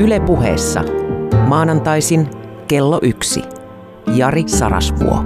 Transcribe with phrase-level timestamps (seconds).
[0.00, 0.80] Yle puheessa
[1.46, 2.30] maanantaisin
[2.68, 3.42] kello yksi.
[4.16, 5.24] Jari Sarasvuo.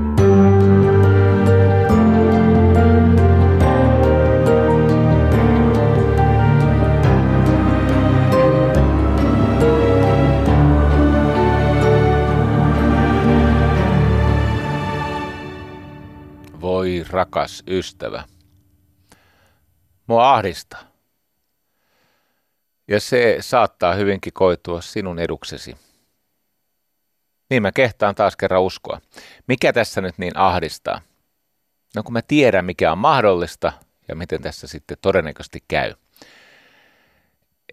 [16.60, 18.24] Voi rakas ystävä.
[20.06, 20.93] Mua ahdistaa.
[22.88, 25.76] Ja se saattaa hyvinkin koitua sinun eduksesi.
[27.50, 29.00] Niin mä kehtaan taas kerran uskoa.
[29.48, 31.00] Mikä tässä nyt niin ahdistaa?
[31.96, 33.72] No kun mä tiedän, mikä on mahdollista
[34.08, 35.94] ja miten tässä sitten todennäköisesti käy.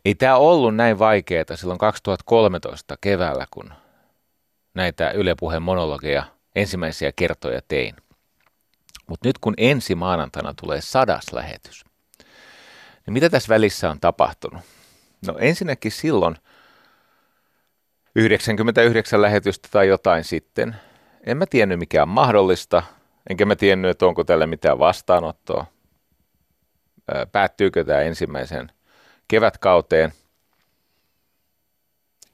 [0.05, 3.73] Ei tämä ollut näin vaikeaa silloin 2013 keväällä, kun
[4.73, 6.23] näitä Yle Puheen monologeja
[6.55, 7.95] ensimmäisiä kertoja tein.
[9.07, 11.85] Mutta nyt kun ensi maanantaina tulee sadas lähetys,
[13.05, 14.61] niin mitä tässä välissä on tapahtunut?
[15.27, 16.35] No ensinnäkin silloin
[18.15, 20.75] 99 lähetystä tai jotain sitten,
[21.23, 22.83] en mä tiennyt mikä on mahdollista,
[23.29, 25.65] enkä mä tiennyt, että onko tällä mitään vastaanottoa.
[27.31, 28.71] Päättyykö tämä ensimmäisen
[29.27, 30.13] kevätkauteen.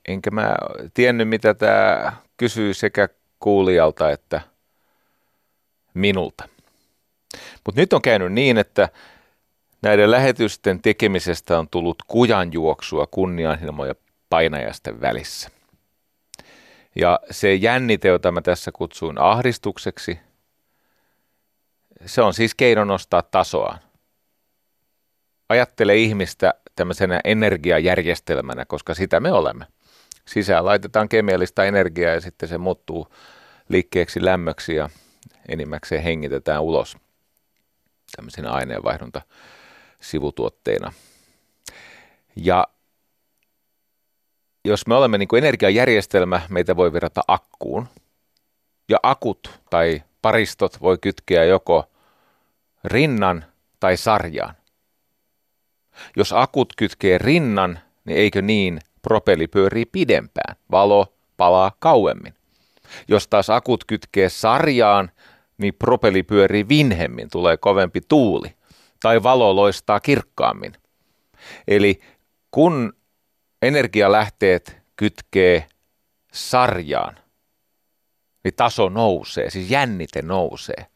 [0.08, 0.56] Enkä mä
[0.94, 4.42] tiennyt, mitä tämä kysyy sekä kuulijalta että
[5.94, 6.50] minulta.
[7.66, 8.90] Mutta nyt on käynyt niin, että
[9.82, 13.96] näiden lähetysten tekemisestä on tullut kujanjuoksua kunnianhimoja
[14.30, 15.50] painajasten välissä.
[16.96, 20.20] Ja se jännite, jota mä tässä kutsuin ahdistukseksi,
[22.06, 23.80] se on siis keino nostaa tasoaan.
[25.50, 29.66] Ajattele ihmistä tämmöisenä energiajärjestelmänä, koska sitä me olemme.
[30.26, 33.08] Sisään laitetaan kemiallista energiaa ja sitten se muuttuu
[33.70, 34.90] liikkeeksi lämmöksi ja
[35.50, 36.98] enimmäkseen hengitetään ulos
[38.16, 39.22] tämmöisenä aineenvaihdunta
[40.02, 40.94] sivutuotteina.
[42.36, 42.68] Ja
[44.66, 47.88] jos me olemme niin kuin energiajärjestelmä, meitä voi verrata akkuun.
[48.90, 51.90] Ja akut tai paristot voi kytkeä joko
[52.84, 53.46] rinnan
[53.80, 54.56] tai sarjaan.
[56.16, 62.34] Jos akut kytkee rinnan, niin eikö niin propelli pyörii pidempään, valo palaa kauemmin.
[63.08, 65.12] Jos taas akut kytkee sarjaan,
[65.58, 68.57] niin propelli pyörii vinhemmin, tulee kovempi tuuli
[69.00, 70.74] tai valo loistaa kirkkaammin.
[71.68, 72.00] Eli
[72.52, 72.94] kun
[73.62, 75.68] energialähteet kytkee
[76.34, 77.20] sarjaan,
[78.44, 80.88] niin taso nousee, siis jännite nousee,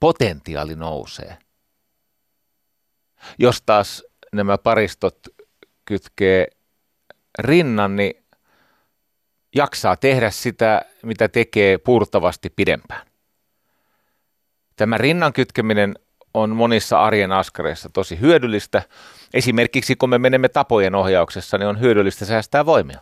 [0.00, 1.38] potentiaali nousee.
[3.38, 5.18] Jos taas nämä paristot
[5.84, 6.46] kytkee
[7.38, 8.24] rinnan, niin
[9.54, 13.06] jaksaa tehdä sitä, mitä tekee purtavasti pidempään.
[14.76, 15.94] Tämä rinnan kytkeminen
[16.34, 18.82] on monissa arjen askareissa tosi hyödyllistä.
[19.34, 22.98] Esimerkiksi kun me menemme tapojen ohjauksessa, niin on hyödyllistä säästää voimia.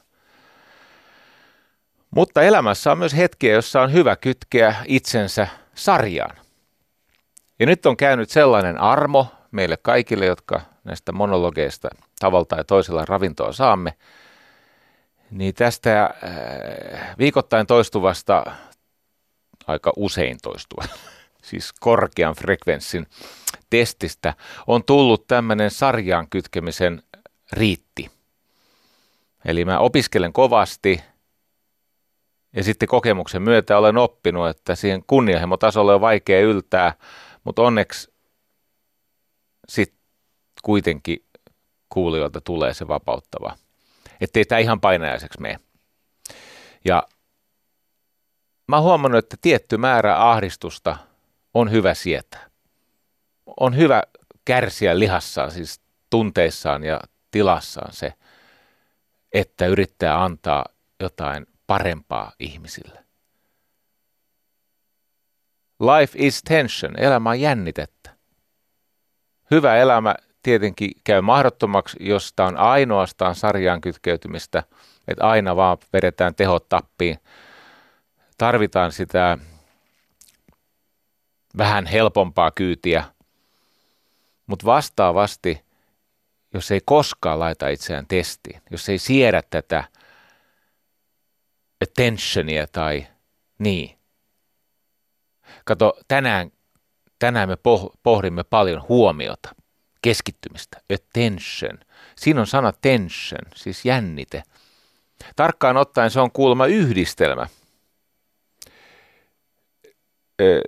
[2.11, 6.37] Mutta elämässä on myös hetkiä, jossa on hyvä kytkeä itsensä sarjaan.
[7.59, 11.89] Ja nyt on käynyt sellainen armo meille kaikille, jotka näistä monologeista
[12.19, 13.95] tavalla tai toisella ravintoa saamme,
[15.31, 18.45] niin tästä äh, viikoittain toistuvasta,
[19.67, 20.85] aika usein toistuva,
[21.43, 23.07] siis korkean frekvenssin
[23.71, 24.35] testistä,
[24.67, 27.03] on tullut tämmöinen sarjaan kytkemisen
[27.53, 28.11] riitti.
[29.45, 31.01] Eli mä opiskelen kovasti
[32.57, 36.95] ja sitten kokemuksen myötä olen oppinut, että siihen kunnianhimotasolle on vaikea yltää,
[37.45, 38.13] mutta onneksi
[39.69, 39.99] sitten
[40.63, 41.25] kuitenkin
[41.89, 43.57] kuulijoilta tulee se vapauttava.
[44.21, 45.61] Että ei tämä ihan painajaiseksi mene.
[46.85, 47.09] Ja
[48.69, 50.97] mä oon huomannut, että tietty määrä ahdistusta–
[51.55, 52.51] on hyvä sietää.
[53.61, 54.03] On hyvä
[54.45, 55.81] kärsiä lihassaan, siis
[56.11, 58.13] tunteissaan ja tilassaan se,
[59.33, 60.65] että yrittää antaa
[61.01, 63.05] jotain parempaa ihmisille.
[65.81, 68.11] Life is tension, elämä on jännitettä.
[69.51, 74.63] Hyvä elämä tietenkin käy mahdottomaksi, jos on ainoastaan sarjaan kytkeytymistä,
[75.09, 77.19] että aina vaan vedetään tehot tappiin.
[78.39, 79.39] Tarvitaan sitä
[81.59, 83.05] vähän helpompaa kyytiä,
[84.47, 85.65] mutta vastaavasti,
[86.55, 89.85] jos ei koskaan laita itseään testiin, jos ei siedä tätä
[91.83, 93.07] attentionia tai
[93.59, 93.99] niin.
[95.65, 96.53] Kato, tänään,
[97.19, 97.57] tänään me
[98.03, 99.55] pohdimme paljon huomiota,
[100.03, 101.79] keskittymistä, attention.
[102.17, 104.43] Siinä on sana tension, siis jännite.
[105.37, 107.47] Tarkkaan ottaen se on kuulemma yhdistelmä.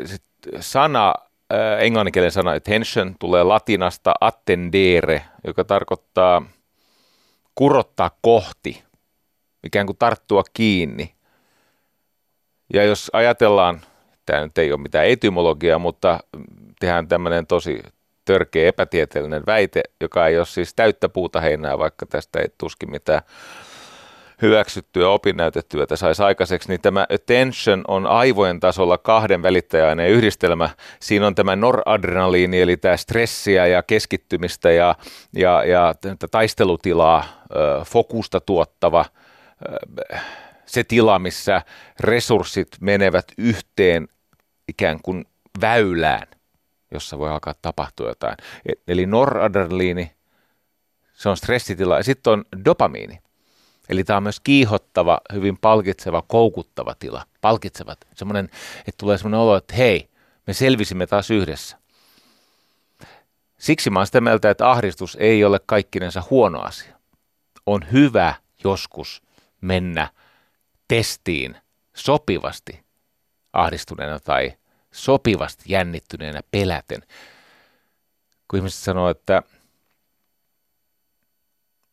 [0.05, 1.15] Sitten sana,
[1.53, 6.43] äh, englanninkielinen sana attention tulee latinasta attendere, joka tarkoittaa
[7.55, 8.85] kurottaa kohti
[9.65, 11.15] ikään kuin tarttua kiinni.
[12.75, 13.81] Ja jos ajatellaan,
[14.27, 16.21] tämä nyt ei ole mitään etymologiaa, mutta
[16.81, 17.83] tehdään tämmöinen tosi
[18.25, 23.23] törkeä epätieteellinen väite, joka ei ole siis täyttä puuta heinää, vaikka tästä ei tuskin mitään
[24.43, 30.71] hyväksyttyä opinnäytetyötä saisi aikaiseksi, niin tämä attention on aivojen tasolla kahden välittäjäaineen yhdistelmä.
[31.01, 34.95] Siinä on tämä noradrenaliini, eli tämä stressiä ja keskittymistä ja,
[35.37, 35.95] ja, ja
[36.31, 37.25] taistelutilaa,
[37.87, 39.05] fokusta tuottava,
[40.67, 41.63] se tila, missä
[42.01, 44.09] resurssit menevät yhteen
[44.69, 45.25] ikään kuin
[45.61, 46.27] väylään,
[46.91, 48.37] jossa voi alkaa tapahtua jotain.
[48.69, 50.13] E, eli noradrenaliini,
[51.13, 53.19] se on stressitila, ja sitten on dopamiini.
[53.89, 57.27] Eli tämä on myös kiihottava, hyvin palkitseva, koukuttava tila.
[57.41, 57.99] Palkitsevat.
[58.15, 58.45] Semmoinen,
[58.79, 60.09] että tulee semmoinen olo, että hei,
[60.47, 61.79] me selvisimme taas yhdessä.
[63.59, 66.99] Siksi mä oon sitä mieltä, että ahdistus ei ole kaikkinensa huono asia.
[67.67, 68.35] On hyvä
[68.65, 69.23] joskus
[69.61, 70.11] mennä
[70.89, 71.57] testiin
[71.97, 72.85] sopivasti
[73.53, 74.53] ahdistuneena tai
[74.93, 77.03] sopivasti jännittyneenä peläten.
[78.49, 79.43] Kun ihmiset sanoo, että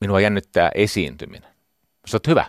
[0.01, 1.50] minua jännittää esiintyminen.
[2.07, 2.45] Sä oot hyvä.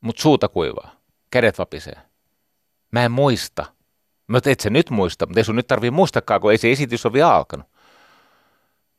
[0.00, 0.96] Mut suuta kuivaa.
[1.30, 1.96] Kädet vapisee.
[2.90, 3.66] Mä en muista.
[4.26, 7.06] Mä et sä nyt muista, mutta ei sun nyt tarvii muistakaan, kun ei se esitys
[7.06, 7.66] ole vielä alkanut.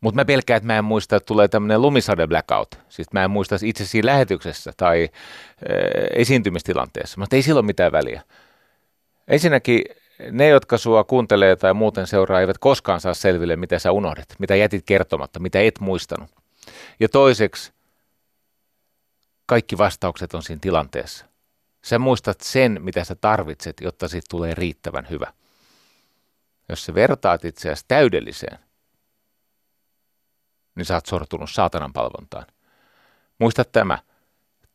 [0.01, 2.79] Mutta mä pelkään, että mä en muista, että tulee tämmöinen lumisade blackout.
[2.89, 5.09] Siis mä en muista itse siinä lähetyksessä tai e,
[6.13, 7.19] esiintymistilanteessa.
[7.19, 8.21] Mutta ei silloin mitään väliä.
[9.27, 9.81] Ensinnäkin
[10.31, 14.55] ne, jotka sua kuuntelee tai muuten seuraa, eivät koskaan saa selville, mitä sä unohdit, mitä
[14.55, 16.29] jätit kertomatta, mitä et muistanut.
[16.99, 17.73] Ja toiseksi,
[19.45, 21.25] kaikki vastaukset on siinä tilanteessa.
[21.85, 25.33] Sä muistat sen, mitä sä tarvitset, jotta siitä tulee riittävän hyvä.
[26.69, 28.59] Jos sä vertaat itseäsi täydelliseen,
[30.75, 32.45] niin sä oot sortunut saatanan palvontaan.
[33.39, 33.97] Muista tämä.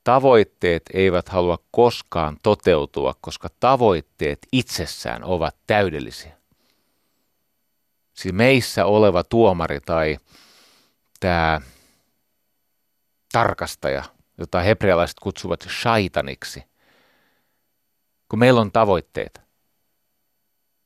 [0.05, 6.37] Tavoitteet eivät halua koskaan toteutua, koska tavoitteet itsessään ovat täydellisiä.
[8.14, 10.19] Siis meissä oleva tuomari tai
[11.20, 11.61] tämä
[13.32, 14.05] tarkastaja–
[14.41, 16.63] jota hebrealaiset kutsuvat shaitaniksi,
[18.29, 19.41] kun meillä on tavoitteet.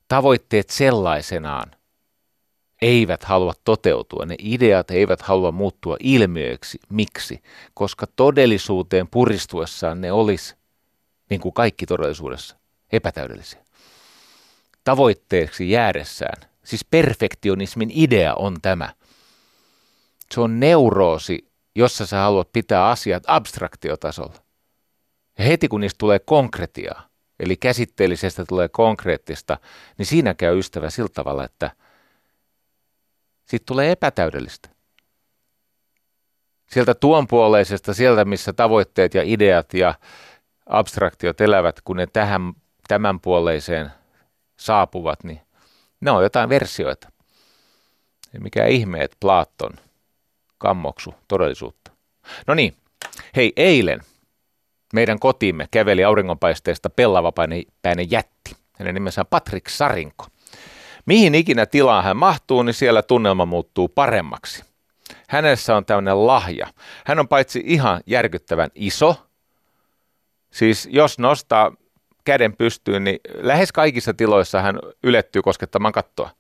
[0.08, 1.70] Tavoitteet sellaisenaan
[2.82, 6.78] eivät halua toteutua, ne ideat eivät halua muuttua ilmiöiksi.
[6.88, 7.42] Miksi?
[7.74, 10.54] Koska todellisuuteen puristuessaan ne olisi,
[11.30, 12.56] niin kuin kaikki todellisuudessa,
[12.92, 13.64] epätäydellisiä.
[14.84, 18.94] Tavoitteeksi jäädessään, siis perfektionismin idea on tämä.
[20.34, 24.44] Se on neuroosi jossa sä haluat pitää asiat abstraktiotasolla.
[25.38, 27.08] Ja heti kun niistä tulee konkretiaa,
[27.40, 29.58] eli käsitteellisestä tulee konkreettista,
[29.98, 31.70] niin siinä käy ystävä sillä tavalla, että
[33.44, 34.68] siitä tulee epätäydellistä.
[36.70, 39.94] Sieltä tuonpuoleisesta, sieltä missä tavoitteet ja ideat ja
[40.66, 42.52] abstraktiot elävät, kun ne tähän,
[42.88, 43.90] tämänpuoleiseen
[44.56, 45.40] saapuvat, niin
[46.00, 47.08] ne on jotain versioita.
[48.32, 49.72] Ja mikä ihme, että Platon–
[50.64, 51.90] kammoksu todellisuutta.
[52.46, 52.76] No niin,
[53.36, 54.00] hei eilen
[54.94, 58.56] meidän kotiimme käveli auringonpaisteesta pellavapäinen jätti.
[58.78, 60.26] Hänen nimensä on Patrick Sarinko.
[61.06, 64.64] Mihin ikinä tilaan hän mahtuu, niin siellä tunnelma muuttuu paremmaksi.
[65.28, 66.66] Hänessä on tämmöinen lahja.
[67.06, 69.16] Hän on paitsi ihan järkyttävän iso,
[70.52, 71.72] siis jos nostaa
[72.24, 76.30] käden pystyyn, niin lähes kaikissa tiloissa hän ylettyy koskettamaan kattoa.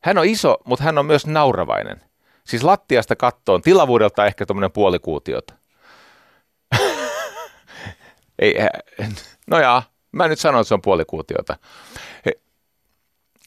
[0.00, 2.02] Hän on iso, mutta hän on myös nauravainen–
[2.46, 5.54] Siis lattiasta kattoon, tilavuudelta ehkä tuommoinen puoli kuutiota.
[8.38, 8.54] Ei,
[9.46, 9.82] no jaa,
[10.12, 11.56] mä nyt sanon, että se on puoli kuutiota.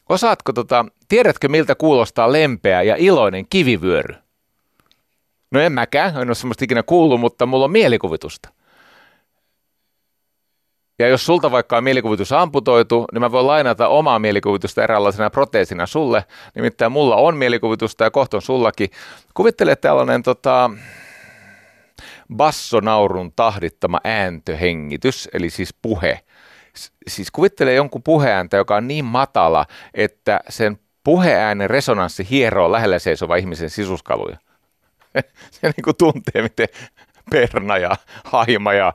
[0.10, 4.16] Osaatko tota, tiedätkö miltä kuulostaa lempeä ja iloinen kivivyöry?
[5.52, 8.50] No en mäkään, en ole semmoista ikinä kuullut, mutta mulla on mielikuvitusta.
[11.00, 15.86] Ja jos sulta vaikka on mielikuvitus amputoitu, niin mä voin lainata omaa mielikuvitusta eräänlaisena proteesina
[15.86, 16.26] sulle.
[16.56, 18.90] Nimittäin mulla on mielikuvitusta ja kohta on sullakin.
[19.34, 20.70] Kuvittele tällainen tota,
[22.36, 26.20] bassonaurun tahdittama ääntöhengitys, eli siis puhe.
[27.08, 33.36] Siis kuvittele jonkun puheääntä, joka on niin matala, että sen puheäänen resonanssi hieroo lähellä seisova
[33.36, 34.38] ihmisen sisuskaluja.
[35.52, 36.68] Se niin kuin tuntee, miten
[37.32, 38.94] perna ja haima ja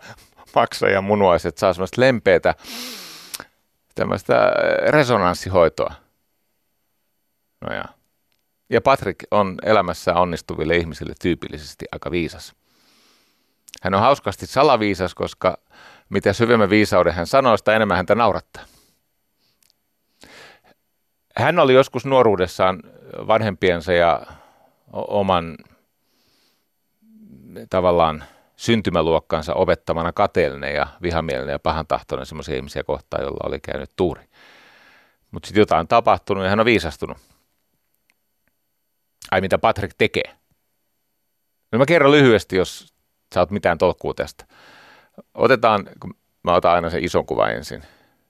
[0.55, 2.55] maksajan munuaiset saa semmoista lempeätä
[3.95, 4.53] tämmöistä äh,
[4.89, 5.95] resonanssihoitoa.
[7.61, 7.85] No ja.
[8.71, 12.55] ja Patrick on elämässä onnistuville ihmisille tyypillisesti aika viisas.
[13.83, 15.59] Hän on hauskasti salaviisas, koska
[16.09, 18.63] mitä syvemmän viisauden hän sanoo, sitä enemmän häntä naurattaa.
[21.37, 22.83] Hän oli joskus nuoruudessaan
[23.27, 24.27] vanhempiensa ja
[24.93, 25.57] oman
[27.71, 28.25] tavallaan
[28.61, 34.23] syntymäluokkansa opettamana kateellinen ja vihamielinen ja pahantahtoinen semmoisia ihmisiä kohtaan, jolla oli käynyt tuuri.
[35.31, 37.19] Mutta sitten jotain on tapahtunut ja hän on viisastunut.
[39.31, 40.37] Ai mitä Patrick tekee?
[41.73, 42.95] No mä kerron lyhyesti, jos
[43.35, 44.45] sä oot mitään tolkkuu tästä.
[45.35, 47.83] Otetaan, kun mä otan aina sen ison kuvan ensin.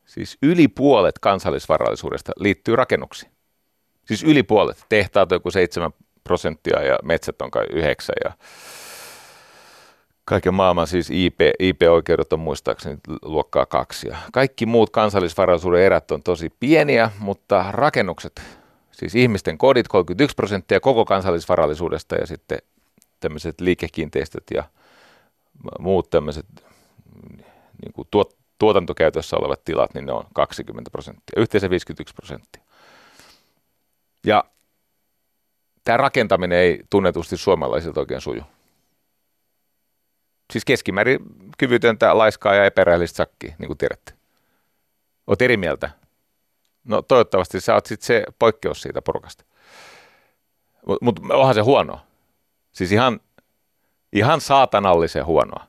[0.06, 3.32] Siis yli puolet kansallisvarallisuudesta liittyy rakennuksiin.
[4.04, 4.86] Siis yli puolet.
[4.88, 5.92] Tehtaat on joku 7
[6.24, 8.32] prosenttia ja metsät on kai 9 ja
[10.30, 14.08] kaiken maailman siis IP, IP-oikeudet on muistaakseni luokkaa kaksi.
[14.08, 18.42] Ja kaikki muut kansallisvarallisuuden erät on tosi pieniä, mutta rakennukset,
[18.92, 22.58] siis ihmisten kodit 31 prosenttia koko kansallisvarallisuudesta ja sitten
[23.20, 24.64] tämmöiset liikekiinteistöt ja
[25.78, 26.46] muut tämmöiset
[27.82, 32.62] niin kuin tuot, tuotantokäytössä olevat tilat, niin ne on 20 prosenttia, yhteensä 51 prosenttia.
[34.26, 34.44] Ja
[35.84, 38.42] tämä rakentaminen ei tunnetusti suomalaisilta oikein suju.
[40.50, 41.18] Siis keskimäärin
[41.58, 44.12] kyvytöntä, laiskaa ja epärehellistä sakki, niin kuin tiedätte.
[45.26, 45.90] Oot eri mieltä?
[46.84, 49.44] No toivottavasti sä oot sitten se poikkeus siitä porukasta.
[50.86, 52.00] Mutta mut, onhan se huono.
[52.72, 53.20] Siis ihan,
[54.12, 55.66] ihan saatanallisen huonoa.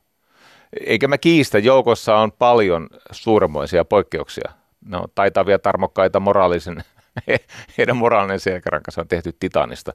[0.86, 4.52] Eikä mä kiistä, joukossa on paljon suurmoisia poikkeuksia.
[4.86, 6.84] Ne on taitavia, tarmokkaita, moraalisen,
[7.78, 9.94] heidän moraalinen selkärankansa on tehty titanista.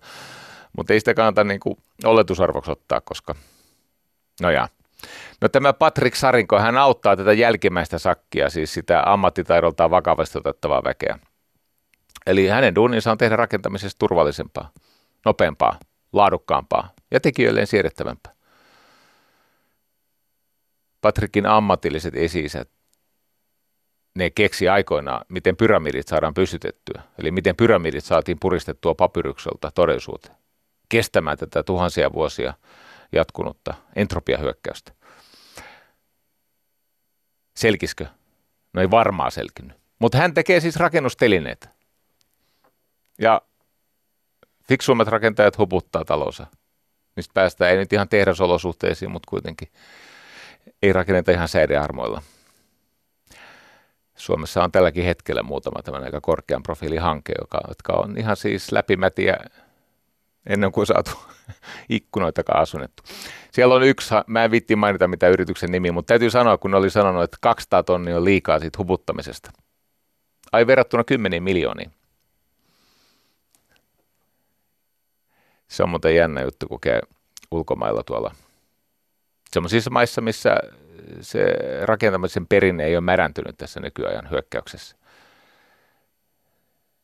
[0.77, 3.35] Mutta ei sitä kannata niin kuin oletusarvoksi ottaa, koska
[4.41, 4.69] no jaa.
[5.41, 11.19] No tämä Patrick Sarinko, hän auttaa tätä jälkimmäistä sakkia, siis sitä ammattitaidoltaan vakavasti otettavaa väkeä.
[12.27, 14.71] Eli hänen duuninsa on tehdä rakentamisesta turvallisempaa,
[15.25, 15.79] nopeampaa,
[16.13, 18.33] laadukkaampaa ja tekijöilleen siedettävämpää.
[21.01, 22.47] Patrickin ammatilliset esi
[24.17, 27.03] ne keksi aikoinaan, miten pyramidit saadaan pystytettyä.
[27.19, 30.37] Eli miten pyramidit saatiin puristettua papyrykselta todellisuuteen.
[30.89, 32.55] Kestämään tätä tuhansia vuosia
[33.13, 34.93] jatkunutta entropiahyökkäystä.
[37.57, 38.07] Selkiskö?
[38.73, 39.77] No ei varmaan selkinyt.
[39.99, 41.69] Mutta hän tekee siis rakennustelineitä.
[43.19, 43.43] Ja
[44.69, 46.47] fiksuimmat rakentajat huputtaa talonsa.
[47.17, 49.69] Mistä päästään ei nyt ihan tehdasolosuhteisiin, mutta kuitenkin
[50.83, 52.23] ei rakenneta ihan säidearmoilla.
[54.17, 59.37] Suomessa on tälläkin hetkellä muutama tämän aika korkean profiilihanke, joka, jotka on ihan siis läpimätiä
[60.47, 61.11] ennen kuin saatu
[61.89, 63.03] ikkunoitakaan asunnettu.
[63.53, 66.77] Siellä on yksi, mä en vitti mainita mitä yrityksen nimi, mutta täytyy sanoa, kun ne
[66.77, 69.53] oli sanonut, että 200 tonnia on liikaa siitä huputtamisesta.
[70.53, 71.93] Ai verrattuna kymmeniin miljooniin.
[75.69, 77.01] Se on muuten jännä juttu, kun käy
[77.51, 78.35] ulkomailla tuolla
[79.53, 80.57] sellaisissa maissa, missä
[81.21, 81.45] se
[81.83, 84.97] rakentamisen perinne ei ole märäntynyt tässä nykyajan hyökkäyksessä.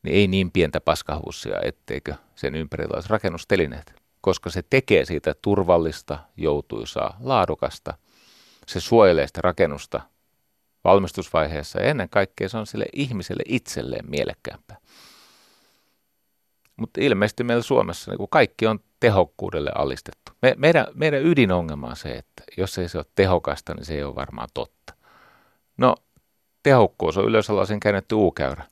[0.02, 6.18] Niin ei niin pientä paskahussia, etteikö sen ympärillä olisi rakennustelineet, koska se tekee siitä turvallista,
[6.37, 7.94] joutuisaa, laadukasta.
[8.66, 10.00] Se suojelee sitä rakennusta
[10.85, 14.76] valmistusvaiheessa ja ennen kaikkea se on sille ihmiselle itselleen mielekkäämpää.
[16.76, 20.32] Mutta ilmeisesti meillä Suomessa niin kaikki on tehokkuudelle alistettu.
[20.42, 24.04] Me, meidän, meidän ydinongelma on se, että jos ei se ole tehokasta, niin se ei
[24.04, 24.94] ole varmaan totta.
[25.76, 25.94] No,
[26.62, 28.64] tehokkuus on yleensä käännetty U-käyrä.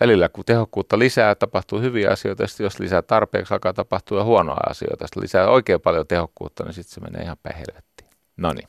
[0.00, 5.04] Välillä kun tehokkuutta lisää, tapahtuu hyviä asioita, ja jos lisää tarpeeksi, alkaa tapahtua huonoja asioita.
[5.04, 8.10] Jos lisää oikein paljon tehokkuutta, niin sitten se menee ihan päin helvettiin.
[8.36, 8.68] No niin.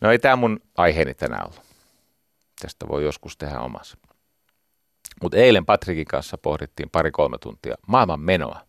[0.00, 1.62] No ei tämä mun aiheeni tänään ollut.
[2.62, 3.98] Tästä voi joskus tehdä omassa.
[5.22, 8.60] Mutta eilen Patrikin kanssa pohdittiin pari-kolme tuntia maailman menoa.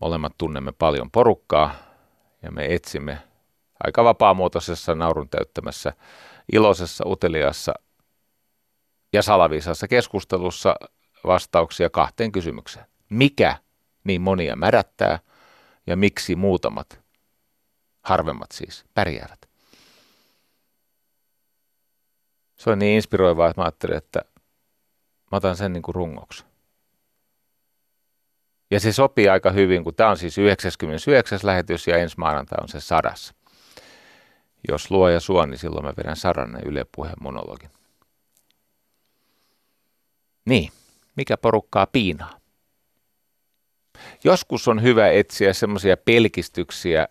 [0.00, 1.74] Molemmat tunnemme paljon porukkaa
[2.42, 3.18] ja me etsimme
[3.84, 5.92] aika vapaamuotoisessa naurun täyttämässä
[6.52, 7.74] iloisessa, uteliassa
[9.12, 10.76] ja salavisassa keskustelussa
[11.26, 12.86] vastauksia kahteen kysymykseen.
[13.10, 13.56] Mikä
[14.04, 15.18] niin monia märättää
[15.86, 17.00] ja miksi muutamat,
[18.02, 19.50] harvemmat siis, pärjäävät?
[22.60, 24.20] se on niin inspiroivaa, että mä ajattelin, että
[25.32, 26.44] mä otan sen niin kuin rungoksi.
[28.70, 31.38] Ja se sopii aika hyvin, kun tämä on siis 99.
[31.42, 33.34] lähetys ja ensi maanantai on se sadas.
[34.68, 37.70] Jos luo ja suo, niin silloin mä vedän sadanne Yle Puheen monologin.
[40.50, 40.72] Niin,
[41.16, 42.38] mikä porukkaa piinaa?
[44.24, 47.08] Joskus on hyvä etsiä semmoisia pelkistyksiä,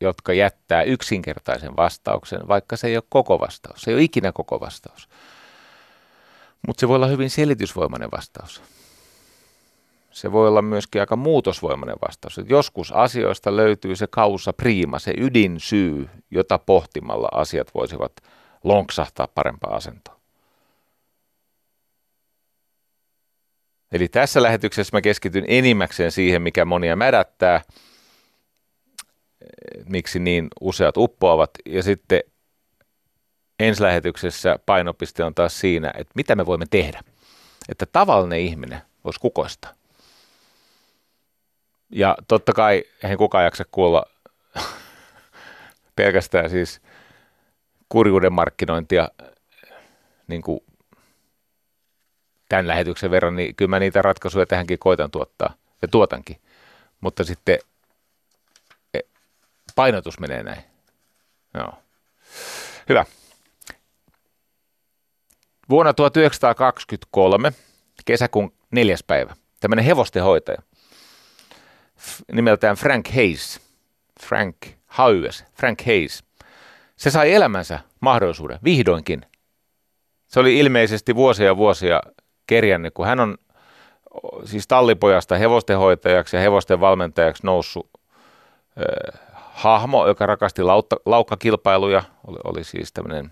[0.00, 3.82] jotka jättää yksinkertaisen vastauksen, vaikka se ei ole koko vastaus.
[3.82, 5.08] Se ei ole ikinä koko vastaus.
[6.66, 8.62] Mutta se voi olla hyvin selitysvoimainen vastaus.
[10.10, 12.38] Se voi olla myöskin aika muutosvoimainen vastaus.
[12.38, 18.12] Et joskus asioista löytyy se kausa priima, se ydinsyy, jota pohtimalla asiat voisivat
[18.64, 20.13] lonksahtaa parempaa asentoa.
[23.94, 27.60] Eli tässä lähetyksessä mä keskityn enimmäkseen siihen, mikä monia mädättää–
[29.88, 31.50] miksi niin useat uppoavat.
[31.66, 32.22] Ja sitten
[33.60, 37.00] ensilähetyksessä painopiste on taas siinä, että mitä me voimme tehdä,
[37.68, 39.74] että tavallinen ihminen voisi kukoistaa.
[41.90, 44.04] Ja totta kai eihän kukaan jaksa kuulla
[45.96, 46.80] pelkästään siis
[47.88, 49.08] kurjuuden markkinointia
[50.26, 50.60] niin kuin
[52.54, 56.40] tämän lähetyksen verran, niin kyllä mä niitä ratkaisuja tähänkin koitan tuottaa ja tuotankin.
[57.00, 57.58] Mutta sitten
[58.94, 58.98] e,
[59.74, 60.62] painotus menee näin.
[61.54, 61.72] Joo.
[62.88, 63.04] Hyvä.
[65.70, 67.52] Vuonna 1923,
[68.04, 70.62] kesäkuun neljäs päivä, tämmöinen hevostenhoitaja,
[72.32, 73.60] nimeltään Frank Hayes,
[74.22, 74.56] Frank
[74.86, 76.24] Hayes, Frank Hayes,
[76.96, 79.26] se sai elämänsä mahdollisuuden, vihdoinkin.
[80.26, 82.00] Se oli ilmeisesti vuosia vuosia
[82.46, 83.36] kerjännyt, kun hän on
[84.44, 92.64] siis tallipojasta hevostenhoitajaksi ja hevosten valmentajaksi noussut äh, hahmo, joka rakasti lautta, laukkakilpailuja, oli, oli
[92.64, 93.30] siis tämmöinen,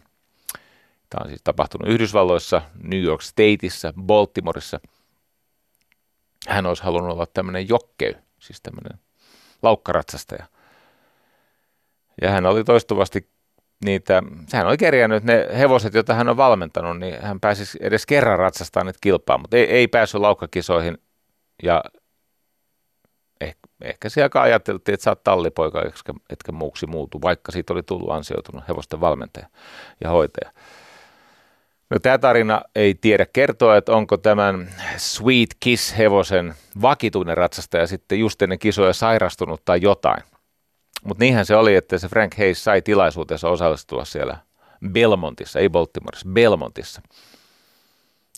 [1.10, 4.80] tämä on siis tapahtunut Yhdysvalloissa, New York Stateissa, Baltimoreissa.
[6.48, 8.98] Hän olisi halunnut olla tämmöinen jokkey, siis tämmöinen
[9.62, 10.46] laukkaratsastaja.
[12.22, 13.31] Ja hän oli toistuvasti
[13.84, 18.38] niitä, sehän oli kerjännyt ne hevoset, joita hän on valmentanut, niin hän pääsisi edes kerran
[18.38, 20.98] ratsastamaan nyt kilpaa, mutta ei, ei päässyt laukkakisoihin
[21.62, 21.84] ja
[23.40, 27.82] ehkä, ehkä siellä ajateltiin, että sä oot tallipoika, etkä, etkä muuksi muutu, vaikka siitä oli
[27.82, 29.46] tullut ansioitunut hevosten valmentaja
[30.00, 30.52] ja hoitaja.
[31.90, 38.42] No, tämä tarina ei tiedä kertoa, että onko tämän Sweet Kiss-hevosen vakituinen ratsastaja sitten just
[38.42, 40.22] ennen kisoja sairastunut tai jotain.
[41.04, 44.38] Mutta niinhän se oli, että se Frank Hayes sai tilaisuutensa osallistua siellä
[44.88, 47.02] Belmontissa, ei Baltimoreissa, Belmontissa.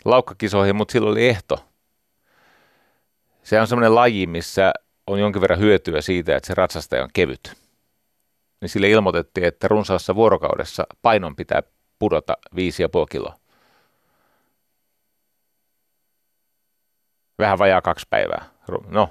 [0.05, 1.65] Laukkakisoihin, mutta sillä oli ehto.
[3.43, 4.73] Se on semmoinen laji, missä
[5.07, 7.53] on jonkin verran hyötyä siitä, että se ratsastaja on kevyt.
[8.61, 11.63] Niin sille ilmoitettiin, että runsaassa vuorokaudessa painon pitää
[11.99, 12.61] pudota 5,5
[13.11, 13.39] kiloa.
[17.39, 18.45] Vähän vajaa kaksi päivää.
[18.87, 19.11] No,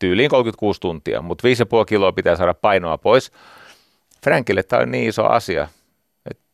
[0.00, 3.32] tyyliin 36 tuntia, mutta 5,5 kiloa pitää saada painoa pois.
[4.24, 5.68] Frankille tämä on niin iso asia,
[6.30, 6.44] että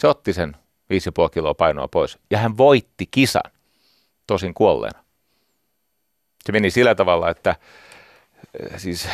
[0.00, 0.56] se otti sen
[0.92, 3.50] 5,5 kiloa painoa pois ja hän voitti kisan,
[4.26, 5.04] tosin kuolleena.
[6.44, 7.56] Se meni sillä tavalla, että äh,
[8.76, 9.08] siis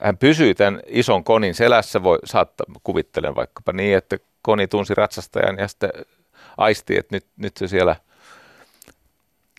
[0.00, 5.58] hän pysyi tämän ison konin selässä, voi saattaa, kuvittelen vaikkapa niin, että koni tunsi ratsastajan
[5.58, 5.90] ja sitten
[6.56, 7.96] aisti, että nyt, nyt se siellä,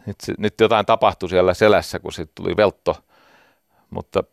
[0.05, 2.97] nyt, se, nyt jotain tapahtui siellä selässä, kun sitten tuli veltto
[3.91, 4.23] mutta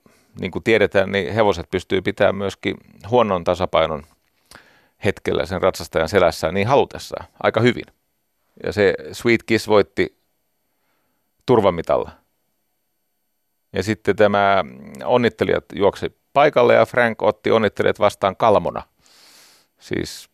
[0.40, 2.76] niin kuin tiedetään, niin hevoset pystyy pitämään myöskin
[3.10, 4.02] huonon tasapainon
[5.04, 7.84] hetkellä sen ratsastajan selässään niin halutessaan aika hyvin.
[8.64, 10.18] Ja se Sweet Kiss voitti
[11.46, 12.10] turvamitalla.
[13.72, 14.64] Ja sitten tämä
[15.04, 18.82] onnittelijat juoksi paikalle ja Frank otti onnittelijat vastaan kalmona,
[19.78, 20.30] siis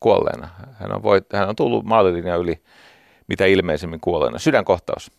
[0.00, 0.48] kuolleena.
[0.72, 2.62] Hän on, voit, hän on tullut maalilinja yli
[3.28, 4.38] mitä ilmeisemmin kuolleena.
[4.38, 5.10] Sydänkohtaus.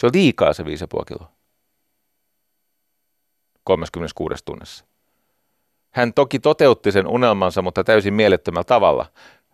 [0.00, 0.68] Se on liikaa se 5,5
[1.08, 1.32] kiloa.
[3.64, 4.84] 36 tunnissa.
[5.90, 9.06] Hän toki toteutti sen unelmansa, mutta täysin mielettömällä tavalla.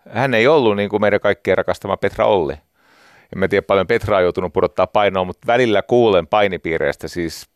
[0.09, 2.53] Hän ei ollut niin kuin meidän kaikkien rakastama Petra Olli.
[3.33, 7.53] En mä tiedä paljon Petra on joutunut pudottaa painoa, mutta välillä kuulen painipiireistä siis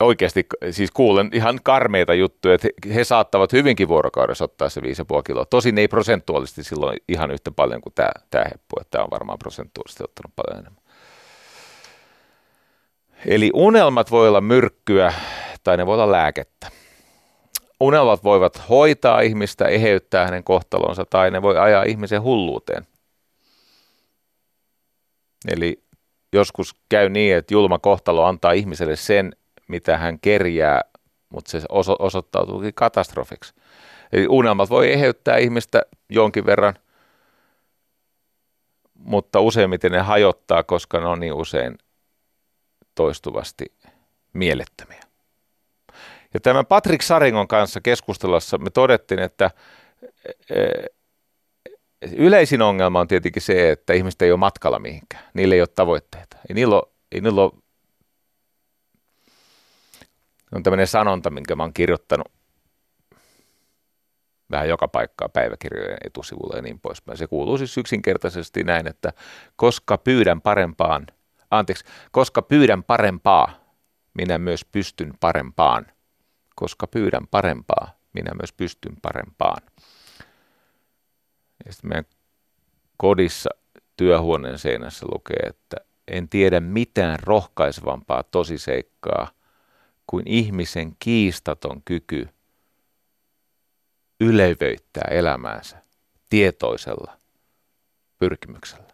[0.00, 4.86] oikeasti siis kuulen ihan karmeita juttuja, että he saattavat hyvinkin vuorokaudessa ottaa se 5,5
[5.26, 5.44] kiloa.
[5.44, 9.38] Tosin ei prosentuaalisesti silloin ihan yhtä paljon kuin tämä, tämä heppu, että tämä on varmaan
[9.38, 10.79] prosentuaalisesti ottanut paljon enemmän.
[13.26, 15.12] Eli unelmat voi olla myrkkyä
[15.64, 16.70] tai ne voi olla lääkettä.
[17.80, 22.86] Unelmat voivat hoitaa ihmistä, eheyttää hänen kohtalonsa tai ne voi ajaa ihmisen hulluuteen.
[25.48, 25.82] Eli
[26.32, 29.32] joskus käy niin, että julma kohtalo antaa ihmiselle sen,
[29.68, 30.80] mitä hän kerjää,
[31.28, 33.54] mutta se oso- osoittautuukin katastrofiksi.
[34.12, 36.74] Eli unelmat voi eheyttää ihmistä jonkin verran,
[38.94, 41.78] mutta useimmiten ne hajottaa, koska ne on niin usein
[43.00, 43.72] toistuvasti
[44.32, 45.00] mielettömiä.
[46.34, 49.50] Ja tämän Patrick Saringon kanssa keskustelussa me todettiin, että
[50.50, 50.64] e,
[52.16, 55.24] yleisin ongelma on tietenkin se, että ihmiset ei ole matkalla mihinkään.
[55.34, 56.36] Niillä ei ole tavoitteita.
[56.48, 56.82] Ei niillä ole,
[57.12, 57.52] ei niillä ole
[60.52, 62.32] on tämmöinen sanonta, minkä mä oon kirjoittanut
[64.50, 67.18] vähän joka paikkaa päiväkirjojen etusivulla ja niin poispäin.
[67.18, 69.12] Se kuuluu siis yksinkertaisesti näin, että
[69.56, 71.06] koska pyydän parempaan–
[71.50, 73.60] anteeksi, koska pyydän parempaa,
[74.14, 75.86] minä myös pystyn parempaan.
[76.54, 79.62] Koska pyydän parempaa, minä myös pystyn parempaan.
[81.66, 82.04] Ja sitten meidän
[82.96, 83.50] kodissa
[83.96, 85.76] työhuoneen seinässä lukee, että
[86.08, 89.30] en tiedä mitään rohkaisevampaa tosiseikkaa
[90.06, 92.28] kuin ihmisen kiistaton kyky
[94.20, 95.82] ylevöittää elämäänsä
[96.28, 97.16] tietoisella
[98.18, 98.89] pyrkimyksellä.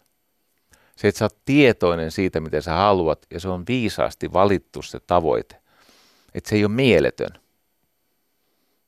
[0.97, 5.01] Se, että sä oot tietoinen siitä, miten sä haluat, ja se on viisaasti valittu se
[5.01, 5.57] tavoite.
[6.35, 7.41] Että se ei ole mieletön.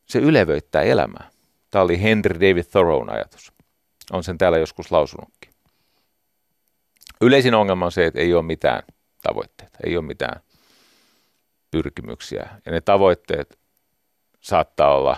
[0.06, 1.30] Se ylevöittää elämää.
[1.70, 3.52] Tämä oli Henry David Thoreaun ajatus.
[4.12, 5.52] On sen täällä joskus lausunutkin.
[7.20, 8.82] Yleisin ongelma on se, että ei ole mitään
[9.22, 10.40] tavoitteita, ei ole mitään
[11.70, 12.48] pyrkimyksiä.
[12.66, 13.58] Ja ne tavoitteet
[14.40, 15.16] saattaa olla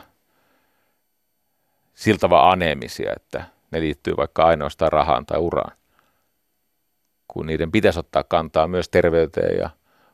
[1.94, 5.72] siltä aneemisia, että ne liittyy vaikka ainoastaan rahaan tai uraan,
[7.32, 9.70] kun niiden pitäisi ottaa kantaa myös terveyteen ja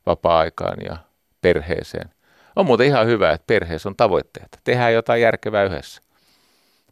[0.06, 0.96] vapaa-aikaan ja
[1.40, 2.10] perheeseen.
[2.56, 4.60] On muuten ihan hyvä, että perheessä on tavoitteet.
[4.64, 6.02] Tehdään jotain järkevää yhdessä.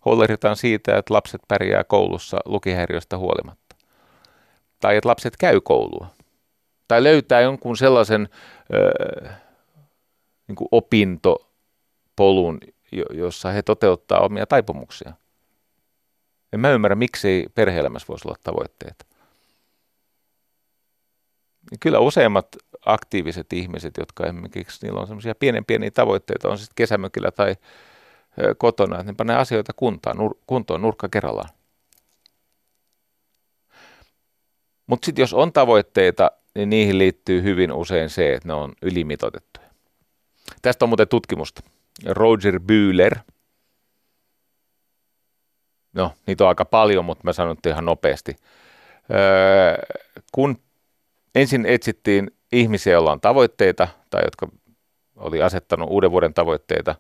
[0.04, 3.76] Huolehditaan siitä, että lapset pärjää koulussa lukihäiriöstä huolimatta.
[4.80, 6.06] Tai että lapset käy koulua.
[6.88, 8.28] Tai löytää jonkun sellaisen
[8.74, 9.28] öö,
[10.48, 12.58] niin opintopolun,
[13.10, 15.12] jossa he toteuttaa omia taipumuksia.
[16.52, 19.13] En mä ymmärrä, miksi perhe-elämässä voisi olla tavoitteet.
[21.81, 27.31] Kyllä useimmat aktiiviset ihmiset, jotka esimerkiksi niillä on semmoisia pienen pieniä tavoitteita, on sitten kesämökillä
[27.31, 27.57] tai
[28.59, 31.48] kotona, että ne panee asioita kuntaan, nur, kuntoon nurkka kerrallaan.
[34.87, 39.66] Mutta sitten jos on tavoitteita, niin niihin liittyy hyvin usein se, että ne on ylimitoitettuja.
[40.62, 41.62] Tästä on muuten tutkimusta.
[42.07, 43.18] Roger Bühler–
[45.94, 48.37] no niitä on aika paljon, mutta mä sanon ihan nopeasti.
[49.11, 49.96] Öö,
[50.33, 50.59] kun
[51.35, 54.49] ensin etsittiin ihmisiä, joilla on tavoitteita tai jotka
[55.16, 56.94] oli asettanut uuden vuoden tavoitteita.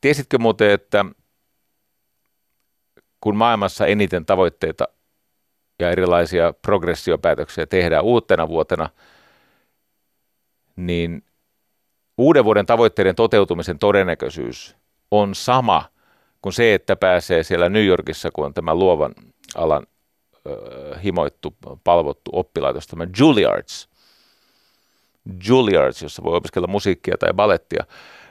[0.00, 1.04] Tiesitkö muuten, että
[3.20, 4.88] kun maailmassa eniten tavoitteita
[5.78, 8.88] ja erilaisia progressiopäätöksiä tehdään uutena vuotena,
[10.76, 11.24] niin
[12.18, 14.76] uuden vuoden tavoitteiden toteutumisen todennäköisyys
[15.10, 15.84] on sama–
[16.46, 19.14] kuin se, että pääsee siellä New Yorkissa, kun on tämä luovan
[19.54, 19.86] alan
[21.04, 23.88] himoittu, palvottu oppilaitos, tämä Juilliards.
[25.48, 27.84] Juilliards, jossa voi opiskella musiikkia tai balettia,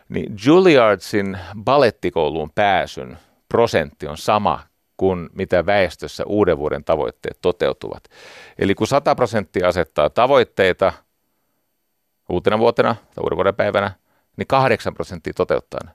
[0.09, 3.17] niin Juilliardsin balettikouluun pääsyn
[3.49, 4.59] prosentti on sama
[4.97, 8.03] kuin mitä väestössä uuden vuoden tavoitteet toteutuvat.
[8.59, 10.93] Eli kun 100 prosenttia asettaa tavoitteita
[12.29, 13.91] uutena vuotena tai uuden vuoden päivänä,
[14.37, 15.91] niin 8 prosenttia toteuttaa ne.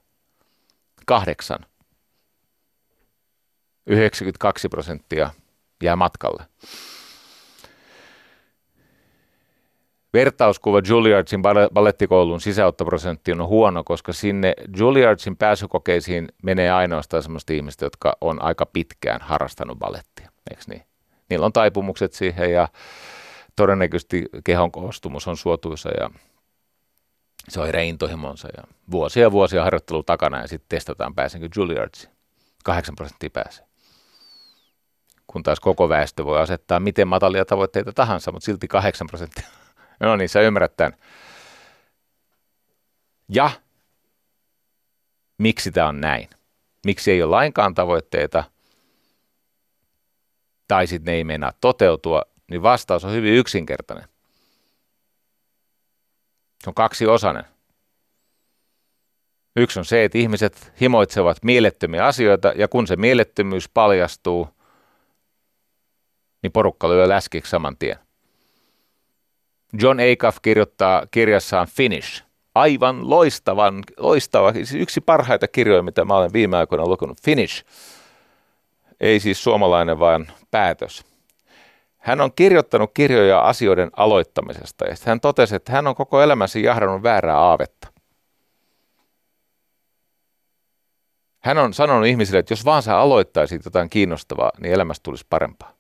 [1.07, 1.59] Kahdeksan.
[3.87, 5.31] 92 prosenttia
[5.83, 6.45] jää matkalle.
[10.13, 11.43] Vertauskuva Juilliardsin
[11.75, 18.67] ballettikoulun sisäottoprosentti on huono, koska sinne Juilliardsin pääsykokeisiin menee ainoastaan sellaista ihmistä, jotka on aika
[18.67, 20.31] pitkään harrastanut ballettia.
[20.51, 20.83] Eikö niin?
[21.31, 22.69] Niillä on taipumukset siihen ja
[23.57, 26.11] todennäköisesti kehon koostumus on suotuisa ja
[27.49, 32.13] se on heidän intohimonsa ja vuosia ja vuosia harjoittelu takana ja sitten testataan pääsenkö Juilliardsiin.
[32.65, 33.70] 8 prosenttia pääsee
[35.31, 39.47] kun taas koko väestö voi asettaa miten matalia tavoitteita tahansa, mutta silti 8 prosenttia.
[40.01, 40.97] No niin, sä ymmärrät tämän.
[43.29, 43.51] Ja
[45.39, 46.29] miksi tämä on näin?
[46.87, 48.45] Miksi ei ole lainkaan tavoitteita,
[50.69, 54.09] tai sitten ne ei meinaa toteutua, niin vastaus on hyvin yksinkertainen.
[56.65, 57.45] Se on kaksi osainen.
[59.57, 64.49] Yksi on se, että ihmiset himoitsevat mielettömiä asioita, ja kun se mielettömyys paljastuu–
[66.43, 67.99] niin porukka lyö läskiksi saman tien.
[69.83, 72.25] John Acuff kirjoittaa kirjassaan Finish.
[72.55, 77.23] Aivan loistavan, loistava, siis yksi parhaita kirjoja, mitä mä olen viime aikoina lukenut.
[77.23, 77.65] Finish.
[79.01, 81.05] Ei siis suomalainen, vaan päätös.
[81.97, 87.03] Hän on kirjoittanut kirjoja asioiden aloittamisesta ja hän totesi, että hän on koko elämänsä jahdannut
[87.03, 87.89] väärää aavetta.
[91.39, 95.80] Hän on sanonut ihmisille, että jos vaan sä aloittaisit jotain kiinnostavaa, niin elämästä tulisi parempaa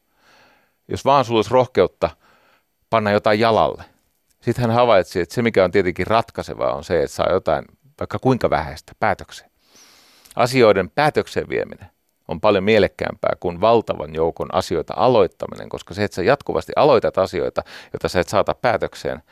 [0.90, 2.10] jos vaan sulla olisi rohkeutta
[2.90, 3.84] panna jotain jalalle.
[4.40, 7.64] Sitten hän havaitsi, että se mikä on tietenkin ratkaisevaa on se, että saa jotain,
[8.00, 9.50] vaikka kuinka vähäistä, päätökseen.
[10.36, 11.86] Asioiden päätökseen vieminen
[12.28, 17.62] on paljon mielekkäämpää kuin valtavan joukon asioita aloittaminen, koska se, että sä jatkuvasti aloitat asioita,
[17.92, 19.22] joita sä et saata päätökseen,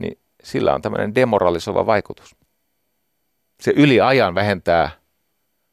[0.00, 2.36] niin sillä on tämmöinen demoralisoiva vaikutus.
[3.60, 4.90] Se yli ajan vähentää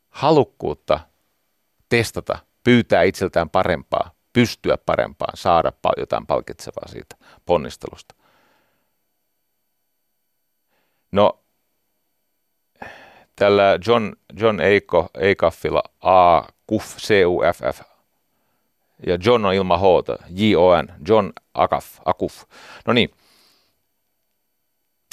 [0.10, 1.00] halukkuutta
[1.90, 7.16] testata, pyytää itseltään parempaa, pystyä parempaan, saada jotain palkitsevaa siitä
[7.46, 8.16] ponnistelusta.
[11.12, 11.40] No,
[13.36, 17.82] tällä John, John Eiko, Eikaffilla A, Kuf, C, U, F, F,
[19.08, 19.84] ja John on ilman H,
[20.30, 22.44] J, O, N, John Akaf, Akuf.
[22.88, 23.10] No niin,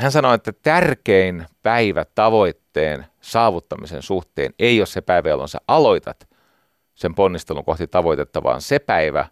[0.01, 6.29] hän sanoi, että tärkein päivä tavoitteen saavuttamisen suhteen ei ole se päivä, jolloin sä aloitat
[6.97, 9.27] sen ponnistelun kohti tavoitetta, vaan se päivä,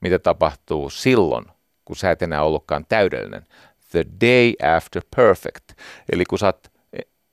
[0.00, 1.44] mitä tapahtuu silloin,
[1.84, 3.46] kun sä et enää ollutkaan täydellinen.
[3.90, 5.72] The day after perfect.
[6.12, 6.72] Eli kun sä oot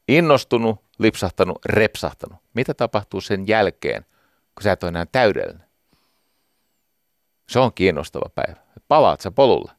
[0.08, 2.40] innostunut, lipsahtanut, repsahtanut.
[2.54, 4.06] Mitä tapahtuu sen jälkeen,
[4.56, 5.70] kun sä et ole enää täydellinen?
[7.50, 8.60] Se on kiinnostava päivä.
[8.88, 9.72] Palaat sä polulle.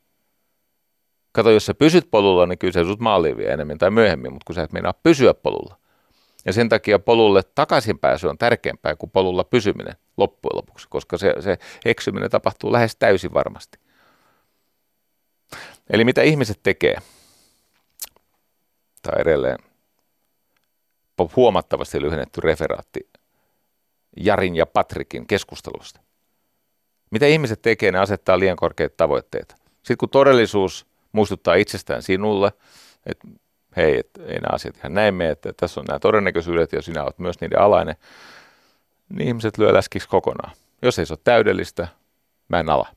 [1.33, 4.45] Kato, jos sä pysyt polulla, niin kyllä se sut maaliin vie enemmän tai myöhemmin, mutta
[4.45, 5.80] kun sä et meinaa pysyä polulla.
[6.45, 11.35] Ja sen takia polulle takaisin pääsy on tärkeämpää kuin polulla pysyminen loppujen lopuksi, koska se,
[11.41, 13.79] se eksyminen tapahtuu lähes täysin varmasti.
[15.91, 16.97] Eli mitä ihmiset tekee?
[19.03, 19.59] Tai edelleen
[21.37, 23.09] huomattavasti lyhennetty referaatti
[24.17, 26.01] Jarin ja Patrikin keskustelusta.
[27.11, 29.55] Mitä ihmiset tekee, ne asettaa liian korkeita tavoitteita.
[29.77, 32.53] Sitten kun todellisuus muistuttaa itsestään sinulle,
[33.07, 33.29] että
[33.77, 37.05] hei, että ei nämä asiat ihan näin mene, että tässä on nämä todennäköisyydet ja sinä
[37.05, 37.97] olet myös niiden alainen,
[39.09, 40.53] niin ihmiset lyö läskiksi kokonaan.
[40.83, 41.89] Jos ei se ole täydellistä,
[42.49, 42.89] mä en ala,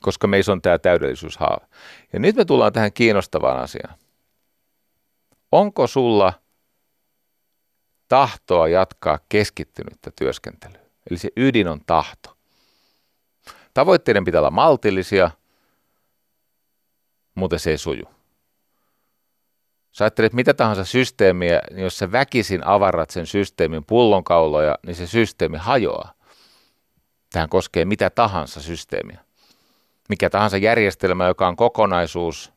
[0.00, 1.66] koska meissä on tämä täydellisyyshaave.
[2.12, 3.94] Ja nyt me tullaan tähän kiinnostavaan asiaan.
[5.52, 6.32] Onko sulla
[8.08, 10.80] tahtoa jatkaa keskittynyttä työskentelyä?
[11.10, 12.36] Eli se ydin on tahto.
[13.74, 15.30] Tavoitteiden pitää olla maltillisia,
[17.34, 18.19] mutta se ei suju.
[19.92, 25.06] Sä ajattelet mitä tahansa systeemiä, niin jos sä väkisin avarat sen systeemin pullonkauloja, niin se
[25.06, 26.12] systeemi hajoaa.
[27.32, 29.20] Tähän koskee mitä tahansa systeemiä.
[30.08, 32.52] Mikä tahansa järjestelmä, joka on kokonaisuus,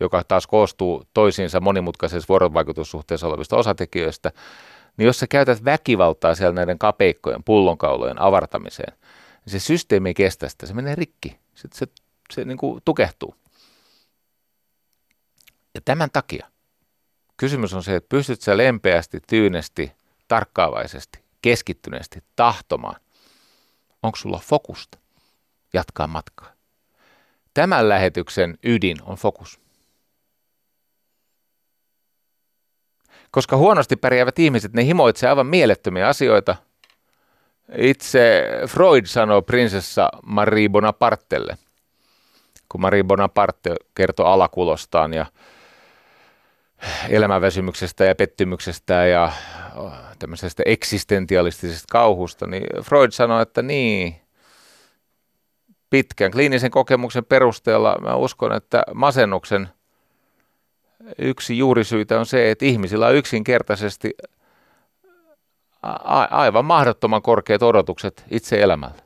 [0.00, 4.32] joka taas koostuu toisiinsa monimutkaisessa vuorovaikutussuhteessa olevista osatekijöistä,
[4.96, 8.92] niin jos sä käytät väkivaltaa siellä näiden kapeikkojen, pullonkaulojen avartamiseen,
[9.44, 11.86] niin se systeemi ei kestä sitä, se menee rikki, se, se,
[12.32, 13.34] se niin kuin tukehtuu.
[15.74, 16.46] Ja tämän takia
[17.38, 19.92] kysymys on se, että pystyt sä lempeästi, tyynesti,
[20.28, 23.00] tarkkaavaisesti, keskittyneesti tahtomaan.
[24.02, 24.98] Onko sulla fokusta
[25.72, 26.52] jatkaa matkaa?
[27.54, 29.60] Tämän lähetyksen ydin on fokus.
[33.30, 36.56] Koska huonosti pärjäävät ihmiset, ne himoitsee aivan mielettömiä asioita.
[37.76, 41.58] Itse Freud sanoo prinsessa Marie Bonapartelle,
[42.68, 45.26] kun Marie Bonaparte kertoi alakulostaan ja
[47.08, 49.32] elämänväsymyksestä ja pettymyksestä ja
[50.18, 54.20] tämmöisestä eksistentialistisesta kauhusta, niin Freud sanoi, että niin,
[55.90, 59.68] pitkän kliinisen kokemuksen perusteella mä uskon, että masennuksen
[61.18, 64.14] yksi juurisyitä on se, että ihmisillä on yksinkertaisesti
[65.82, 69.02] a- aivan mahdottoman korkeat odotukset itse elämällä.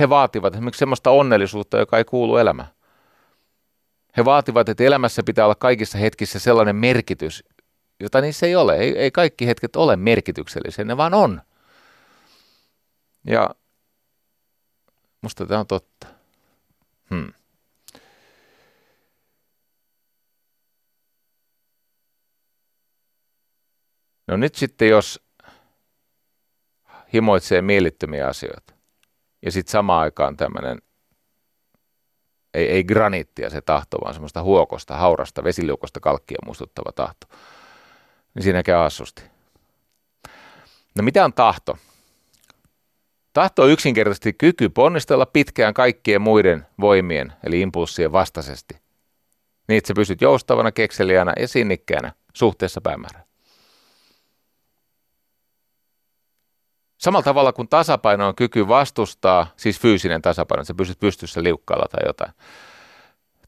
[0.00, 2.68] He vaativat esimerkiksi sellaista onnellisuutta, joka ei kuulu elämään.
[4.16, 7.44] He vaativat, että elämässä pitää olla kaikissa hetkissä sellainen merkitys,
[8.00, 8.76] jota niissä ei ole.
[8.76, 11.42] Ei, ei kaikki hetket ole merkityksellisiä, ne vaan on.
[13.26, 13.50] Ja
[15.20, 16.06] musta tämä on totta.
[17.10, 17.32] Hmm.
[24.28, 25.20] No nyt sitten, jos
[27.14, 28.74] himoitsee mielittömiä asioita
[29.42, 30.78] ja sitten samaan aikaan tämmöinen
[32.54, 37.26] ei, ei graniittia se tahto, vaan semmoista huokosta, haurasta, vesiliukosta kalkkia muistuttava tahto.
[38.34, 39.22] Niin siinä käy hassusti.
[40.96, 41.78] No mitä on tahto?
[43.32, 48.74] Tahto on yksinkertaisesti kyky ponnistella pitkään kaikkien muiden voimien, eli impulssien vastaisesti.
[49.68, 53.29] Niin, että sä pystyt joustavana, kekseliäänä ja sinnikkäänä suhteessa päämäärään.
[57.00, 61.86] Samalla tavalla kuin tasapaino on kyky vastustaa, siis fyysinen tasapaino, että sä pystyt pystyssä liukkaalla
[61.90, 62.32] tai jotain.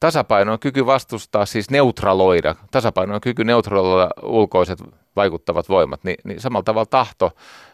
[0.01, 2.55] Tasapaino on kyky vastustaa, siis neutraloida.
[2.71, 4.79] Tasapaino on kyky neutraloida ulkoiset
[5.17, 6.05] vaikuttavat voimat.
[6.05, 7.31] Ni, niin samalla tavalla tahto,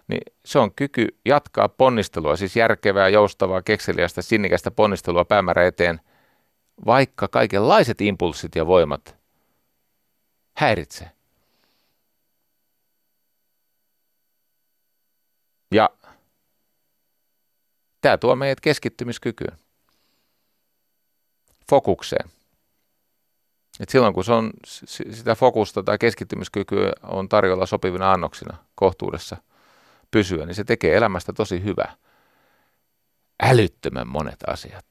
[0.09, 6.01] niin se on kyky jatkaa ponnistelua, siis järkevää, joustavaa, kekseliästä, sinnikästä ponnistelua päämäärä eteen,
[6.87, 9.17] vaikka kaikenlaiset impulssit ja voimat
[10.57, 11.17] häiritsee.
[15.70, 15.90] Ja
[18.00, 19.59] tämä tuo meidät keskittymiskykyyn,
[21.70, 22.31] fokukseen.
[23.81, 24.50] Et silloin kun se on,
[24.87, 29.37] sitä fokusta tai keskittymiskykyä on tarjolla sopivina annoksina kohtuudessa
[30.11, 31.96] pysyä, niin se tekee elämästä tosi hyvää.
[33.42, 34.85] Älyttömän monet asiat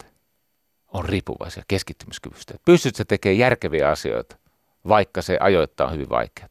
[0.88, 2.54] on riippuvaisia keskittymiskyvystä.
[2.78, 4.38] Se tekemään järkeviä asioita,
[4.88, 6.50] vaikka se ajoittaa hyvin vaikeaa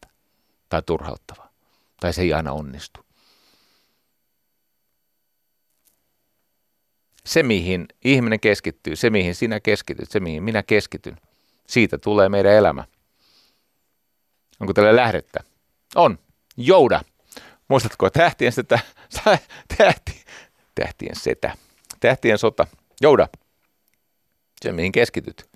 [0.69, 1.51] tai turhauttavaa,
[2.01, 3.06] tai se ei aina onnistu.
[7.27, 11.17] Se, mihin ihminen keskittyy, se, mihin sinä keskityt, se, mihin minä keskityn,
[11.67, 12.85] siitä tulee meidän elämä.
[14.61, 15.41] Onko teille lähdettä?
[15.95, 16.19] On.
[16.57, 17.01] Jouda.
[17.69, 18.79] Muistatko tähtien setä?
[19.79, 20.25] Tähti,
[20.75, 21.57] tähtien setä.
[22.01, 22.67] Tähtien sota.
[23.01, 23.29] Jouda.
[24.63, 25.51] Se, mihin keskityt.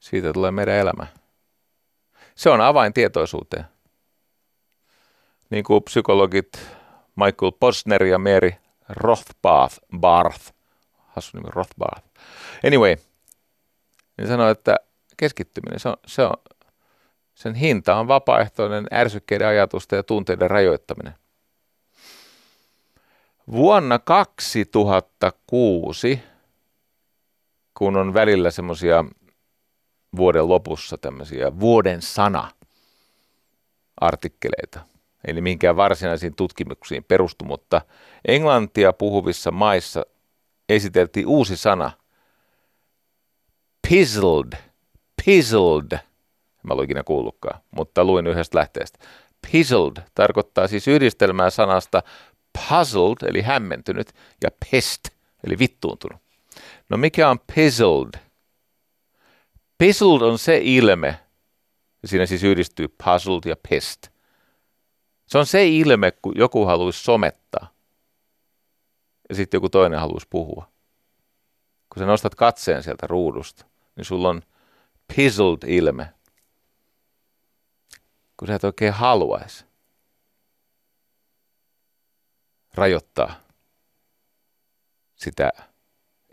[0.00, 1.06] Siitä tulee meidän elämä.
[2.34, 3.64] Se on avain tietoisuuteen.
[5.50, 6.52] Niin kuin psykologit
[7.16, 8.52] Michael Posner ja Mary
[8.88, 10.55] Rothbard, Barth,
[11.16, 12.02] hassu nimi Rothbard.
[12.66, 12.96] Anyway,
[14.18, 14.76] niin sanoi, että
[15.16, 16.34] keskittyminen, se on, se on,
[17.34, 21.14] sen hinta on vapaaehtoinen ärsykkeiden ajatusta ja tunteiden rajoittaminen.
[23.50, 26.20] Vuonna 2006,
[27.74, 29.04] kun on välillä semmoisia
[30.16, 32.50] vuoden lopussa tämmöisiä vuoden sana
[34.00, 34.80] artikkeleita,
[35.26, 37.80] eli mihinkään varsinaisiin tutkimuksiin perustu, mutta
[38.28, 40.06] englantia puhuvissa maissa
[40.68, 41.90] esiteltiin uusi sana,
[43.88, 44.52] pizzled,
[45.24, 45.98] pizzled,
[46.62, 48.98] mä olen ikinä kuullutkaan, mutta luin yhdestä lähteestä.
[49.52, 52.02] Pizzled tarkoittaa siis yhdistelmää sanasta
[52.52, 54.12] puzzled, eli hämmentynyt,
[54.44, 55.08] ja pest,
[55.46, 56.18] eli vittuuntunut.
[56.88, 58.20] No mikä on pizzled?
[59.78, 61.20] Pizzled on se ilme,
[62.04, 64.08] siinä siis yhdistyy puzzled ja pest.
[65.26, 67.75] Se on se ilme, kun joku haluaisi somettaa,
[69.28, 70.70] ja sitten joku toinen haluaisi puhua.
[71.88, 74.42] Kun sä nostat katseen sieltä ruudusta, niin sulla on
[75.16, 76.14] pizzled ilme,
[78.36, 79.64] kun sä et oikein haluaisi
[82.74, 83.34] rajoittaa
[85.16, 85.52] sitä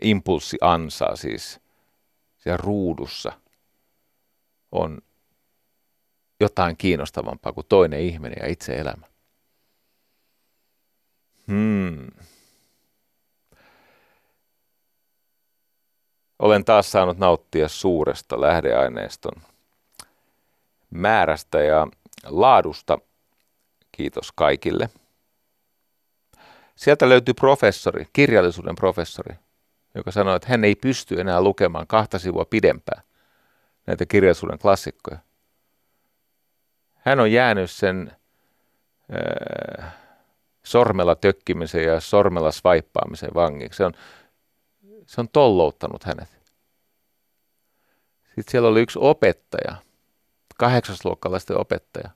[0.00, 1.60] impulssiansaa siis
[2.38, 3.32] siellä ruudussa
[4.72, 4.98] on
[6.40, 9.06] jotain kiinnostavampaa kuin toinen ihminen ja itse elämä.
[11.48, 12.06] Hmm.
[16.38, 19.42] Olen taas saanut nauttia suuresta lähdeaineiston
[20.90, 21.86] määrästä ja
[22.26, 22.98] laadusta.
[23.92, 24.88] Kiitos kaikille.
[26.76, 29.34] Sieltä löytyy professori, kirjallisuuden professori,
[29.94, 33.02] joka sanoi, että hän ei pysty enää lukemaan kahta sivua pidempään
[33.86, 35.18] näitä kirjallisuuden klassikkoja.
[36.94, 38.12] Hän on jäänyt sen
[39.80, 39.94] äh,
[40.62, 43.76] sormella tökkimisen ja sormella svaippaamisen vangiksi.
[43.76, 43.92] Se on,
[45.06, 46.28] se on tollouttanut hänet.
[48.24, 49.76] Sitten siellä oli yksi opettaja,
[50.58, 52.10] kahdeksasluokkalaisten opettaja,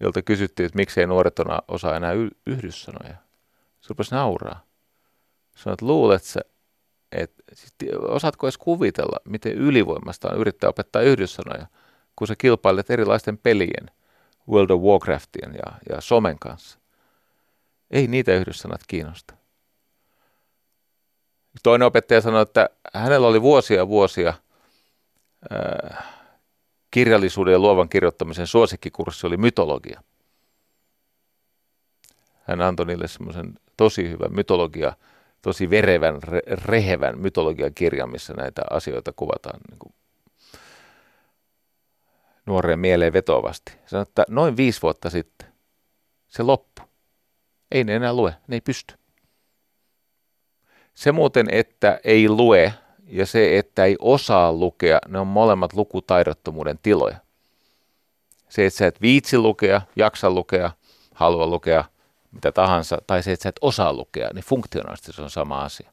[0.00, 1.34] jolta kysyttiin, että miksei nuoret
[1.68, 2.12] osaa enää
[2.46, 3.16] yhdyssanoja.
[3.80, 4.60] Se rupesi nauraa.
[5.56, 6.40] Sanoit, että luulet sä,
[7.12, 11.66] että siis, osaatko edes kuvitella, miten ylivoimasta on yrittää opettaa yhdyssanoja,
[12.16, 13.90] kun sä kilpailet erilaisten pelien,
[14.48, 16.78] World of Warcraftien ja, ja somen kanssa.
[17.90, 19.35] Ei niitä yhdyssanat kiinnosta.
[21.62, 24.34] Toinen opettaja sanoi, että hänellä oli vuosia vuosia
[25.52, 26.04] äh,
[26.90, 30.02] kirjallisuuden ja luovan kirjoittamisen suosikkikurssi oli mytologia.
[32.42, 34.92] Hän antoi niille semmoisen tosi hyvän mytologia,
[35.42, 39.94] tosi verevän, re, rehevän mytologiakirjan, missä näitä asioita kuvataan niin kuin
[42.46, 43.72] nuoreen mieleen vetovasti.
[43.86, 45.48] Sanoi, että noin viisi vuotta sitten
[46.28, 46.82] se loppu.
[47.70, 48.94] Ei ne enää lue, ne ei pysty.
[50.96, 52.74] Se muuten, että ei lue
[53.06, 57.16] ja se, että ei osaa lukea, ne on molemmat lukutaidottomuuden tiloja.
[58.48, 60.70] Se, että sä et viitsi lukea, jaksa lukea,
[61.14, 61.84] halua lukea,
[62.32, 65.92] mitä tahansa, tai se, että sä et osaa lukea, niin funktionaalisesti se on sama asia.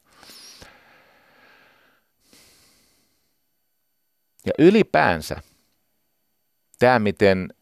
[4.46, 5.42] Ja ylipäänsä
[6.80, 7.54] tämä, miten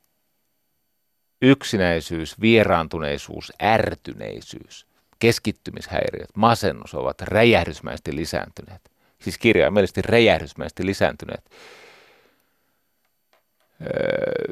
[1.42, 4.91] yksinäisyys, vieraantuneisuus, ärtyneisyys,
[5.22, 8.82] keskittymishäiriöt, masennus ovat räjähdysmäisesti lisääntyneet.
[9.20, 11.52] Siis kirjaimellisesti räjähdysmäisesti lisääntyneet.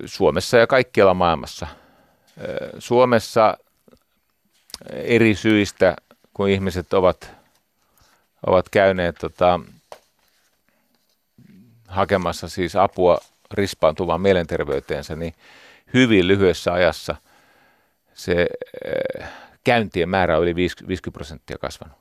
[0.05, 1.67] Suomessa ja kaikkialla maailmassa.
[2.79, 3.58] Suomessa
[4.91, 5.96] eri syistä,
[6.33, 7.31] kun ihmiset ovat,
[8.48, 9.60] ovat käyneet tota,
[11.87, 13.19] hakemassa siis apua
[13.52, 15.35] rispaantuvaan mielenterveyteensä, niin
[15.93, 17.15] hyvin lyhyessä ajassa
[18.13, 18.48] se
[19.63, 21.97] käyntien määrä oli 50 prosenttia kasvanut.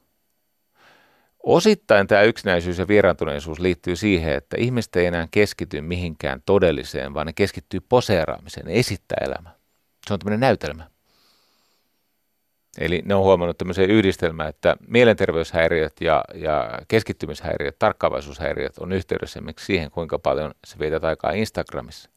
[1.43, 7.27] Osittain tämä yksinäisyys ja vieraantuneisuus liittyy siihen, että ihmiset ei enää keskity mihinkään todelliseen, vaan
[7.27, 9.55] ne keskittyy poseeraamiseen, esittää elämää.
[10.07, 10.91] Se on tämmöinen näytelmä.
[12.79, 19.67] Eli ne on huomannut tämmöisen yhdistelmän, että mielenterveyshäiriöt ja, ja keskittymishäiriöt, tarkkaavaisuushäiriöt on yhteydessä esimerkiksi
[19.67, 22.11] siihen, kuinka paljon sä vietät aikaa Instagramissa.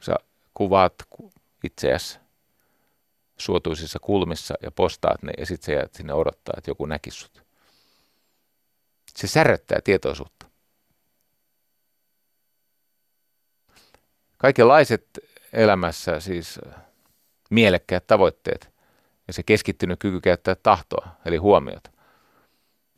[0.00, 0.14] Sä
[0.54, 0.94] kuvaat
[1.64, 2.21] itseäsi
[3.44, 7.44] suotuisissa kulmissa ja postaat ne ja sitten sä jäät sinne odottaa, että joku näkisi sut.
[9.16, 10.46] Se säröttää tietoisuutta.
[14.38, 15.06] Kaikenlaiset
[15.52, 16.60] elämässä siis
[17.50, 18.72] mielekkäät tavoitteet
[19.26, 21.90] ja se keskittynyt kyky käyttää tahtoa, eli huomiota.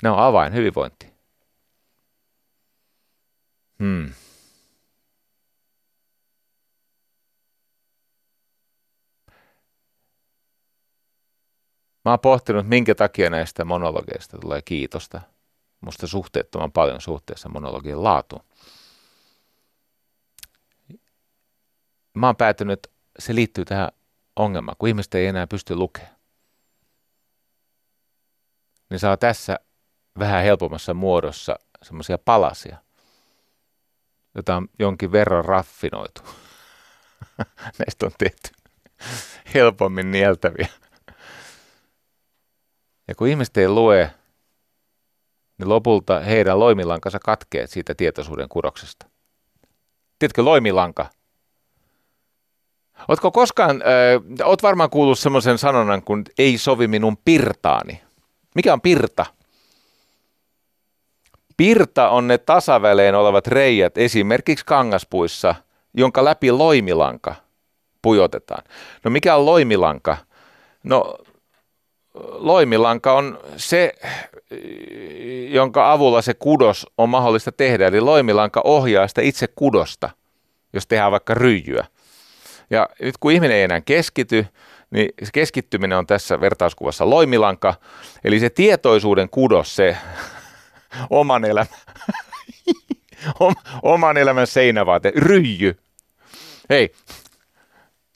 [0.03, 1.15] Ne on avain hyvinvointiin.
[3.79, 4.13] Hmm.
[12.05, 15.21] Mä oon pohtinut, minkä takia näistä monologeista tulee kiitosta.
[15.81, 18.45] Musta suhteettoman paljon suhteessa monologien laatuun.
[22.15, 22.89] Mä oon päätynyt, että
[23.19, 23.89] se liittyy tähän
[24.37, 26.15] ongelmaan, kun ihmiset ei enää pysty lukemaan.
[28.91, 29.59] Niin saa tässä
[30.19, 32.77] vähän helpommassa muodossa semmoisia palasia,
[34.35, 36.23] jota on jonkin verran raffinoitu.
[37.79, 38.51] Näistä on tehty
[39.55, 40.69] helpommin nieltäviä.
[43.09, 44.11] Ja kun ihmiset ei lue,
[45.59, 49.07] niin lopulta heidän loimilankansa katkeet siitä tietoisuuden kudoksesta.
[50.19, 51.07] Tiedätkö, loimilanka?
[53.09, 58.03] Oletko koskaan, äh, oot varmaan kuullut semmoisen sanonnan kuin ei sovi minun pirtaani.
[58.55, 59.27] Mikä on pirta?
[61.57, 65.55] Pirta on ne tasaväleen olevat reijät esimerkiksi kangaspuissa,
[65.95, 67.35] jonka läpi loimilanka
[68.03, 68.65] pujotetaan.
[69.05, 70.17] No mikä on loimilanka?
[70.83, 71.19] No
[72.15, 73.95] loimilanka on se,
[75.49, 77.87] jonka avulla se kudos on mahdollista tehdä.
[77.87, 80.11] Eli loimilanka ohjaa sitä itse kudosta,
[80.73, 81.87] jos tehdään vaikka ryijyä.
[82.71, 84.47] Ja nyt kun ihminen ei enää keskity,
[84.91, 87.75] niin se keskittyminen on tässä vertauskuvassa loimilanka,
[88.25, 89.97] eli se tietoisuuden kudos, se
[91.11, 91.79] oman elämän,
[93.83, 95.77] oman elämän seinävaate, ryijy.
[96.71, 96.93] Hei,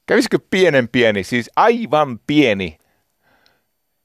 [0.06, 2.78] kävisikö pienen pieni, siis aivan pieni,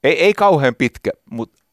[0.04, 1.64] ei, ei kauhean pitkä, mutta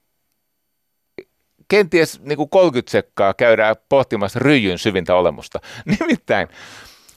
[1.68, 5.60] kenties niin kuin 30 sekkaa käydään pohtimassa ryijyn syvintä olemusta.
[6.00, 6.48] Nimittäin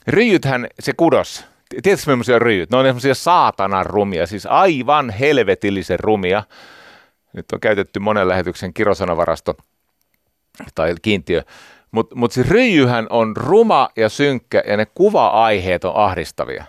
[0.06, 1.44] ryijythän se kudos,
[1.82, 2.70] tiedätkö millaisia ryijyt?
[2.70, 6.42] Ne on semmoisia saatanan rumia, siis aivan helvetillisen rumia.
[7.32, 9.54] Nyt on käytetty monen lähetyksen kirosanavarasto
[10.74, 11.42] tai kiintiö.
[11.90, 16.64] Mutta mut siis ryijyhän on ruma ja synkkä ja ne kuva-aiheet on ahdistavia.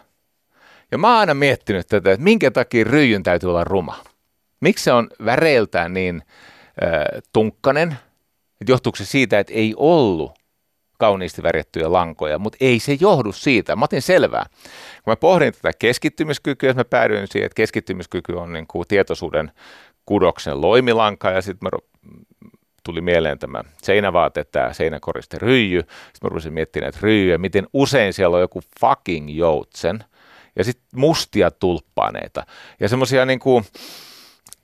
[0.91, 3.95] Ja mä oon aina miettinyt tätä, että minkä takia ryijyn täytyy olla ruma.
[4.65, 6.21] Miksi se on väreiltään niin
[6.83, 7.91] äh, tunkkanen?
[8.61, 10.31] Että johtuuko se siitä, että ei ollut
[10.97, 13.75] kauniisti värjättyjä lankoja, mutta ei se johdu siitä.
[13.75, 14.45] Mä otin selvää.
[15.03, 19.51] Kun mä pohdin tätä keskittymiskykyä, mä päädyin siihen, että keskittymiskyky on niin kuin tietoisuuden
[20.05, 21.69] kudoksen loimilanka ja sitten
[22.83, 25.79] tuli mieleen tämä seinävaate, tämä seinäkoriste ryijy.
[25.79, 30.03] Sitten mä rupesin miettimään että ryijyä, miten usein siellä on joku fucking joutsen
[30.55, 32.45] ja sitten mustia tulppaaneita
[32.79, 33.65] ja semmoisia niin kuin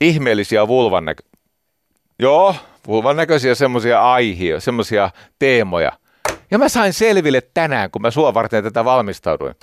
[0.01, 1.23] ihmeellisiä vulvan näkö...
[2.19, 2.55] Joo,
[2.87, 5.91] vulvan näköisiä semmoisia aihia, semmoisia teemoja.
[6.51, 9.55] Ja mä sain selville tänään, kun mä sua varten tätä valmistauduin.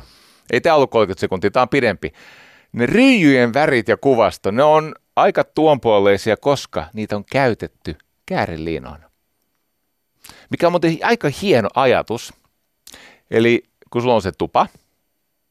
[0.53, 2.13] Ei tämä ollut 30 sekuntia, tämä on pidempi.
[2.73, 9.11] Ne ryijyjen värit ja kuvasto, ne on aika tuonpuoleisia, koska niitä on käytetty kääriliinoina.
[10.51, 12.35] Mikä on muuten aika hieno ajatus.
[13.31, 14.67] Eli kun sulla on se tupa,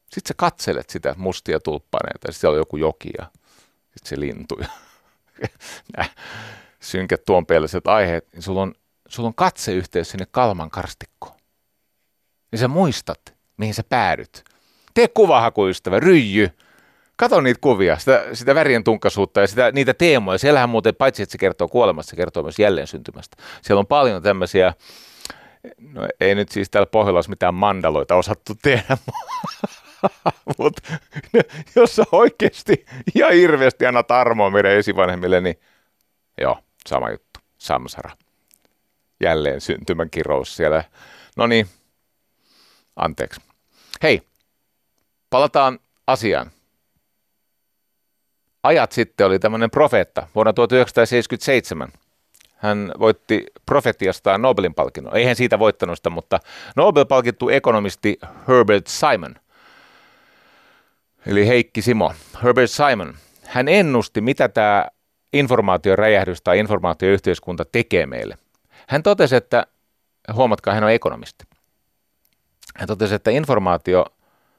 [0.03, 3.25] sitten sä katselet sitä mustia tulppaneita ja siellä on joku joki ja
[4.05, 4.67] se lintu ja
[5.97, 6.09] nämä
[6.79, 8.73] synkät tuonpeelliset aiheet, niin sulla on,
[9.07, 11.37] sulla on katseyhteys sinne kalman karstikkoon.
[12.51, 13.21] Niin sä muistat,
[13.57, 14.43] mihin sä päädyt.
[14.93, 16.49] Tee kuvahakuystävä, ryijy,
[17.17, 20.37] Kato niitä kuvia, sitä, sitä värien tunkkaisuutta ja sitä, niitä teemoja.
[20.37, 23.37] Siellähän muuten, paitsi että se kertoo kuolemasta, se kertoo myös jälleen syntymästä.
[23.61, 24.73] Siellä on paljon tämmöisiä,
[25.91, 28.97] no ei nyt siis täällä Pohjolassa mitään mandaloita osattu tehdä,
[30.57, 30.81] mutta
[31.75, 32.85] jos sä oikeasti
[33.15, 35.59] ja hirveästi annat armoa meidän esivanhemmille, niin
[36.41, 38.11] joo, sama juttu, samsara.
[39.23, 40.83] Jälleen syntymän kirous siellä.
[41.37, 41.67] No niin,
[42.95, 43.41] anteeksi.
[44.03, 44.21] Hei,
[45.29, 46.51] palataan asiaan
[48.67, 51.89] ajat sitten oli tämmöinen profeetta vuonna 1977.
[52.55, 55.17] Hän voitti profetiastaan Nobelin palkinnon.
[55.17, 56.39] Eihän siitä voittanut sitä, mutta
[56.75, 59.35] Nobel-palkittu ekonomisti Herbert Simon,
[61.25, 62.13] eli Heikki Simo,
[62.43, 63.13] Herbert Simon,
[63.43, 64.87] hän ennusti, mitä tämä
[65.33, 68.37] informaatioräjähdys tai informaatioyhteiskunta tekee meille.
[68.87, 69.67] Hän totesi, että,
[70.33, 71.45] huomatkaa, hän on ekonomisti.
[72.75, 74.05] Hän totesi, että informaatio,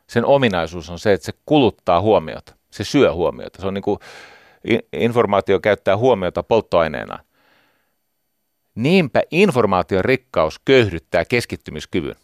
[0.07, 2.55] sen ominaisuus on se, että se kuluttaa huomiota.
[2.71, 3.61] Se syö huomiota.
[3.61, 3.99] Se on niin kuin,
[4.93, 7.19] informaatio käyttää huomiota polttoaineena.
[8.75, 12.17] Niinpä informaation rikkaus köyhdyttää keskittymiskyvyn.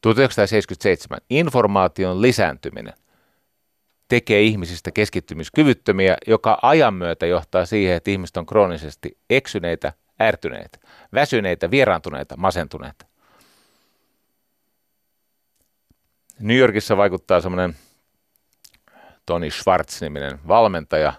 [0.00, 1.18] 1977.
[1.30, 2.94] Informaation lisääntyminen
[4.08, 9.92] tekee ihmisistä keskittymiskyvyttömiä, joka ajan myötä johtaa siihen, että ihmiset on kroonisesti eksyneitä,
[10.22, 10.78] ärtyneitä,
[11.12, 13.06] väsyneitä, vieraantuneita, masentuneita.
[16.40, 17.76] New Yorkissa vaikuttaa semmoinen
[19.26, 21.12] Tony Schwartz-niminen valmentaja.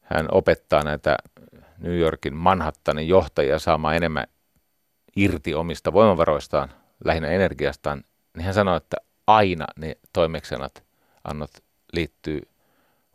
[0.00, 1.16] Hän opettaa näitä
[1.78, 4.26] New Yorkin Manhattanin johtajia saamaan enemmän
[5.16, 8.04] irti omista voimavaroistaan, lähinnä energiastaan,
[8.36, 8.96] niin hän sanoi, että
[9.26, 10.84] aina ne toimeksiannot
[11.24, 11.50] annot
[11.92, 12.42] liittyy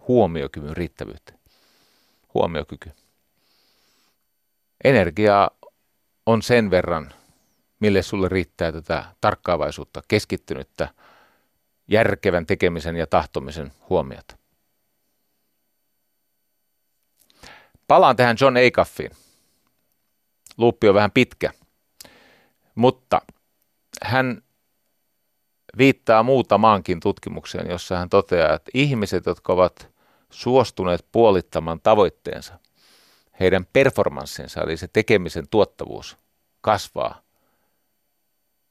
[0.07, 1.39] huomiokyvyn riittävyyteen.
[2.33, 2.91] Huomiokyky.
[4.83, 5.49] Energiaa
[6.25, 7.13] on sen verran,
[7.79, 10.89] mille sulle riittää tätä tarkkaavaisuutta, keskittynyttä,
[11.87, 14.37] järkevän tekemisen ja tahtomisen huomiota.
[17.87, 19.11] Palaan tähän John Acuffiin.
[20.57, 21.51] Luuppi on vähän pitkä,
[22.75, 23.21] mutta
[24.03, 24.41] hän
[25.77, 29.89] viittaa muutamaankin tutkimukseen, jossa hän toteaa, että ihmiset, jotka ovat
[30.29, 32.59] suostuneet puolittamaan tavoitteensa,
[33.39, 36.17] heidän performanssinsa, eli se tekemisen tuottavuus,
[36.61, 37.21] kasvaa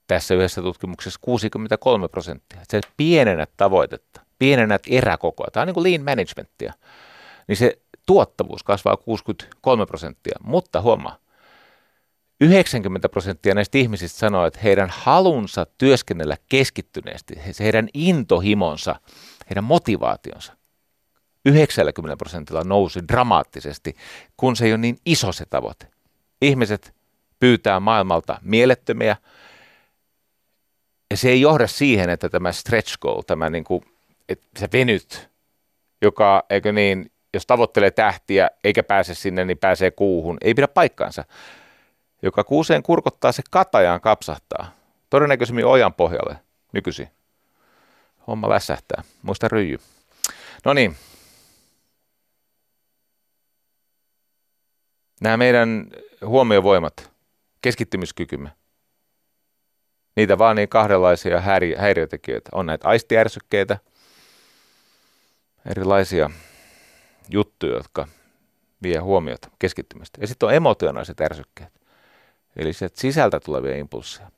[0.07, 2.61] tässä yhdessä tutkimuksessa 63 prosenttia.
[2.69, 5.47] Se pienennät tavoitetta, pienennät eräkokoa.
[5.53, 6.73] Tämä on niin kuin lean managementia.
[7.49, 11.19] Niin se tuottavuus kasvaa 63 prosenttia, mutta huomaa,
[12.41, 19.01] 90 prosenttia näistä ihmisistä sanoo, että heidän halunsa työskennellä keskittyneesti, heidän intohimonsa,
[19.51, 20.57] heidän motivaationsa
[21.47, 23.97] 90 prosentilla nousi dramaattisesti,
[24.37, 25.87] kun se ei ole niin iso se tavoite.
[26.43, 26.95] Ihmiset
[27.41, 29.17] pyytää maailmalta mielettömiä,
[31.11, 33.83] ja se ei johda siihen, että tämä stretch goal, tämä niin kuin,
[34.29, 35.31] että se venyt,
[36.03, 41.25] joka, eikö niin, jos tavoittelee tähtiä eikä pääse sinne, niin pääsee kuuhun, ei pidä paikkaansa.
[42.25, 44.73] Joka kuuseen kurkottaa, se katajaan kapsahtaa.
[45.11, 46.39] Todennäköisemmin ojan pohjalle
[46.73, 47.09] nykyisin.
[48.27, 49.03] Homma väsähtää.
[49.23, 49.79] Muista ryijy.
[50.65, 50.97] No niin.
[55.21, 55.87] Nämä meidän
[56.27, 57.11] huomiovoimat,
[57.63, 58.51] keskittymiskykymme,
[60.17, 61.41] niitä vaan niin kahdenlaisia
[61.77, 62.51] häiriötekijöitä.
[62.53, 63.79] On näitä aistiärsykkeitä,
[65.71, 66.31] erilaisia
[67.29, 68.09] juttuja, jotka
[68.83, 70.19] vie huomiota keskittymistä.
[70.21, 71.84] Ja sitten on emotionaaliset ärsykkeet,
[72.57, 74.31] eli se sisältä tulevia impulsseja.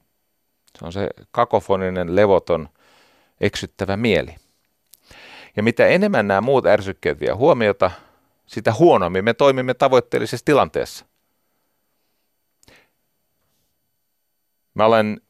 [0.79, 2.69] Se on se kakofoninen, levoton,
[3.41, 4.35] eksyttävä mieli.
[5.57, 7.91] Ja mitä enemmän nämä muut ärsykkeet vie huomiota,
[8.47, 11.07] sitä huonommin me toimimme tavoitteellisessa tilanteessa.
[14.75, 15.21] Mä olen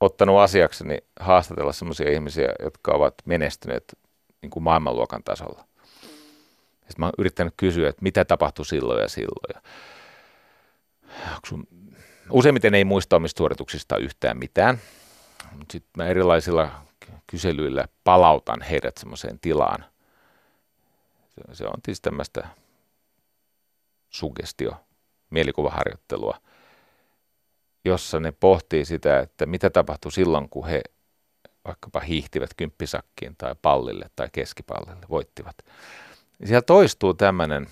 [0.00, 3.98] ottanut asiakseni haastatella sellaisia ihmisiä, jotka ovat menestyneet
[4.42, 5.64] niin kuin maailmanluokan tasolla.
[6.72, 9.62] Sitten mä oon yrittänyt kysyä, että mitä tapahtui silloin ja silloin.
[11.46, 11.68] Sun,
[12.30, 14.78] useimmiten ei muista omista suorituksista yhtään mitään,
[15.70, 16.70] sitten mä erilaisilla
[17.26, 19.84] kyselyillä palautan heidät semmoiseen tilaan.
[21.28, 22.48] Se, se on tietysti tämmöistä
[24.10, 24.72] sugestio,
[25.30, 26.40] mielikuvaharjoittelua,
[27.84, 30.82] jossa ne pohtii sitä, että mitä tapahtui silloin, kun he
[31.64, 35.56] vaikkapa hiihtivät kymppisakkiin tai pallille tai keskipallille, voittivat.
[36.44, 37.66] Siellä toistuu tämmöinen,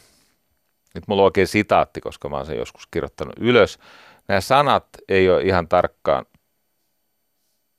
[0.94, 3.78] nyt mulla on oikein sitaatti, koska mä oon sen joskus kirjoittanut ylös.
[4.28, 6.26] Nämä sanat ei ole ihan tarkkaan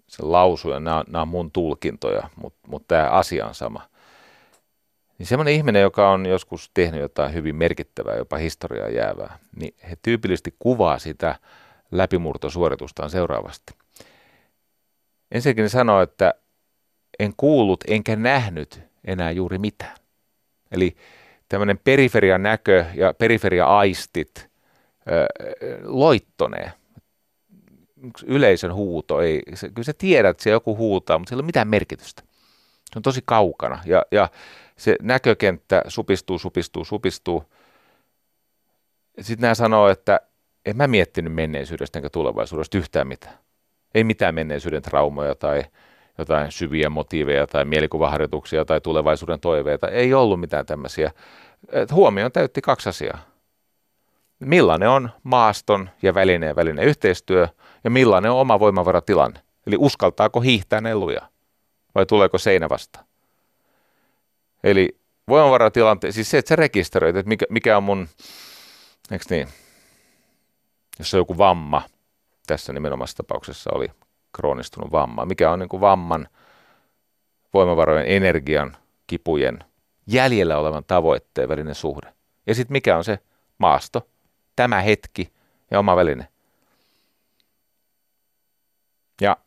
[0.07, 3.89] se lausuja, nämä, nämä on mun tulkintoja, mutta, mutta tämä asia on sama.
[5.17, 9.97] Niin semmoinen ihminen, joka on joskus tehnyt jotain hyvin merkittävää, jopa historiaa jäävää, niin he
[10.01, 11.35] tyypillisesti kuvaa sitä
[11.91, 13.73] läpimurtosuoritustaan seuraavasti.
[15.31, 16.33] Ensinnäkin ne sanoo, että
[17.19, 19.97] en kuullut enkä nähnyt enää juuri mitään.
[20.71, 20.95] Eli
[21.55, 24.49] tämmöinen periferia näkö ja periferia aistit
[25.83, 26.71] loittonee.
[28.25, 31.45] Yleisön huuto, ei, se, kyllä sä tiedät, että se joku huutaa, mutta sillä ei ole
[31.45, 32.21] mitään merkitystä.
[32.93, 34.29] Se on tosi kaukana ja, ja
[34.77, 37.43] se näkökenttä supistuu, supistuu, supistuu.
[39.21, 40.19] Sitten nämä sanoo, että
[40.65, 43.37] en mä miettinyt menneisyydestä enkä tulevaisuudesta yhtään mitään.
[43.93, 45.63] Ei mitään menneisyyden traumoja tai
[46.17, 49.87] jotain syviä motiiveja tai mielikuvaharjoituksia tai tulevaisuuden toiveita.
[49.87, 51.11] Ei ollut mitään tämmöisiä.
[51.91, 53.19] Huomioon täytti kaksi asiaa.
[54.39, 57.47] Millainen on maaston ja välineen välinen yhteistyö
[57.83, 59.39] ja millainen on oma voimavaratilanne.
[59.67, 61.21] Eli uskaltaako hiihtää neluja
[61.95, 63.05] vai tuleeko seinä vastaan.
[64.63, 64.97] Eli
[65.27, 68.07] voimavaratilanteen, siis se, että sä rekisteröit, että mikä, mikä on mun,
[69.11, 69.47] eikö niin,
[70.99, 71.81] jos on joku vamma,
[72.47, 73.87] tässä nimenomaisessa tapauksessa oli
[74.33, 76.27] kroonistunut vamma, mikä on niin kuin vamman,
[77.53, 79.63] voimavarojen, energian, kipujen,
[80.07, 82.13] jäljellä olevan tavoitteen välinen suhde.
[82.47, 83.19] Ja sitten mikä on se
[83.57, 84.07] maasto,
[84.55, 85.33] tämä hetki
[85.71, 86.27] ja oma väline.
[89.21, 89.37] Ja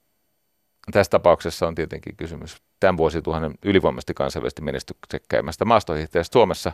[0.93, 6.73] tässä tapauksessa on tietenkin kysymys tämän vuosituhannen ylivoimaisesti kansainvälisesti menestyksekkäimmästä maastohiihtäjästä Suomessa,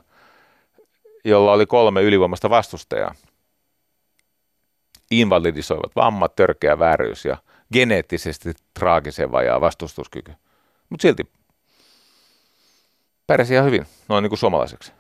[1.25, 3.15] jolla oli kolme ylivoimasta vastustajaa
[5.11, 7.37] invalidisoivat vammat, törkeä vääryys ja
[7.73, 10.33] geneettisesti traagisen vajaa vastustuskyky.
[10.91, 11.31] Mutta silti
[13.27, 14.93] pärjäsi ihan hyvin, noin niin kuin suomalaiseksi.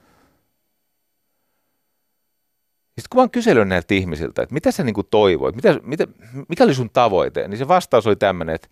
[2.94, 6.06] Sitten kun mä oon kysellyt näiltä ihmisiltä, että mitä sä niin kuin toivoit, mitä, mitä,
[6.48, 8.68] mikä oli sun tavoite, niin se vastaus oli tämmöinen, että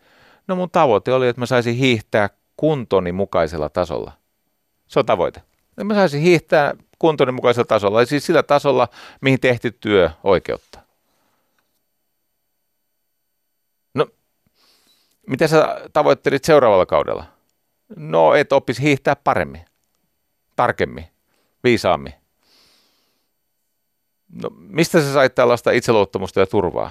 [0.48, 4.12] no mun tavoite oli, että mä saisin hiihtää kuntoni mukaisella tasolla.
[4.88, 5.42] Se on tavoite.
[5.68, 8.88] Että mä saisin hiihtää kuntoni mukaisella tasolla, eli siis sillä tasolla,
[9.20, 10.80] mihin tehty työ oikeutta.
[13.94, 14.06] No,
[15.26, 17.24] mitä sä tavoittelit seuraavalla kaudella?
[17.96, 19.64] No, et oppisi hiihtää paremmin,
[20.56, 21.06] tarkemmin,
[21.64, 22.14] viisaammin.
[24.42, 26.90] No, mistä sä sait tällaista itseluottamusta ja turvaa?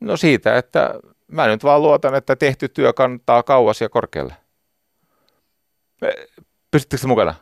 [0.00, 0.94] No siitä, että
[1.26, 4.36] mä nyt vaan luotan, että tehty työ kantaa kauas ja korkealle.
[6.70, 7.34] Pystyttekö mukana?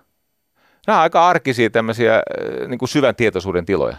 [0.86, 3.96] Nämä on aika arkisia tämmöisiä äh, niin kuin syvän tietoisuuden tiloja.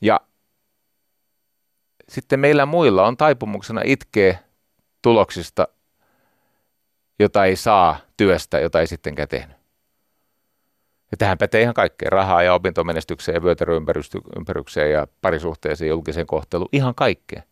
[0.00, 0.20] Ja
[2.08, 4.38] sitten meillä muilla on taipumuksena itkeä
[5.02, 5.68] tuloksista,
[7.18, 9.56] jota ei saa työstä, jota ei sittenkään tehnyt.
[11.10, 16.94] Ja tähän pätee ihan kaikkea, rahaa ja opintomenestykseen ja vyötäröympärykseen ja parisuhteeseen julkiseen kohteluun, ihan
[16.94, 17.42] kaikkea.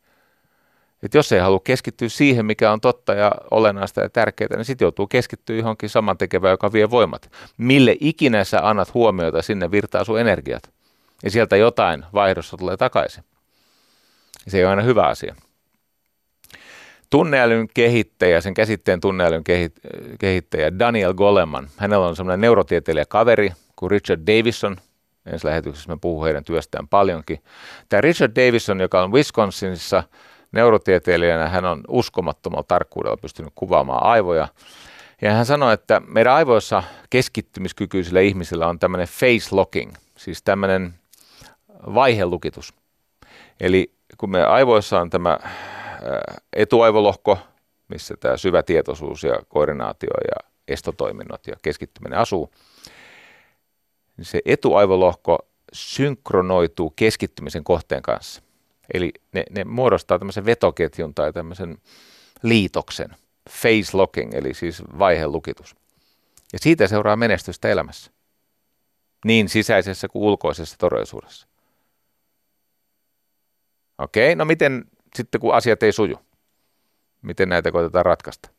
[1.03, 4.85] Et jos ei halua keskittyä siihen, mikä on totta ja olennaista ja tärkeää, niin sitten
[4.85, 7.31] joutuu keskittyä johonkin saman tekevään, joka vie voimat.
[7.57, 10.63] Mille ikinä sä annat huomiota, sinne virtaa sun energiat.
[11.25, 13.25] Ja sieltä jotain vaihdossa tulee takaisin.
[14.49, 15.35] Se ei ole aina hyvä asia.
[17.11, 19.45] Tunneälyn kehittäjä, sen käsitteen tunneälyn
[20.19, 24.77] kehittäjä Daniel Goleman, hänellä on semmoinen neurotieteilijä kaveri kuin Richard Davison.
[25.27, 27.43] Ensi lähetyksessä me puhun heidän työstään paljonkin.
[27.89, 30.03] Tämä Richard Davison, joka on Wisconsinissa
[30.53, 34.49] neurotieteilijänä, hän on uskomattomalla tarkkuudella pystynyt kuvaamaan aivoja.
[35.23, 40.95] Ja hän sanoi, että meidän aivoissa keskittymiskykyisillä ihmisillä on tämmöinen face locking, siis tämmöinen
[41.95, 42.75] vaihelukitus.
[43.61, 45.39] Eli kun me aivoissa on tämä
[46.53, 47.39] etuaivolohko,
[47.89, 52.51] missä tämä syvä tietoisuus ja koordinaatio ja estotoiminnot ja keskittyminen asuu,
[54.17, 55.39] niin se etuaivolohko
[55.73, 58.43] synkronoituu keskittymisen kohteen kanssa.
[58.95, 61.79] Eli ne, ne muodostaa tämmöisen vetoketjun tai tämmöisen
[62.43, 63.17] liitoksen,
[63.51, 65.77] face locking, eli siis vaihelukitus.
[66.53, 68.11] Ja siitä seuraa menestystä elämässä,
[69.25, 71.47] niin sisäisessä kuin ulkoisessa todellisuudessa.
[73.99, 74.85] Okei, no miten
[75.15, 76.19] sitten kun asiat ei suju?
[77.23, 78.51] Miten näitä koitetaan ratkaista?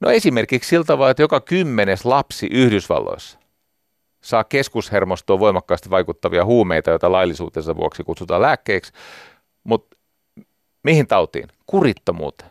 [0.00, 3.38] No esimerkiksi siltä tavalla, että joka kymmenes lapsi Yhdysvalloissa
[4.20, 8.92] saa keskushermostoon voimakkaasti vaikuttavia huumeita, joita laillisuutensa vuoksi kutsutaan lääkkeiksi,
[9.64, 9.96] mutta
[10.82, 11.48] mihin tautiin?
[11.66, 12.50] Kurittomuuteen.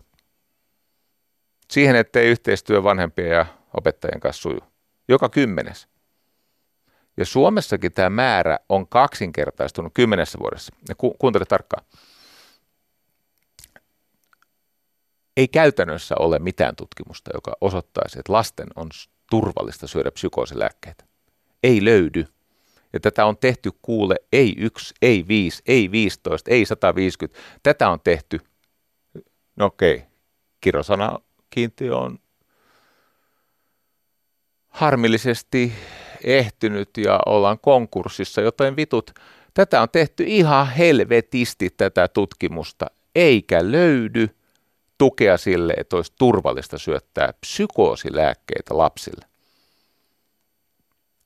[1.71, 3.45] Siihen, ettei yhteistyö vanhempien ja
[3.77, 4.59] opettajien kanssa suju.
[5.07, 5.87] Joka kymmenes.
[7.17, 10.75] Ja Suomessakin tämä määrä on kaksinkertaistunut kymmenessä vuodessa.
[10.89, 11.85] Ja ku- kuuntele tarkkaan.
[15.37, 18.89] Ei käytännössä ole mitään tutkimusta, joka osoittaisi, että lasten on
[19.29, 21.03] turvallista syödä psykoosilääkkeitä.
[21.63, 22.27] Ei löydy.
[22.93, 27.39] Ja tätä on tehty kuule ei yksi, ei viisi, ei 15, ei 150.
[27.63, 28.39] Tätä on tehty,
[29.55, 30.03] no okei,
[30.61, 32.19] kirosana kiintiö on
[34.67, 35.73] harmillisesti
[36.23, 39.11] ehtynyt ja ollaan konkurssissa, joten vitut,
[39.53, 44.29] tätä on tehty ihan helvetisti tätä tutkimusta, eikä löydy
[44.97, 49.25] tukea sille, että olisi turvallista syöttää psykoosilääkkeitä lapsille.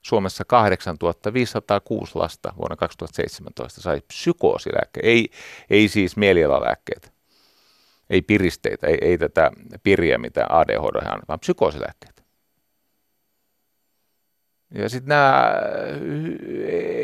[0.02, 5.30] Suomessa 8506 lasta vuonna 2017 sai psykoosilääkkeitä, ei,
[5.70, 7.08] ei siis mielialalääkkeitä,
[8.10, 9.52] ei piristeitä, ei, ei tätä
[9.84, 12.21] piriä, mitä ADHD on, vaan psykoosilääkkeitä.
[14.74, 15.54] Ja sitten nämä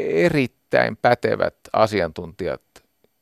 [0.09, 2.61] erittäin pätevät asiantuntijat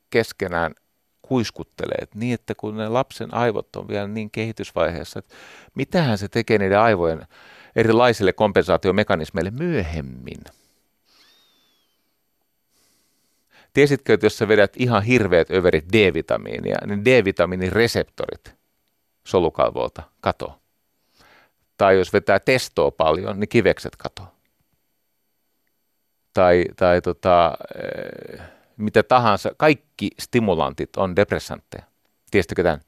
[0.10, 0.76] keskenään
[1.22, 5.36] kuiskuttelee niin, että kun ne lapsen aivot on vielä niin kehitysvaiheessa, että
[5.76, 7.28] mitähän se tekee niiden aivojen
[7.76, 10.44] erilaisille kompensaatiomekanismeille myöhemmin.
[13.74, 18.56] Tiesitkö, että jos sä vedät ihan hirveät överit D-vitamiinia, niin D-vitamiinireseptorit
[19.24, 20.60] solukalvolta katoo.
[21.78, 24.35] Tai jos vetää testoa paljon, niin kivekset katoo.
[26.36, 27.58] Tai, tai tota,
[28.78, 31.84] mitä tahansa, kaikki stimulantit on depressantteja.
[32.32, 32.82] Tiesittekö tämän?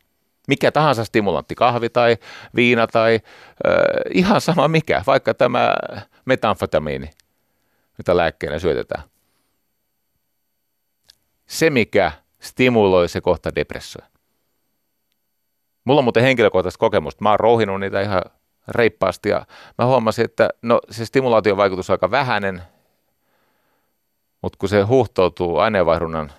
[0.47, 2.17] Mikä tahansa stimulantti, kahvi tai
[2.55, 3.73] viina tai äh,
[4.13, 5.75] ihan sama mikä, vaikka tämä
[6.25, 7.09] metamfetamiini,
[7.97, 9.03] mitä lääkkeenä syötetään.
[11.45, 14.05] Se, mikä stimuloi, se kohta depressoi.
[15.83, 17.23] Mulla on muuten henkilökohtaista kokemusta.
[17.23, 18.21] Mä oon rouhinut niitä ihan
[18.67, 19.45] reippaasti ja
[19.77, 22.61] mä huomasin, että no, se stimulaation vaikutus on aika vähäinen,
[24.41, 26.31] mutta kun se huhtoutuu aineenvaihdunnan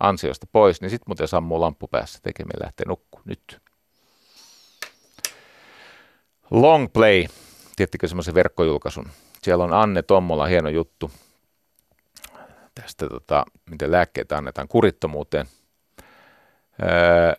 [0.00, 3.62] ansiosta pois, niin sitten muuten sammuu lamppu päässä tekemään lähtee nukku nyt.
[6.50, 7.24] Long Play,
[7.76, 9.08] tiettikö semmoisen verkkojulkaisun?
[9.42, 11.10] Siellä on Anne Tommola hieno juttu
[12.74, 15.46] tästä, tota, miten lääkkeitä annetaan kurittomuuteen.
[16.82, 17.34] Öö,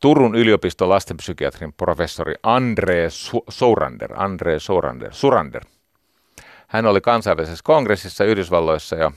[0.00, 3.06] Turun yliopiston lastenpsykiatrin professori Andre
[3.48, 5.64] Sourander, Andre Sourander, Surander.
[6.72, 9.12] Hän oli kansainvälisessä kongressissa Yhdysvalloissa ja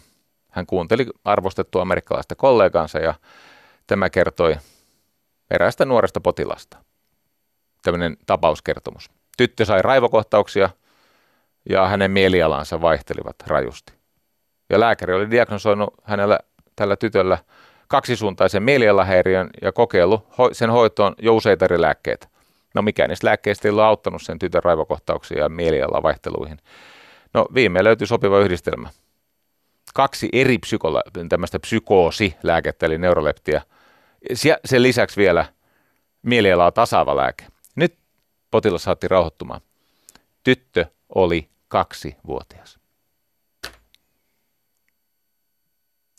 [0.51, 3.13] hän kuunteli arvostettua amerikkalaista kollegansa ja
[3.87, 4.55] tämä kertoi
[5.51, 6.77] eräästä nuoresta potilasta.
[7.83, 9.09] Tämmöinen tapauskertomus.
[9.37, 10.69] Tyttö sai raivokohtauksia
[11.69, 13.93] ja hänen mielialansa vaihtelivat rajusti.
[14.69, 16.39] Ja lääkäri oli diagnosoinut hänellä
[16.75, 17.37] tällä tytöllä–
[17.87, 22.27] kaksisuuntaisen mielialahäiriön ja kokeilu sen hoitoon jo useita eri lääkkeitä.
[22.75, 26.57] No mikään niistä lääkkeistä ei ole auttanut sen tytön raivokohtauksia ja mielialavaihteluihin.
[27.35, 28.89] No viimein löytyi sopiva yhdistelmä.
[29.93, 33.61] Kaksi eri psykola- tämmöistä psykoosilääkettä, eli neuroleptiä.
[34.65, 35.45] Sen lisäksi vielä
[36.21, 37.45] mielialaa tasaava lääke.
[37.75, 37.97] Nyt
[38.51, 39.61] potilas saatti rauhoittumaan.
[40.43, 42.79] Tyttö oli kaksi vuotias.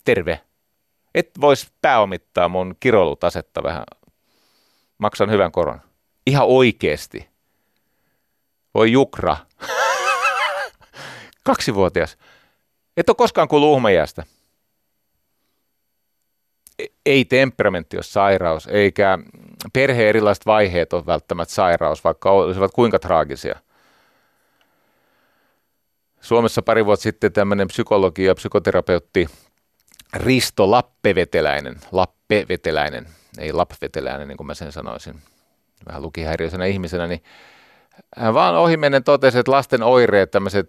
[0.05, 0.41] Terve
[1.15, 3.85] et vois pääomittaa mun kiroilutasetta vähän.
[4.99, 5.81] Maksan hyvän koron.
[6.27, 7.29] Ihan oikeesti.
[8.75, 9.37] Voi jukra.
[11.47, 12.19] Kaksivuotias.
[12.97, 14.25] Et ole koskaan kuullut uhmajäästä.
[16.79, 19.19] E, ei temperamentti ole sairaus, eikä
[19.73, 23.59] perheen erilaiset vaiheet ole välttämättä sairaus, vaikka olisivat kuinka traagisia.
[26.21, 29.27] Suomessa pari vuotta sitten tämmöinen psykologi ja psykoterapeutti
[30.17, 33.07] Risto Lappeveteläinen, Lappeveteläinen,
[33.39, 35.15] ei Lappeveteläinen niin kuin mä sen sanoisin,
[35.87, 37.23] vähän lukihäiriöisenä ihmisenä, niin
[38.17, 40.69] hän vaan ohimennen totesi, että lasten oireet, tämmöiset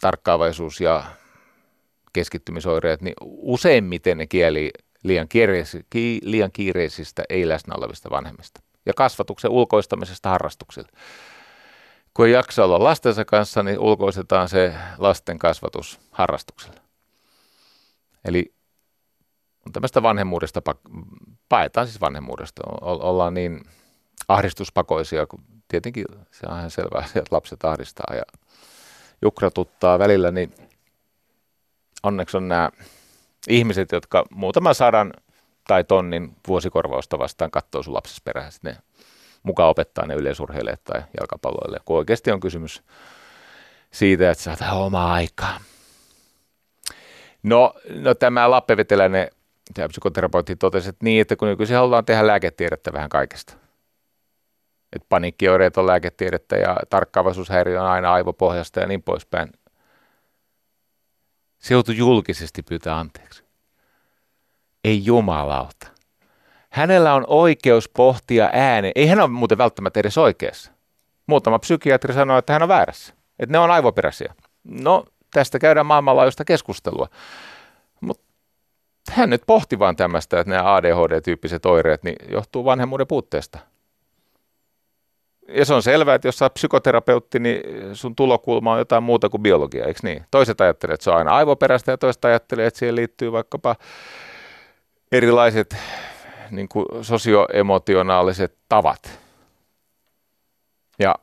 [0.00, 1.04] tarkkaavaisuus- ja
[2.12, 4.70] keskittymisoireet, niin useimmiten ne kieli
[5.02, 8.60] liian, kiireisi, ki, liian kiireisistä, ei läsnä olevista vanhemmista.
[8.86, 10.88] Ja kasvatuksen ulkoistamisesta harrastuksille.
[12.14, 16.80] Kun ei jaksa olla lastensa kanssa, niin ulkoistetaan se lasten kasvatus harrastukselle.
[18.24, 18.54] Eli
[19.66, 20.62] on tämmöistä vanhemmuudesta,
[21.48, 23.60] paetaan siis vanhemmuudesta, ollaan niin
[24.28, 28.22] ahdistuspakoisia, kun tietenkin se on ihan selvää, että lapset ahdistaa ja
[29.24, 30.54] jukratuttaa välillä, niin
[32.02, 32.70] onneksi on nämä
[33.48, 35.12] ihmiset, jotka muutaman sadan
[35.68, 38.76] tai tonnin vuosikorvausta vastaan katsoo sun lapsessa perään, ne
[39.42, 42.82] mukaan opettaa ne yleisurheille tai jalkapalloille, kun oikeasti on kysymys
[43.90, 45.60] siitä, että saat omaa aikaa.
[47.42, 49.28] No, no tämä lappeveteläinen
[49.88, 53.63] psykoterapeutti totesi, että niin, että kun nykyisin halutaan tehdä lääketiedettä vähän kaikesta.
[54.94, 59.52] Että paniikkioireet on lääketiedettä ja tarkkaavaisuushäiriö on aina aivopohjasta ja niin poispäin.
[61.58, 63.44] Se joutui julkisesti pyytää anteeksi.
[64.84, 65.86] Ei jumalauta.
[66.70, 68.92] Hänellä on oikeus pohtia ääne.
[68.94, 70.72] Ei hän ole muuten välttämättä edes oikeassa.
[71.26, 73.14] Muutama psykiatri sanoo, että hän on väärässä.
[73.38, 74.34] Että ne on aivoperäisiä.
[74.64, 77.08] No, tästä käydään maailmanlaajuista keskustelua.
[78.00, 78.24] Mutta
[79.10, 83.58] hän nyt pohti vaan tämmöistä, että nämä ADHD-tyyppiset oireet niin johtuu vanhemmuuden puutteesta.
[85.48, 87.60] Ja se on selvää, että jos sä psykoterapeutti, niin
[87.92, 90.24] sun tulokulma on jotain muuta kuin biologia, eikö niin?
[90.30, 93.76] Toiset ajattelee, että se on aina aivoperäistä ja toiset ajattelee, että siihen liittyy vaikkapa
[95.12, 95.76] erilaiset
[96.50, 99.20] niin kuin sosioemotionaaliset tavat.
[100.98, 101.14] Ja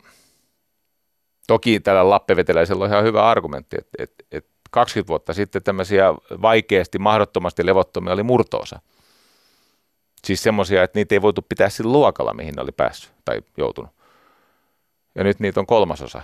[1.51, 6.99] Toki tällä lappeveteläisellä on ihan hyvä argumentti, että, että, että 20 vuotta sitten tämmöisiä vaikeasti,
[6.99, 8.79] mahdottomasti levottomia oli murtoosa.
[10.25, 13.91] Siis semmoisia, että niitä ei voitu pitää sillä luokalla, mihin ne oli päässyt tai joutunut.
[15.15, 16.21] Ja nyt niitä on kolmasosa.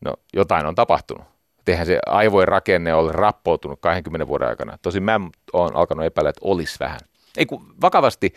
[0.00, 1.24] No jotain on tapahtunut.
[1.66, 4.78] Eihän se aivojen rakenne ole rappoutunut 20 vuoden aikana.
[4.82, 5.20] Tosin mä
[5.52, 7.00] oon alkanut epäillä, että olisi vähän.
[7.36, 8.34] Ei kun vakavasti,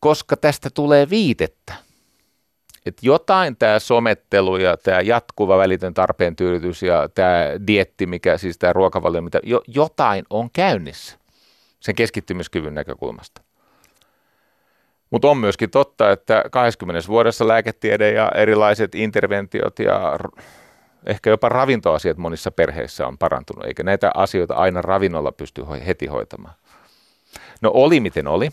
[0.00, 1.74] koska tästä tulee viitettä
[2.86, 8.58] että jotain tämä somettelu ja tämä jatkuva välitön tarpeen tyydytys ja tämä dietti, mikä siis
[8.58, 11.18] tämä ruokavalio, mitä jo, jotain on käynnissä
[11.80, 13.42] sen keskittymiskyvyn näkökulmasta.
[15.12, 20.18] Mutta on myöskin totta, että 20 vuodessa lääketiede ja erilaiset interventiot ja
[21.06, 26.54] ehkä jopa ravintoasiat monissa perheissä on parantunut, eikä näitä asioita aina ravinnolla pysty heti hoitamaan.
[27.60, 28.48] No oli miten oli.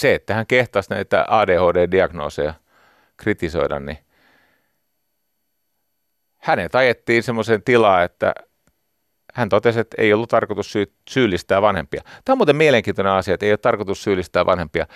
[0.00, 2.54] se, että hän kehtasi näitä ADHD-diagnooseja
[3.16, 3.98] kritisoida, niin
[6.38, 8.34] hänet ajettiin semmoiseen tilaan, että
[9.34, 12.02] hän totesi, että ei ollut tarkoitus syy- syyllistää vanhempia.
[12.24, 14.86] Tämä on muuten mielenkiintoinen asia, että ei ole tarkoitus syyllistää vanhempia.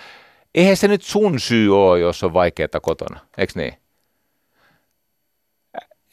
[0.55, 3.73] Eihän se nyt sun syy ole, jos on vaikeaa kotona, eikö niin?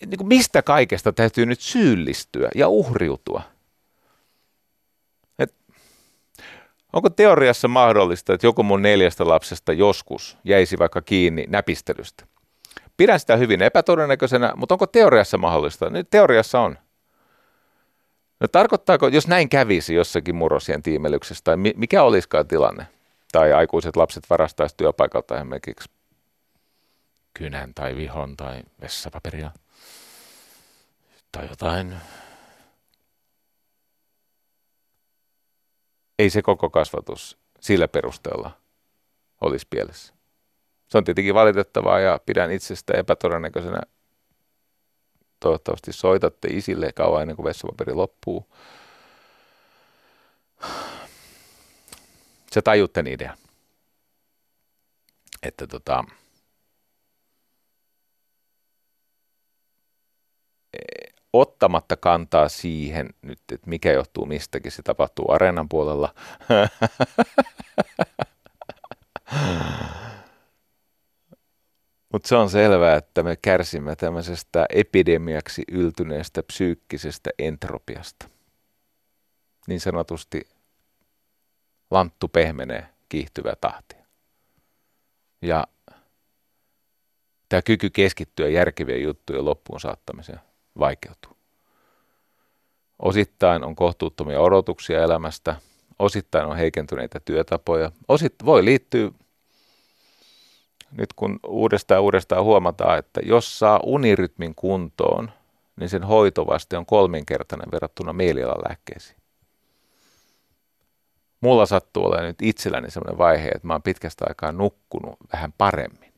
[0.06, 3.42] niin kuin mistä kaikesta täytyy nyt syyllistyä ja uhriutua?
[5.38, 5.54] Et,
[6.92, 12.26] onko teoriassa mahdollista, että joku mun neljästä lapsesta joskus jäisi vaikka kiinni näpistelystä?
[12.96, 15.90] Pidän sitä hyvin epätodennäköisenä, mutta onko teoriassa mahdollista?
[15.90, 16.78] Nyt teoriassa on.
[18.42, 22.86] No tarkoittaako, jos näin kävisi jossakin murrosien tiimelyksessä, tai mikä olisikaan tilanne?
[23.32, 25.90] Tai aikuiset lapset varastaisi työpaikalta esimerkiksi
[27.34, 29.50] kynän tai vihon tai vessapaperia
[31.32, 31.96] tai jotain.
[36.18, 38.50] Ei se koko kasvatus sillä perusteella
[39.40, 40.14] olisi pielessä.
[40.88, 43.80] Se on tietenkin valitettavaa ja pidän itsestä epätodennäköisenä.
[45.42, 48.46] Toivottavasti soitatte isille kauan ennen kuin vessapaperi loppuu.
[52.50, 53.36] Se tajutte idea.
[55.42, 56.04] Että tota,
[61.32, 66.14] ottamatta kantaa siihen nyt, että mikä johtuu mistäkin, se tapahtuu areenan puolella.
[72.12, 78.28] Mutta se on selvää, että me kärsimme tämmöisestä epidemiaksi yltyneestä psyykkisestä entropiasta.
[79.68, 80.42] Niin sanotusti
[81.90, 84.04] lanttu pehmenee kiihtyvää tahtia.
[85.42, 85.66] Ja
[87.48, 90.40] tämä kyky keskittyä järkevien juttujen loppuun saattamiseen
[90.78, 91.36] vaikeutuu.
[92.98, 95.56] Osittain on kohtuuttomia odotuksia elämästä,
[95.98, 99.10] osittain on heikentyneitä työtapoja, osittain voi liittyä
[100.92, 105.30] nyt kun uudestaan uudestaan huomataan, että jos saa unirytmin kuntoon,
[105.76, 109.22] niin sen hoitovaste on kolminkertainen verrattuna mielialalääkkeisiin.
[111.40, 116.12] Mulla sattuu olemaan nyt itselläni sellainen vaihe, että mä oon pitkästä aikaa nukkunut vähän paremmin.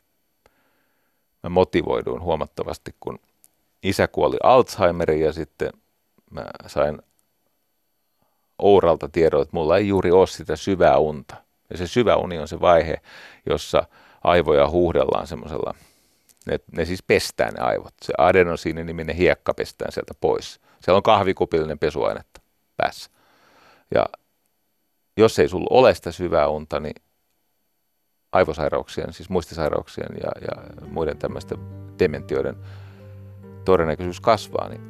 [1.43, 3.19] Mä motivoiduin huomattavasti, kun
[3.83, 5.71] isä kuoli Alzheimeriin ja sitten
[6.31, 7.03] mä sain
[8.59, 11.37] Ouralta tiedon, että mulla ei juuri ole sitä syvää unta.
[11.71, 13.01] Ja se syvä uni on se vaihe,
[13.47, 13.85] jossa
[14.25, 15.75] aivoja huuhdellaan semmoisella,
[16.47, 17.95] ne, ne siis pestään ne aivot.
[18.03, 20.61] Se adenosiini niminen hiekka pestään sieltä pois.
[20.81, 22.41] Siellä on kahvikupillinen pesuainetta
[22.77, 23.11] päässä.
[23.95, 24.07] Ja
[25.17, 27.03] jos ei sulla ole sitä syvää unta, niin
[28.33, 31.59] aivosairauksien, siis muistisairauksien ja, ja muiden tämmöisten
[31.99, 32.57] dementioiden
[33.65, 34.81] todennäköisyys kasvaa, niin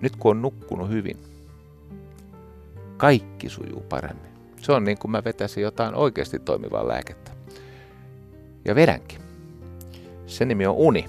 [0.00, 1.16] nyt kun on nukkunut hyvin,
[2.96, 4.30] kaikki sujuu paremmin.
[4.60, 7.25] Se on niin kuin mä vetäisin jotain oikeasti toimivaa lääkettä.
[8.66, 9.20] Ja vedänkin.
[10.26, 11.08] Se nimi on uni.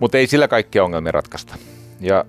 [0.00, 1.56] Mutta ei sillä kaikkia ongelmia ratkaista.
[2.00, 2.24] Ja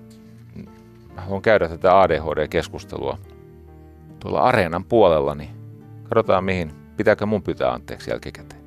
[1.16, 3.18] haluan käydä tätä ADHD-keskustelua
[4.20, 5.50] tuolla areenan puolella, niin
[6.02, 6.72] katsotaan mihin.
[6.96, 8.64] Pitääkö mun pyytää anteeksi jälkikäteen?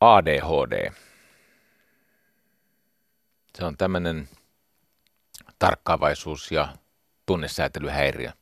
[0.00, 0.92] ADHD.
[3.58, 4.28] Se on tämmöinen
[5.58, 6.68] tarkkaavaisuus ja
[7.26, 8.32] tunnesäätelyhäiriö.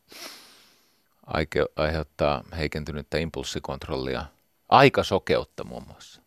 [1.27, 4.25] Aike, aiheuttaa heikentynyttä impulssikontrollia,
[4.69, 6.23] aikasokeutta muun muassa.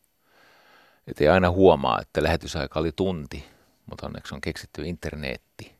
[1.07, 3.45] Että ei aina huomaa, että lähetysaika oli tunti,
[3.85, 5.75] mutta onneksi on keksitty internetti.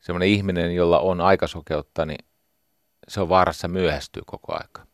[0.00, 2.24] Semmoinen ihminen, jolla on aikasokeutta, niin
[3.08, 4.86] se on vaarassa myöhästyä koko aika.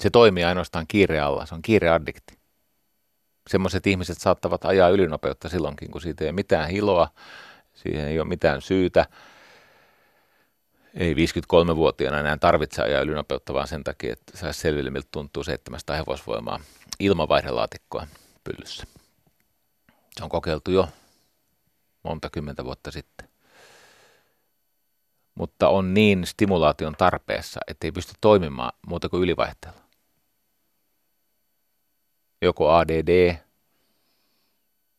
[0.00, 2.38] Se toimii ainoastaan kiire alla, se on kiireaddikti.
[3.50, 7.08] Semmoiset ihmiset saattavat ajaa ylinopeutta silloinkin, kun siitä ei ole mitään hiloa,
[7.84, 9.06] siihen ei ole mitään syytä.
[10.94, 15.96] Ei 53-vuotiaana enää tarvitse ajaa ylinopeutta, vaan sen takia, että saisi selville, miltä tuntuu 700
[15.96, 16.60] hevosvoimaa
[16.98, 18.06] ilmavaihdelaatikkoa
[18.44, 18.84] pyllyssä.
[20.16, 20.88] Se on kokeiltu jo
[22.02, 23.28] monta kymmentä vuotta sitten.
[25.34, 29.84] Mutta on niin stimulaation tarpeessa, ettei pysty toimimaan muuta kuin ylivaihteella
[32.42, 33.36] joko ADD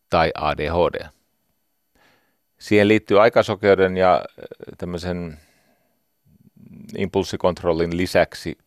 [0.09, 1.09] tai ADHD.
[2.65, 4.21] Siihen liittyy aikasokeuden ja äh,
[4.77, 5.39] tämmöisen
[6.97, 8.57] impulssikontrollin lisäksi.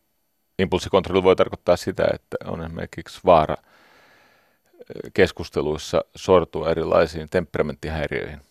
[0.59, 8.41] Impulssikontrolli voi tarkoittaa sitä, että on esimerkiksi vaara äh, keskusteluissa sortua erilaisiin temperamenttihäiriöihin.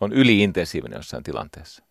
[0.00, 1.84] On yliintensiivinen jossain tilanteessa.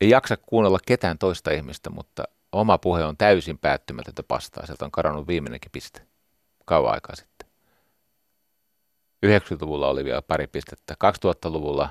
[0.00, 4.66] Ei jaksa kuunnella ketään toista ihmistä, mutta oma puhe on täysin päättymätöntä pastaa.
[4.66, 6.02] Sieltä on kadonnut viimeinenkin piste
[6.64, 7.41] kauan aikaa sitten.
[9.26, 10.94] 90-luvulla oli vielä pari pistettä.
[11.04, 11.88] 2000-luvulla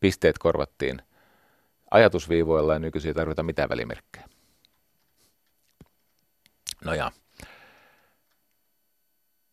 [0.00, 1.02] pisteet korvattiin
[1.90, 4.28] ajatusviivoilla ja nykyisin ei tarvita mitään välimerkkejä.
[6.84, 7.12] No ja.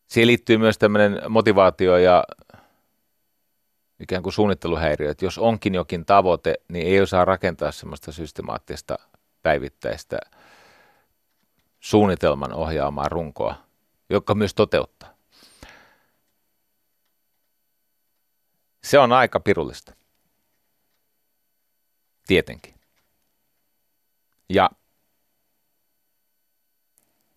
[0.07, 2.23] Siihen liittyy myös tämmöinen motivaatio ja
[3.99, 8.99] ikään kuin suunnitteluhäiriö, että jos onkin jokin tavoite, niin ei osaa rakentaa semmoista systemaattista
[9.41, 10.17] päivittäistä
[11.79, 13.55] suunnitelman ohjaamaa runkoa,
[14.09, 15.12] joka myös toteuttaa.
[18.83, 19.93] Se on aika pirullista.
[22.27, 22.73] Tietenkin.
[24.49, 24.69] Ja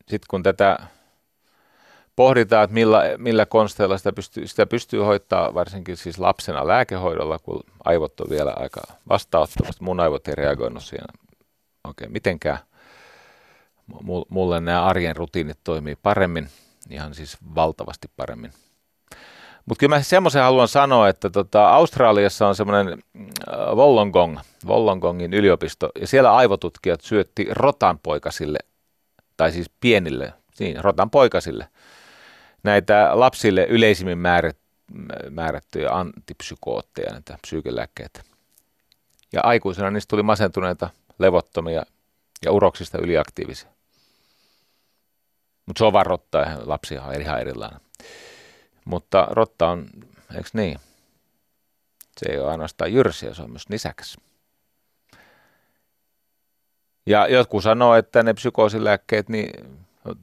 [0.08, 0.78] sitten kun tätä
[2.16, 7.60] pohditaan, että millä, millä konsteilla sitä pystyy, sitä pystyy hoitaa varsinkin siis lapsena lääkehoidolla, kun
[7.84, 9.84] aivot on vielä aika vastaanottavasti.
[9.84, 11.06] Mun aivot ei reagoinut siinä
[11.84, 12.58] oikein mitenkään.
[14.28, 16.48] Mulle nämä arjen rutiinit toimii paremmin,
[16.90, 18.52] ihan siis valtavasti paremmin.
[19.66, 23.26] Mutta kyllä mä semmoisen haluan sanoa, että tota, Australiassa on semmoinen äh,
[23.74, 28.58] Wollongong, Wollongongin yliopisto, ja siellä aivotutkijat syötti rotanpoikasille,
[29.36, 31.68] tai siis pienille, niin, rotanpoikasille,
[32.62, 34.58] näitä lapsille yleisimmin määrät,
[35.30, 38.22] määrättyjä antipsykootteja, näitä psyykelääkkeitä.
[39.32, 41.82] Ja aikuisena niistä tuli masentuneita, levottomia
[42.44, 43.68] ja uroksista yliaktiivisia.
[45.66, 46.46] Mutta se on vaan rotta
[47.06, 47.85] on ihan erilainen.
[48.86, 49.86] Mutta rotta on,
[50.36, 50.78] eikö niin?
[52.16, 54.16] Se ei ole ainoastaan jyrsiä, se on myös nisäkäs.
[57.06, 59.80] Ja jotkut sanoo, että ne psykoosilääkkeet, niin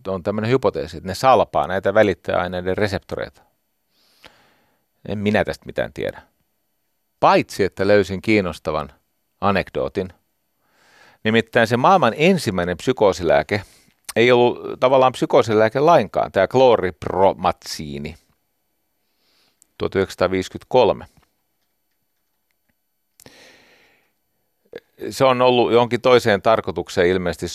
[0.07, 3.41] on tämmöinen hypoteesi, että ne salpaa näitä välittäjäaineiden reseptoreita.
[5.07, 6.21] En minä tästä mitään tiedä.
[7.19, 8.93] Paitsi, että löysin kiinnostavan
[9.41, 10.13] anekdootin.
[11.23, 13.63] Nimittäin se maailman ensimmäinen psykoosilääke
[14.15, 18.15] ei ollut tavallaan psykoosilääke lainkaan, tämä klooripromatsiini.
[19.77, 21.05] 1953.
[25.09, 27.47] Se on ollut jonkin toiseen tarkoitukseen ilmeisesti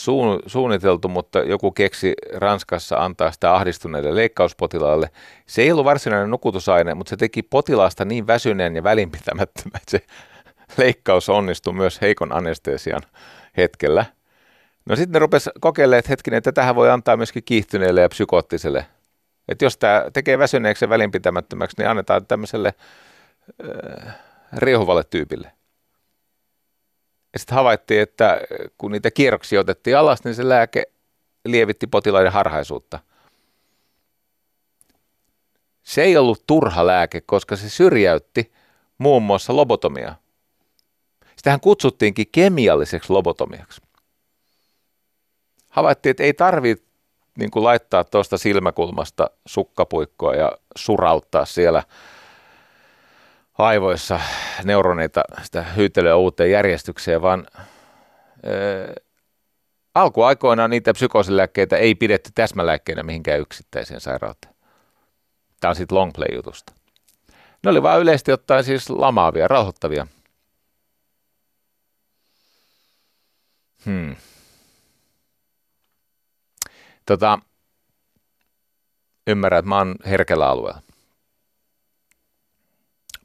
[0.47, 5.11] suunniteltu, mutta joku keksi Ranskassa antaa sitä ahdistuneille leikkauspotilaille.
[5.47, 10.07] Se ei ollut varsinainen nukutusaine, mutta se teki potilaasta niin väsyneen ja välinpitämättömän, että se
[10.77, 13.03] leikkaus onnistui myös heikon anestesian
[13.57, 14.05] hetkellä.
[14.87, 18.87] No sitten ne rupesivat kokeilemaan, että hetkinen, että tähän voi antaa myöskin kiihtyneelle ja psykoottiselle
[19.49, 22.75] että jos tämä tekee väsyneeksi ja välinpitämättömäksi, niin annetaan tämmöiselle
[24.09, 24.15] äh,
[24.57, 25.53] riehuvalle tyypille.
[27.33, 28.41] Ja sitten havaittiin, että
[28.79, 30.85] kun niitä kierroksia otettiin alas, niin se lääke
[31.45, 32.99] lievitti potilaiden harhaisuutta.
[35.83, 38.53] Se ei ollut turha lääke, koska se syrjäytti
[38.99, 40.15] muun muassa lobotomia.
[41.37, 43.81] Sitähän kutsuttiinkin kemialliseksi lobotomiaksi.
[45.69, 46.88] Havaittiin, että ei tarvitse
[47.39, 51.83] niin kuin laittaa tuosta silmäkulmasta sukkapuikkoa ja surauttaa siellä
[53.59, 54.21] aivoissa
[54.65, 58.53] neuroneita sitä hyytelyä uuteen järjestykseen, vaan ää,
[59.95, 64.55] alkuaikoina niitä psykoosilääkkeitä ei pidetty täsmälääkkeinä mihinkään yksittäiseen sairauteen.
[65.61, 66.73] Tämä on sitten long play jutusta.
[67.65, 70.07] Ne oli vain yleisesti ottaen siis lamaavia, rauhoittavia.
[73.85, 74.17] Hmm.
[77.09, 77.39] Tota,
[79.27, 80.83] ymmärrän, että mä oon herkällä alueella.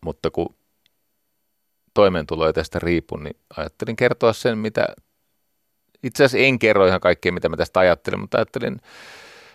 [0.01, 0.55] Mutta kun
[1.93, 4.87] toimeentulo ei tästä riipu, niin ajattelin kertoa sen, mitä
[6.03, 8.81] itse asiassa en kerro ihan kaikkea, mitä mä tästä ajattelin, mutta ajattelin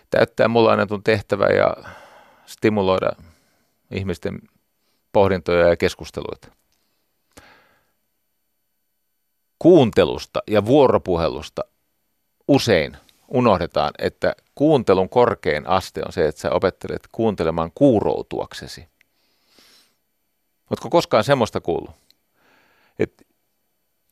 [0.09, 1.75] täyttää mulla annetun tehtävä ja
[2.45, 3.11] stimuloida
[3.91, 4.39] ihmisten
[5.11, 6.47] pohdintoja ja keskusteluita.
[9.59, 11.61] Kuuntelusta ja vuoropuhelusta
[12.47, 12.97] usein–
[13.33, 18.87] unohdetaan, että kuuntelun korkein aste on se, että sä opettelet kuuntelemaan kuuroutuaksesi.
[20.69, 21.91] Oletko koskaan semmoista kuullut?
[22.99, 23.27] Et,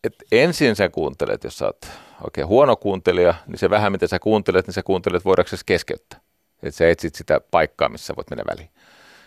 [0.03, 1.88] et ensin sä kuuntelet, jos sä oot
[2.24, 6.20] oikein huono kuuntelija, niin se vähän mitä sä kuuntelet, niin sä kuuntelet voidaksesi keskeyttää.
[6.63, 8.70] Että sä etsit sitä paikkaa, missä voit mennä väliin.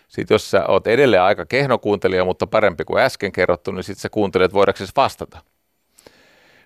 [0.08, 4.00] Sitten jos sä oot edelleen aika kehno kuuntelija, mutta parempi kuin äsken kerrottu, niin sitten
[4.00, 5.42] sä kuuntelet voidaksesi vastata.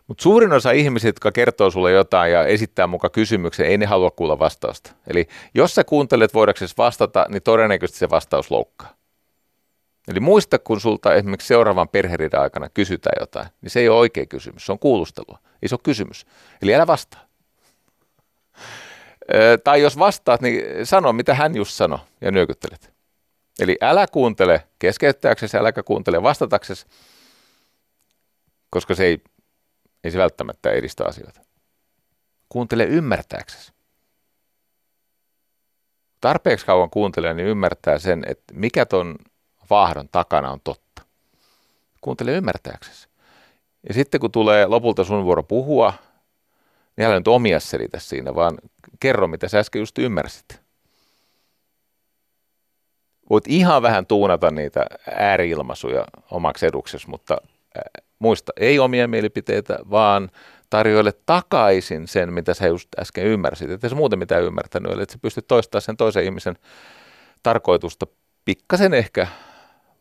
[0.09, 4.11] Mutta suurin osa ihmisistä, jotka kertoo sulle jotain ja esittää muka kysymyksen, ei ne halua
[4.11, 4.93] kuulla vastausta.
[5.07, 8.95] Eli jos sä kuuntelet voidaksesi vastata, niin todennäköisesti se vastaus loukkaa.
[10.09, 14.27] Eli muista, kun sulta esimerkiksi seuraavan perheriiden aikana kysytään jotain, niin se ei ole oikea
[14.27, 16.27] kysymys, se on kuulustelua, ei se ole kysymys.
[16.63, 17.21] Eli älä vastaa.
[19.65, 22.95] tai jos vastaat, niin sano, mitä hän just sanoi ja nyökyttelet.
[23.61, 26.87] Eli älä kuuntele keskeyttääksesi, äläkä kuuntele vastataksesi,
[28.71, 29.23] koska se ei
[30.05, 31.41] ei se välttämättä edistä asioita.
[32.49, 33.73] Kuuntele ymmärtääksesi.
[36.21, 39.17] Tarpeeksi kauan kuuntelee, niin ymmärtää sen, että mikä ton
[39.71, 41.03] vaahdon takana on totta.
[42.01, 43.09] Kuuntele ymmärtääksesi.
[43.89, 45.93] Ja sitten kun tulee lopulta sun vuoro puhua,
[46.97, 48.59] niin älä nyt omia selitä siinä, vaan
[49.01, 50.61] kerro, mitä sä äsken just ymmärsit.
[53.31, 54.87] Voit ihan vähän tuunata niitä
[55.17, 57.37] ääriilmaisuja omaksi eduksesi, mutta
[58.19, 60.31] muista, ei omia mielipiteitä, vaan
[60.71, 63.71] tarjoile takaisin sen, mitä sä just äsken ymmärsit.
[63.71, 66.59] Että se muuten mitään ymmärtänyt, eli että sä pystyt toistamaan sen toisen ihmisen
[67.43, 68.07] tarkoitusta
[68.45, 69.27] pikkasen ehkä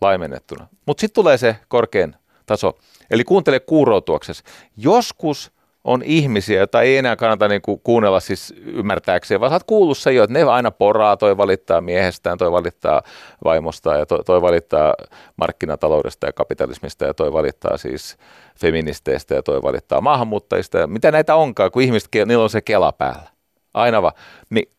[0.01, 0.67] laimennettuna.
[0.85, 2.77] Mutta sitten tulee se korkein taso,
[3.11, 4.43] eli kuuntele kuuroutuaksesi.
[4.77, 5.51] Joskus
[5.83, 10.13] on ihmisiä, joita ei enää kannata niin kuunnella siis ymmärtääkseen, vaan sä oot kuullut se
[10.13, 13.01] jo, että ne aina poraa, toi valittaa miehestään, toi valittaa
[13.43, 14.93] vaimostaan ja toi, toi valittaa
[15.37, 18.17] markkinataloudesta ja kapitalismista ja toi valittaa siis
[18.59, 22.91] feministeistä ja toi valittaa maahanmuuttajista ja mitä näitä onkaan, kun ihmiset, niillä on se kela
[22.91, 23.29] päällä.
[23.73, 24.13] Aina vaan.
[24.49, 24.71] Niin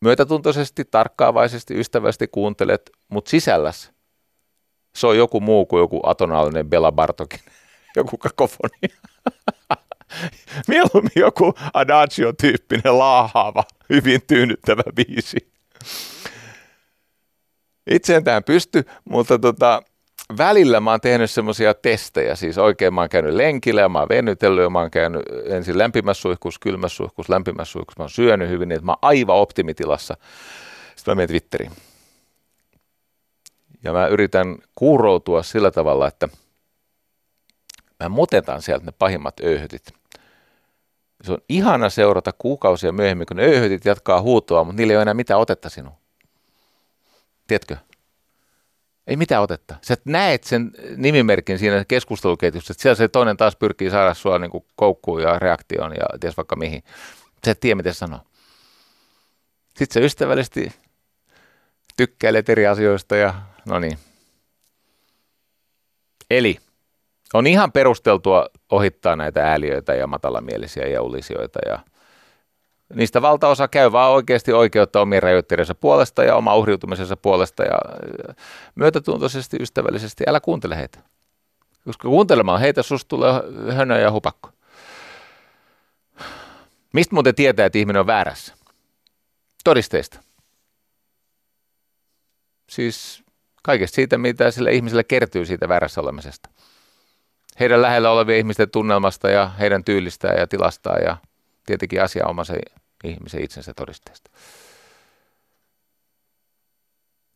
[0.00, 3.92] myötätuntoisesti, tarkkaavaisesti, ystävällisesti kuuntelet, mutta sisälläs
[4.96, 7.40] se on joku muu kuin joku atonaalinen Bela Bartokin
[7.96, 8.96] joku kakofonia.
[10.68, 15.36] Mieluummin joku Adagio-tyyppinen laahaava, hyvin tyynnyttävä biisi.
[17.90, 19.82] Itse en tähän pysty, mutta tota,
[20.38, 24.08] välillä mä oon tehnyt semmoisia testejä, siis oikein mä oon käynyt lenkillä ja mä oon
[24.08, 28.48] venytellyt ja mä oon käynyt ensin lämpimässä suihkussa, kylmässä suihkussa, lämpimässä suihkussa, mä oon syönyt
[28.48, 30.16] hyvin, niin että mä oon aivan optimitilassa.
[30.96, 31.72] Sitten mä menen Twitteriin.
[33.84, 36.28] Ja mä yritän kuuroutua sillä tavalla, että–
[38.02, 39.92] Mä mutetaan sieltä ne pahimmat öyhytit.
[41.22, 43.44] Se on ihana seurata kuukausia myöhemmin, kun ne
[43.84, 45.96] jatkaa huutoa, mutta niillä ei ole enää mitään otetta sinuun.
[47.46, 47.76] Tiedätkö?
[49.06, 49.74] Ei mitään otetta.
[49.82, 54.50] Sä näet sen nimimerkin siinä keskusteluketjussa, että siellä se toinen taas pyrkii saada sua niin
[54.76, 56.82] koukkuun ja reaktioon ja ties vaikka mihin.
[57.44, 58.24] Sä et tiedä, miten sanoa.
[59.76, 60.72] Sitten sä ystävällisesti
[61.96, 63.34] tykkäilet eri asioista ja
[63.66, 63.98] no niin.
[66.30, 66.58] Eli
[67.32, 71.78] on ihan perusteltua ohittaa näitä ääliöitä ja matalamielisiä ja ulisioita ja
[72.94, 77.78] niistä valtaosa käy vaan oikeasti oikeutta omien rajoitteidensa puolesta ja oma uhriutumisensa puolesta ja
[78.74, 80.98] myötätuntoisesti, ystävällisesti, älä kuuntele heitä.
[81.84, 83.32] Koska kuuntelemaan heitä susta tulee
[83.74, 84.50] hönö ja hupakko.
[86.92, 88.54] Mistä muuten tietää, että ihminen on väärässä?
[89.64, 90.20] Todisteista.
[92.68, 93.22] Siis
[93.62, 96.53] kaikesta siitä, mitä sille ihmiselle kertyy siitä väärässä olemisesta
[97.60, 101.16] heidän lähellä olevien ihmisten tunnelmasta ja heidän tyylistään ja tilastaan ja
[101.66, 102.58] tietenkin asianomaisen
[103.04, 104.30] ihmisen itsensä todisteesta.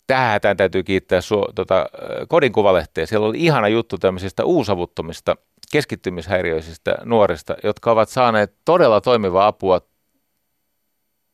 [0.06, 1.86] Tähän täytyy kiittää su- tota,
[2.28, 3.06] kodin kuvalehteen.
[3.06, 5.36] Siellä oli ihana juttu tämmöisistä uusavuttomista
[5.72, 9.80] keskittymishäiriöisistä nuorista, jotka ovat saaneet todella toimivaa apua.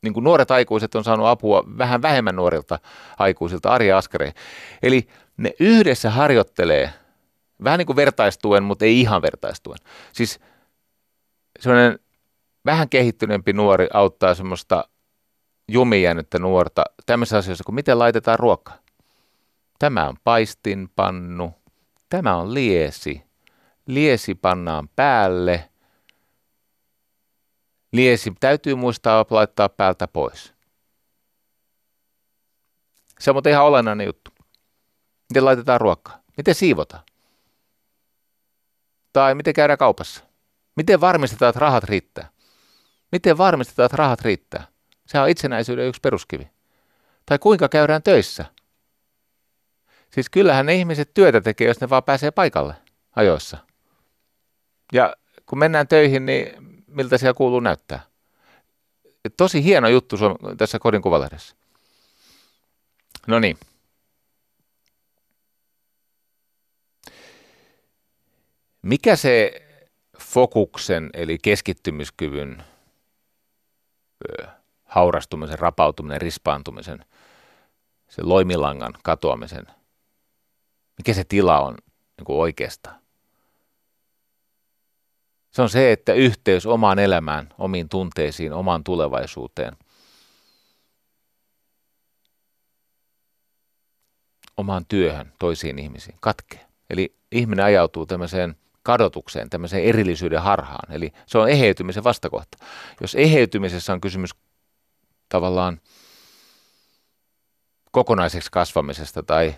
[0.03, 2.79] Niin kuin nuoret aikuiset on saanut apua vähän vähemmän nuorilta
[3.19, 4.33] aikuisilta Arja Askareen.
[4.83, 6.91] Eli ne yhdessä harjoittelee–
[7.65, 9.79] Vähän niin kuin vertaistuen, mutta ei ihan vertaistuen.
[10.13, 10.41] Siis
[11.61, 11.99] sellainen
[12.65, 14.89] vähän kehittyneempi nuori auttaa semmoista
[15.69, 18.79] jumijäänyttä nuorta tämmöisessä asioissa kuin miten laitetaan ruokaa.
[19.79, 21.55] Tämä on paistinpannu,
[22.09, 23.23] tämä on liesi.
[23.87, 25.71] Liesi pannaan päälle.
[27.93, 30.55] Liesi täytyy muistaa laittaa päältä pois.
[33.19, 34.31] Se on mutta ihan olennainen juttu.
[35.31, 36.19] Miten laitetaan ruokaa?
[36.37, 37.03] Miten siivotaan?
[39.15, 40.25] Tai miten käydään kaupassa?
[40.77, 42.29] Miten varmistetaan, että rahat riittää?
[43.13, 44.67] Miten varmistetaan, että rahat riittää?
[45.07, 46.51] Se on itsenäisyyden yksi peruskivi.
[47.27, 48.45] Tai kuinka käydään töissä?
[50.11, 52.75] Siis kyllähän ne ihmiset työtä tekee, jos ne vaan pääsee paikalle
[53.17, 53.59] ajoissa.
[54.93, 55.15] Ja
[55.47, 56.47] kun mennään töihin, niin
[56.87, 58.01] miltä siellä kuuluu näyttää?
[59.37, 60.17] Tosi hieno juttu
[60.57, 61.57] tässä kodin kuvalehdessä.
[63.27, 63.59] No niin.
[68.85, 69.63] Mikä se
[70.19, 72.63] fokuksen eli keskittymiskyvyn
[74.85, 77.05] haurastumisen, rapautuminen, rispaantumisen,
[78.09, 79.67] se loimilangan katoamisen,
[80.99, 81.75] mikä se tila on
[82.17, 83.01] niin kuin oikeastaan?
[85.51, 89.77] Se on se, että yhteys omaan elämään, omiin tunteisiin, omaan tulevaisuuteen,
[94.57, 96.67] omaan työhön, toisiin ihmisiin katkee.
[96.91, 100.95] Eli ihminen ajautuu tämmöiseen kadotukseen, tämmöiseen erillisyyden harhaan.
[100.95, 102.59] Eli se on eheytymisen vastakohta.
[103.01, 104.31] Jos eheytymisessä on kysymys
[105.29, 105.81] tavallaan
[107.91, 109.55] kokonaiseksi kasvamisesta tai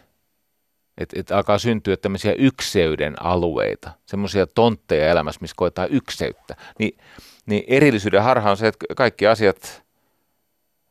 [0.98, 6.98] että et alkaa syntyä tämmöisiä ykseyden alueita, semmoisia tontteja elämässä, missä koetaan ykseyttä, niin,
[7.46, 9.84] niin erillisyyden harha on se, että kaikki asiat,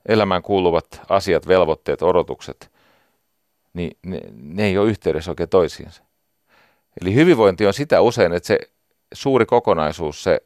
[0.06, 2.72] elämään kuuluvat asiat, velvoitteet, odotukset,
[3.74, 6.05] niin ne, ne ei ole yhteydessä oikein toisiinsa.
[7.02, 8.60] Eli hyvinvointi on sitä usein, että se
[9.14, 10.42] suuri kokonaisuus, se,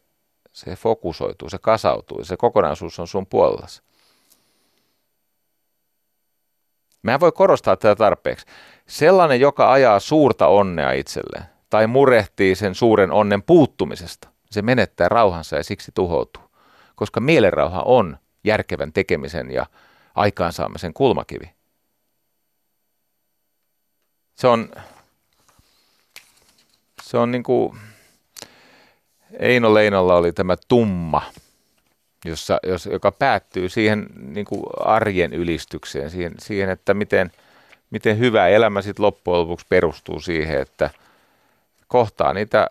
[0.54, 3.82] se fokusoituu, se kasautuu, se kokonaisuus on sun puolellasi.
[7.04, 8.46] Mä voi korostaa tätä tarpeeksi.
[8.88, 15.56] Sellainen, joka ajaa suurta onnea itselleen, tai murehtii sen suuren onnen puuttumisesta, se menettää rauhansa
[15.56, 16.44] ja siksi tuhoutuu.
[16.96, 19.66] Koska mielenrauha on järkevän tekemisen ja
[20.16, 21.54] aikaansaamisen kulmakivi.
[24.36, 24.72] Se on,
[27.10, 27.78] se on niin kuin,
[29.40, 31.22] Eino Leinolla oli tämä tumma,
[32.26, 37.32] jossa, jos, joka päättyy siihen niin kuin arjen ylistykseen, siihen, siihen että miten,
[37.90, 40.90] miten hyvä elämä sitten loppujen lopuksi perustuu siihen, että
[41.88, 42.68] kohtaa niitä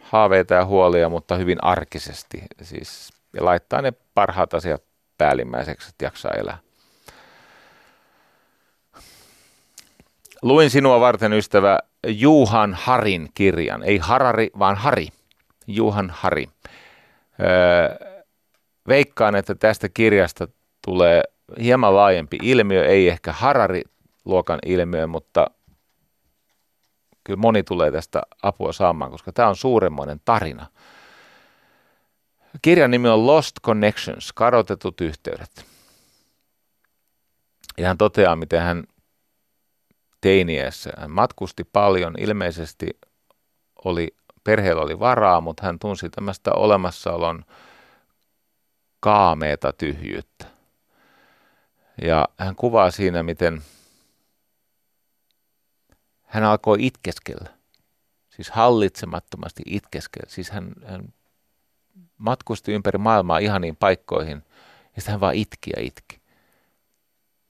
[0.00, 2.42] haaveita ja huolia, mutta hyvin arkisesti.
[2.62, 4.82] Siis, ja laittaa ne parhaat asiat
[5.18, 6.58] päällimmäiseksi, että jaksaa elää.
[10.46, 13.82] Luin sinua varten ystävä Juhan Harin kirjan.
[13.82, 15.08] Ei Harari, vaan Hari.
[15.66, 16.46] Juhan Hari.
[17.40, 18.08] Öö,
[18.88, 20.48] veikkaan, että tästä kirjasta
[20.84, 21.22] tulee
[21.60, 25.46] hieman laajempi ilmiö, ei ehkä Harari-luokan ilmiö, mutta
[27.24, 30.66] kyllä moni tulee tästä apua saamaan, koska tämä on suuremmoinen tarina.
[32.62, 35.66] Kirjan nimi on Lost Connections, kadotetut yhteydet.
[37.78, 38.84] Ja hän toteaa, miten hän
[40.20, 42.86] teiniässä, hän matkusti paljon, ilmeisesti
[43.84, 47.44] oli, perheellä oli varaa, mutta hän tunsi tämmöistä olemassaolon
[49.00, 50.46] kaameeta tyhjyyttä.
[52.02, 53.62] Ja hän kuvaa siinä, miten
[56.22, 57.56] hän alkoi itkeskellä.
[58.30, 60.30] Siis hallitsemattomasti itkeskellä.
[60.30, 61.14] Siis hän, hän
[62.18, 64.42] matkusti ympäri maailmaa ihaniin paikkoihin
[64.96, 66.20] ja sitten hän vaan itki ja itki.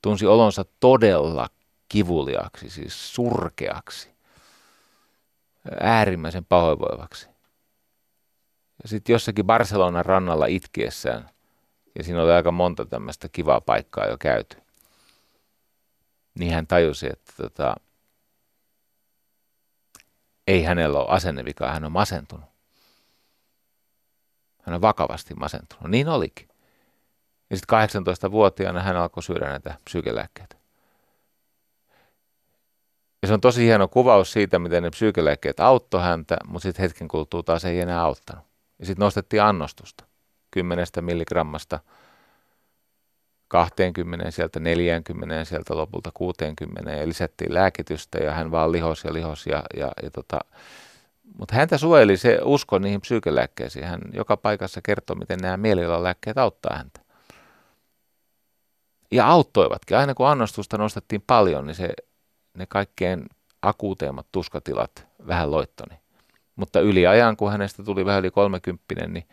[0.02, 1.48] Tunsi olonsa todella
[1.88, 4.10] kivuliaksi, siis surkeaksi,
[5.80, 7.28] äärimmäisen pahoinvoivaksi.
[8.82, 11.30] Ja sitten jossakin Barcelonan rannalla itkiessään
[11.98, 14.56] ja siinä oli aika monta tämmöistä kivaa paikkaa jo käyty.
[16.38, 17.76] Niin hän tajusi, että tota,
[20.46, 22.46] ei hänellä ole asennevikaa, hän on masentunut.
[24.62, 25.90] Hän on vakavasti masentunut.
[25.90, 26.48] Niin olikin.
[27.50, 27.78] Ja sitten
[28.28, 30.56] 18-vuotiaana hän alkoi syödä näitä psykelääkkeitä.
[33.26, 37.42] Se on tosi hieno kuvaus siitä, miten ne psykelääkkeet auttoi häntä, mutta sitten hetken kuluttua
[37.42, 38.44] taas ei enää auttanut.
[38.78, 40.04] Ja sitten nostettiin annostusta.
[40.50, 41.80] 10 milligrammasta
[43.48, 49.46] 20, sieltä 40, sieltä lopulta 60 ja lisättiin lääkitystä ja hän vaan lihos ja lihos
[49.46, 50.38] ja, ja, ja tota,
[51.38, 53.84] mutta häntä suojeli se usko niihin psyykelääkkeisiin.
[53.84, 57.00] Hän joka paikassa kertoo, miten nämä mielialalääkkeet auttaa häntä.
[59.12, 59.96] Ja auttoivatkin.
[59.96, 61.88] Aina kun annostusta nostettiin paljon, niin se,
[62.56, 63.26] ne kaikkein
[63.62, 65.96] akuuteimmat tuskatilat vähän loittoni.
[66.56, 69.24] Mutta yli ajan, kun hänestä tuli vähän yli 30, niin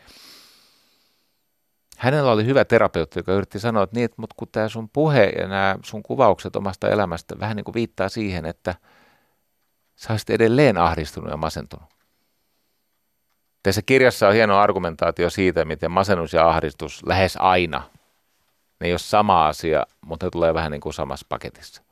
[1.98, 5.24] hänellä oli hyvä terapeutti, joka yritti sanoa, että niin, että mutta kun tämä sun puhe
[5.26, 8.76] ja nämä sun kuvaukset omasta elämästä vähän niin kuin viittaa siihen, että
[9.95, 11.90] sä olisit edelleen ahdistunut ja masentunut.
[13.64, 17.84] Tässä kirjassa on hieno argumentaatio siitä, miten masennus ja ahdistus lähes aina,
[18.80, 21.84] ne ei ole sama asia, mutta ne tulee vähän niin kuin samassa paketissa.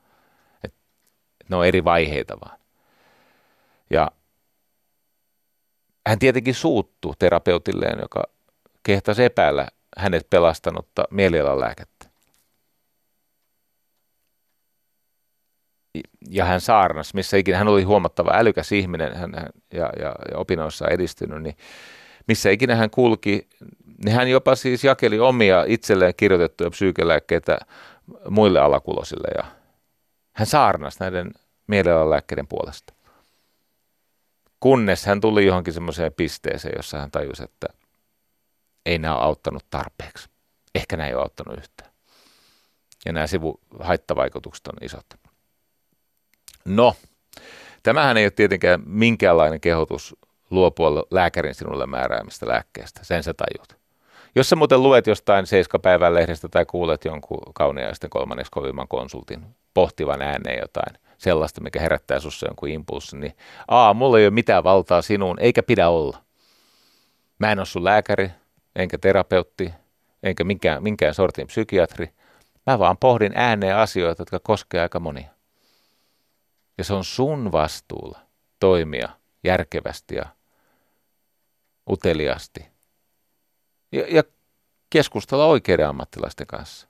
[1.48, 2.58] Ne on eri vaiheita vaan.
[3.90, 4.10] Ja
[6.06, 8.22] hän tietenkin suuttuu terapeutilleen, joka
[8.82, 12.06] kehtasi epäillä hänet pelastanutta mielialalääkettä.
[16.30, 19.32] Ja hän saarnas, missä ikinä hän oli huomattava älykäs ihminen hän,
[19.72, 21.56] ja, ja, ja opinnoissa edistynyt, niin
[22.28, 23.48] missä ikinä hän kulki,
[24.04, 27.58] niin hän jopa siis jakeli omia itselleen kirjoitettuja psyykelääkkeitä
[28.30, 29.61] muille alakulosille ja
[30.32, 31.30] hän saarnasi näiden
[31.66, 32.94] mielialalääkkeiden puolesta.
[34.60, 37.66] Kunnes hän tuli johonkin semmoiseen pisteeseen, jossa hän tajusi, että
[38.86, 40.28] ei nämä ole auttanut tarpeeksi.
[40.74, 41.90] Ehkä nämä ei ole auttanut yhtään.
[43.04, 45.06] Ja nämä sivuhaittavaikutukset on isot.
[46.64, 46.96] No,
[47.82, 50.16] tämähän ei ole tietenkään minkäänlainen kehotus
[50.50, 53.04] luopua lääkärin sinulle määräämistä lääkkeestä.
[53.04, 53.82] Sen sä tajut.
[54.34, 60.22] Jos sä muuten luet jostain seiskapäivän lehdestä tai kuulet jonkun kauniaisten kolmanneksi kovimman konsultin pohtivan
[60.22, 63.36] ääneen jotain sellaista, mikä herättää sussa jonkun impulssin, niin
[63.68, 66.22] aa, mulla ei ole mitään valtaa sinuun, eikä pidä olla.
[67.38, 68.30] Mä en ole sun lääkäri,
[68.76, 69.72] enkä terapeutti,
[70.22, 72.10] enkä minkään, minkään sortin psykiatri.
[72.66, 75.30] Mä vaan pohdin ääneen asioita, jotka koskevat aika monia.
[76.78, 78.20] Ja se on sun vastuulla
[78.60, 79.08] toimia
[79.44, 80.26] järkevästi ja
[81.90, 82.66] uteliasti.
[83.92, 84.22] Ja, ja
[84.90, 86.88] keskustella oikeiden ammattilaisten kanssa.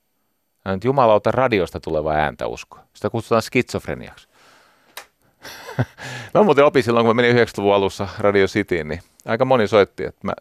[0.65, 2.79] Nyt jumalauta radiosta tuleva ääntä usko.
[2.95, 4.29] Sitä kutsutaan skitsofreniaksi.
[6.35, 10.05] mä muuten opin silloin, kun mä menin 90-luvun alussa Radio Cityin, niin aika moni soitti,
[10.05, 10.33] että mä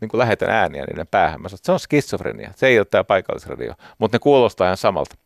[0.00, 1.42] niin kuin lähetän ääniä niiden päähän.
[1.42, 4.76] Mä sanoin, että se on skitsofrenia, se ei ole tämä paikallisradio, mutta ne kuulostaa ihan
[4.76, 5.16] samalta.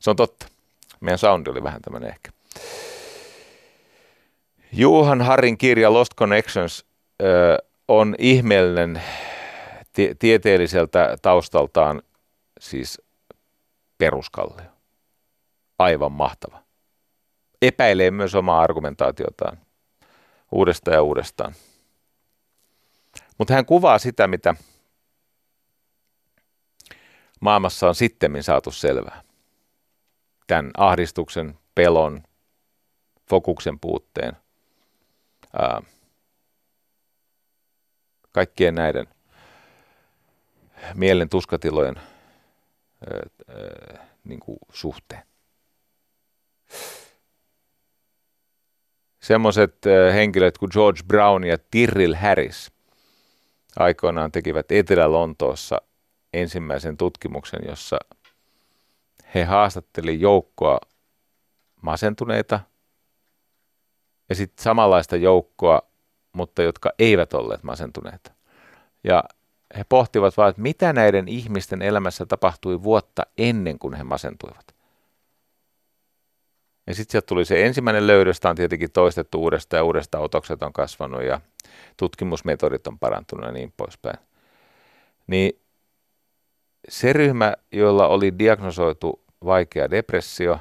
[0.00, 0.46] Se on totta.
[1.00, 2.30] Meidän soundi oli vähän tämmöinen ehkä.
[4.72, 6.84] Juhan Harin kirja Lost Connections
[7.22, 7.58] ö,
[7.88, 9.02] on ihmeellinen
[9.92, 12.02] tie- tieteelliseltä taustaltaan
[12.60, 13.02] siis
[14.02, 14.70] peruskallio.
[15.78, 16.62] Aivan mahtava.
[17.62, 19.58] Epäilee myös omaa argumentaatiotaan
[20.52, 21.54] uudestaan ja uudestaan.
[23.38, 24.54] Mutta hän kuvaa sitä, mitä
[27.40, 29.22] maailmassa on sittemmin saatu selvää.
[30.46, 32.22] Tämän ahdistuksen, pelon,
[33.28, 34.36] fokuksen puutteen,
[35.58, 35.82] ää,
[38.32, 39.06] kaikkien näiden
[40.94, 42.11] mielen tuskatilojen
[44.24, 45.22] niin kuin suhteen.
[49.20, 49.76] Semmoiset
[50.14, 52.72] henkilöt kuin George Brown ja Tyrrell Harris
[53.76, 55.82] aikoinaan tekivät Etelä-Lontoossa
[56.32, 57.98] ensimmäisen tutkimuksen, jossa
[59.34, 60.78] he haastatteli joukkoa
[61.82, 62.60] masentuneita
[64.28, 65.82] ja sitten samanlaista joukkoa,
[66.32, 68.32] mutta jotka eivät olleet masentuneita.
[69.04, 69.24] Ja
[69.78, 74.74] he pohtivat vaan, että mitä näiden ihmisten elämässä tapahtui vuotta ennen kuin he masentuivat.
[76.86, 80.72] Ja sitten sieltä tuli se ensimmäinen löydös, on tietenkin toistettu uudestaan ja uudestaan otokset on
[80.72, 81.40] kasvanut ja
[81.96, 84.18] tutkimusmetodit on parantunut ja niin poispäin.
[85.26, 85.60] Niin
[86.88, 90.58] se ryhmä, jolla oli diagnosoitu vaikea depressio,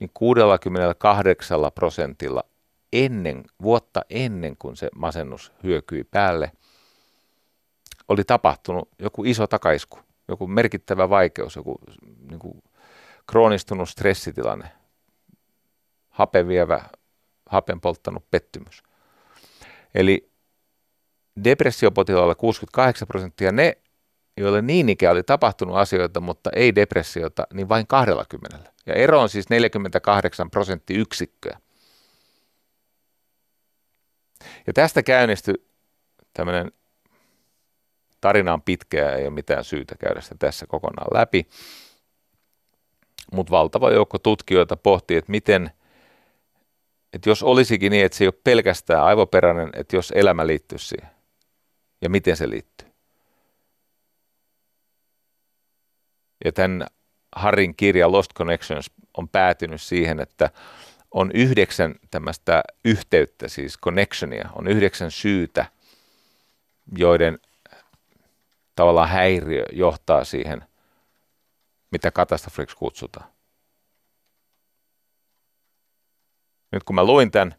[0.00, 2.44] niin 68 prosentilla
[2.92, 6.52] ennen, vuotta ennen kuin se masennus hyökyi päälle,
[8.08, 9.98] oli tapahtunut joku iso takaisku,
[10.28, 11.78] joku merkittävä vaikeus, joku
[12.30, 12.62] niin kuin,
[13.26, 14.72] kroonistunut stressitilanne,
[16.08, 16.84] hapevievä,
[17.46, 18.82] hapen polttanut pettymys.
[19.94, 20.30] Eli
[21.44, 23.78] depressiopotilailla 68 prosenttia, ne,
[24.36, 28.72] joille niin ikään oli tapahtunut asioita, mutta ei depressiota, niin vain 20.
[28.86, 31.58] Ja ero on siis 48 prosenttiyksikköä.
[34.66, 35.54] Ja tästä käynnistyi
[36.32, 36.72] tämmöinen
[38.22, 41.46] tarina on pitkä ei ole mitään syytä käydä sitä tässä kokonaan läpi.
[43.32, 45.70] Mutta valtava joukko tutkijoita pohtii, että miten–
[47.12, 51.10] että jos olisikin niin, että se ei ole pelkästään aivoperäinen, että jos elämä liittyy siihen
[52.00, 52.88] ja miten se liittyy.
[56.44, 56.86] Ja tämän
[57.36, 60.50] Harin kirja Lost Connections on päätynyt siihen, että
[61.10, 65.66] on yhdeksän tämmöistä yhteyttä, siis connectionia, on yhdeksän syytä,
[66.98, 67.38] joiden
[68.74, 70.64] tavallaan häiriö johtaa siihen,
[71.90, 73.26] mitä katastrofiksi kutsutaan.
[76.72, 77.54] Nyt kun mä luin tämän,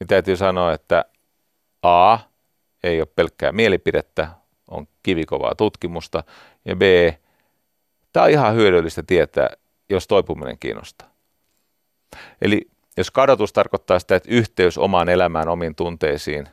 [0.00, 1.04] niin täytyy sanoa, että
[1.82, 2.18] A,
[2.82, 4.28] ei ole pelkkää mielipidettä,
[4.70, 6.24] on kivikovaa tutkimusta,
[6.64, 6.82] ja B,
[8.12, 9.50] tämä on ihan hyödyllistä tietää,
[9.88, 11.10] jos toipuminen kiinnostaa.
[12.42, 16.48] Eli jos kadotus tarkoittaa sitä, että yhteys omaan elämään, omiin tunteisiin,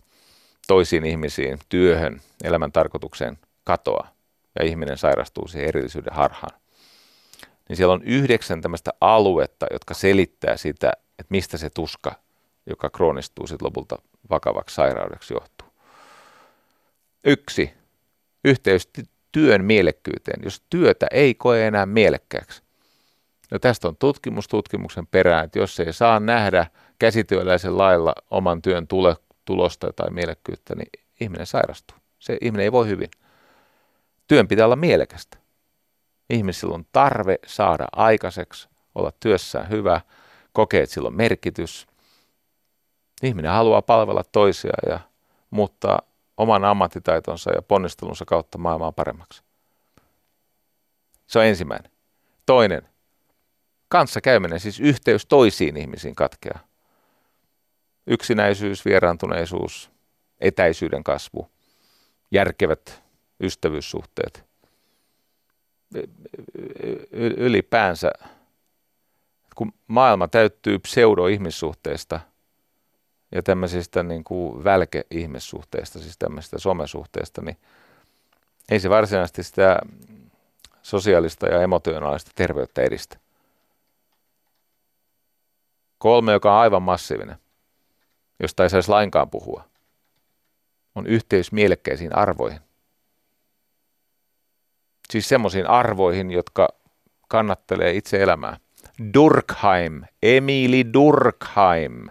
[0.67, 4.09] toisiin ihmisiin, työhön, elämän tarkoitukseen katoaa
[4.59, 6.59] ja ihminen sairastuu siihen erillisyyden harhaan,
[7.69, 12.11] niin siellä on yhdeksän tämmöistä aluetta, jotka selittää sitä, että mistä se tuska,
[12.65, 13.95] joka kroonistuu sitten lopulta
[14.29, 15.67] vakavaksi sairaudeksi johtuu.
[17.23, 17.73] Yksi,
[18.43, 18.89] yhteys
[19.31, 22.61] työn mielekkyyteen, jos työtä ei koe enää mielekkääksi.
[23.51, 26.67] No tästä on tutkimus tutkimuksen perään, että jos ei saa nähdä
[26.99, 29.15] käsityöläisen lailla oman työn tule,
[29.45, 30.89] tulosta tai mielekkyyttä, niin
[31.19, 31.97] ihminen sairastuu.
[32.19, 33.09] Se ihminen ei voi hyvin.
[34.27, 35.37] Työn pitää olla mielekästä.
[36.29, 40.01] Ihmisillä on tarve saada aikaiseksi, olla työssään hyvä–
[40.55, 41.87] kokee, että sillä on merkitys.
[43.23, 44.99] Ihminen haluaa palvella toisia ja
[45.49, 46.01] muuttaa
[46.37, 49.43] oman ammattitaitonsa ja ponnistelunsa kautta maailmaa paremmaksi.
[51.27, 51.91] Se on ensimmäinen.
[52.45, 52.89] Toinen.
[53.87, 56.59] Kanssa käyminen, siis yhteys toisiin ihmisiin katkeaa.
[58.07, 59.91] Yksinäisyys, vieraantuneisuus,
[60.39, 61.49] etäisyyden kasvu,
[62.31, 63.03] järkevät
[63.39, 64.45] ystävyyssuhteet.
[67.37, 68.11] Ylipäänsä
[69.55, 72.19] kun maailma täyttyy pseudo-ihmissuhteista
[73.31, 77.57] ja tämmöisistä niin kuin välke-ihmissuhteista, siis tämmöisistä somesuhteista, niin
[78.69, 79.79] ei se varsinaisesti sitä
[80.81, 83.17] sosiaalista ja emotionaalista terveyttä edistä.
[85.97, 87.37] Kolme, joka on aivan massiivinen,
[88.39, 89.63] josta ei saisi lainkaan puhua,
[90.95, 92.59] on yhteys mielekkäisiin arvoihin.
[95.09, 96.67] Siis semmoisiin arvoihin, jotka
[97.27, 98.57] kannattelee itse elämää.
[99.13, 102.09] Durkheim, Emili Durkheim.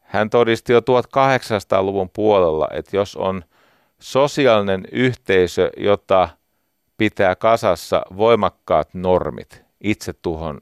[0.00, 3.44] Hän todisti jo 1800-luvun puolella, että jos on
[3.98, 6.28] sosiaalinen yhteisö, jota
[6.96, 10.60] pitää kasassa voimakkaat normit, itsetuhon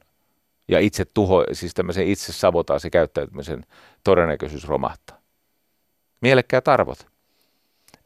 [0.71, 3.65] ja itse tuho, siis tämmöisen itse sabotaasi käyttäytymisen
[4.03, 5.21] todennäköisyys romahtaa.
[6.21, 7.07] Mielekkäät arvot.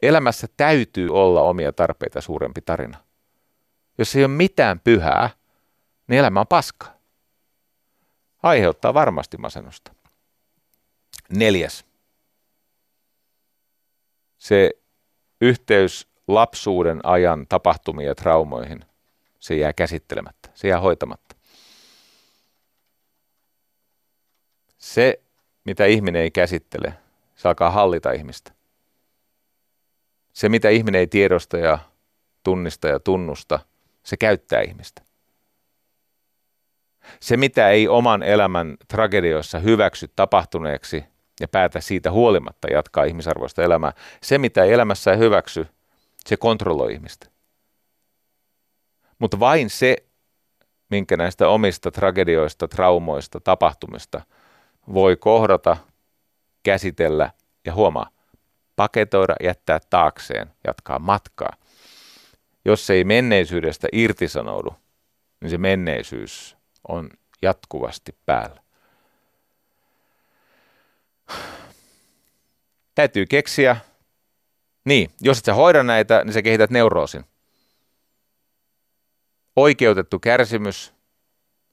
[0.02, 2.98] Elämässä täytyy olla omia tarpeita suurempi tarina.
[3.98, 5.30] Jos ei ole mitään pyhää,
[6.08, 6.96] niin elämä on paskaa.
[8.42, 9.94] Aiheuttaa varmasti masennusta.
[11.30, 11.84] Neljäs.
[14.38, 14.70] Se
[15.40, 18.84] yhteys lapsuuden ajan tapahtumia ja traumoihin,
[19.38, 21.25] se jää käsittelemättä, se jää hoitamatta.
[24.78, 25.20] Se,
[25.64, 26.94] mitä ihminen ei käsittele,
[27.36, 28.52] se alkaa hallita ihmistä.
[30.32, 31.78] Se, mitä ihminen ei tiedosta ja
[32.42, 33.58] tunnista ja tunnusta,
[34.02, 35.02] se käyttää ihmistä.
[37.20, 41.04] Se, mitä ei oman elämän tragedioissa hyväksy tapahtuneeksi
[41.40, 43.92] ja päätä siitä huolimatta jatkaa ihmisarvoista elämää,
[44.22, 45.66] se, mitä ei elämässä ei hyväksy,
[46.26, 47.26] se kontrolloi ihmistä.
[49.18, 49.96] Mutta vain se,
[50.90, 54.20] minkä näistä omista tragedioista, traumoista, tapahtumista
[54.94, 55.76] voi kohdata,
[56.62, 57.30] käsitellä
[57.64, 58.10] ja huomaa,
[58.76, 61.52] paketoida, jättää taakseen, jatkaa matkaa.
[62.64, 64.76] Jos se ei menneisyydestä irtisanoudu,
[65.40, 66.56] niin se menneisyys
[66.88, 67.10] on
[67.42, 68.62] jatkuvasti päällä.
[72.94, 73.76] Täytyy keksiä.
[74.84, 77.24] Niin, jos et sä hoida näitä, niin sä kehität neuroosin.
[79.56, 80.94] Oikeutettu kärsimys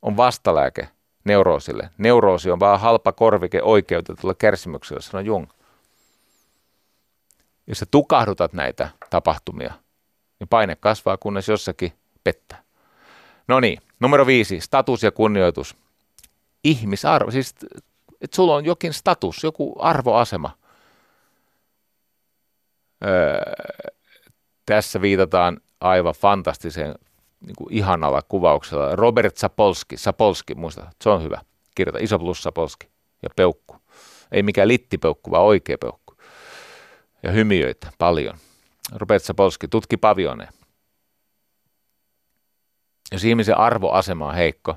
[0.02, 0.90] on vastalääke
[1.24, 1.90] neuroosille.
[1.98, 5.48] Neuroosi on vaan halpa korvike oikeutetulla kärsimyksellä, sanoo Jung.
[7.68, 9.74] Jos sä tukahdutat näitä tapahtumia,
[10.40, 11.94] niin paine kasvaa, kunnes jossakin
[12.24, 12.64] pettää.
[13.48, 15.76] No niin, numero viisi, status ja kunnioitus.
[16.64, 17.56] Ihmisarvo, siis
[18.22, 20.58] että sulla on jokin status, joku arvoasema.
[23.06, 23.42] Öö,
[24.66, 26.96] tässä viitataan aivan fantastiseen
[27.46, 28.96] niin kuin ihanalla kuvauksella.
[28.96, 31.42] Robert Sapolski, Sapolski, muista, se on hyvä.
[31.76, 32.88] Kirjoita iso plus Sapolski
[33.24, 33.76] ja peukku.
[34.32, 36.14] Ei mikään littipeukku, vaan oikea peukku.
[37.24, 38.38] Ja hymiöitä paljon.
[38.92, 40.52] Robert Sapolski tutki pavioneja.
[43.12, 44.76] Jos ihmisen arvoasema on heikko,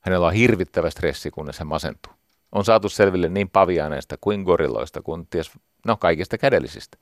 [0.00, 2.12] hänellä on hirvittävä stressi, kunnes hän masentuu.
[2.52, 5.50] On saatu selville niin paviaaneista kuin gorilloista kuin ties,
[5.86, 6.98] no kaikista kädellisistä.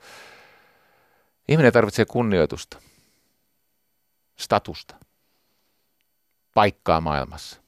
[1.49, 2.79] Ihminen tarvitsee kunnioitusta,
[4.37, 4.97] statusta,
[6.55, 7.61] paikkaa maailmassa.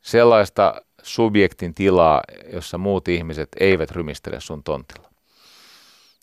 [0.00, 2.22] Sellaista subjektin tilaa,
[2.52, 5.10] jossa muut ihmiset eivät rymistele sun tontilla.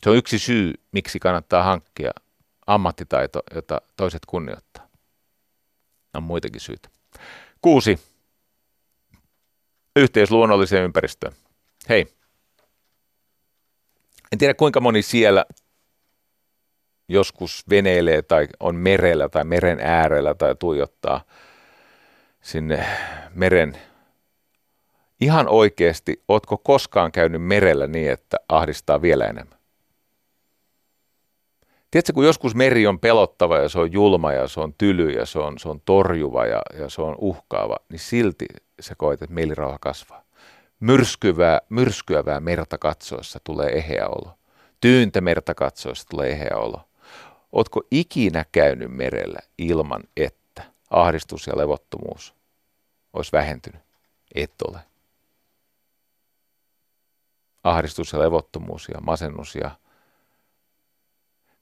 [0.03, 2.11] Se on yksi syy, miksi kannattaa hankkia
[2.67, 4.87] ammattitaito, jota toiset kunnioittaa.
[6.13, 6.89] On muitakin syitä.
[7.61, 7.99] Kuusi.
[9.95, 11.33] Yhteys luonnolliseen ympäristöön.
[11.89, 12.07] Hei.
[14.31, 15.45] En tiedä kuinka moni siellä
[17.13, 21.21] joskus veneilee tai on merellä tai meren äärellä tai tuijottaa
[22.41, 22.85] sinne
[23.35, 23.77] meren.
[25.21, 29.59] Ihan oikeasti, ootko koskaan käynyt merellä niin, että ahdistaa vielä enemmän?
[31.91, 35.25] Tiedätkö, kun joskus meri on pelottava ja se on julma ja se on tyly ja
[35.25, 38.45] se on, se on torjuva ja, ja se on uhkaava, niin silti
[38.79, 40.23] sä koet, että mielirauha kasvaa.
[40.79, 44.31] Myrskyvää, myrskyävää merta katsoessa tulee eheä olo.
[44.81, 46.81] Tyyntä merta katsoessa tulee eheä olo.
[47.53, 52.33] Ootko ikinä käynyt merellä ilman, että ahdistus ja levottomuus
[53.13, 53.81] olisi vähentynyt?
[54.35, 54.79] Et ole.
[57.63, 59.71] Ahdistus ja levottomuus ja masennus ja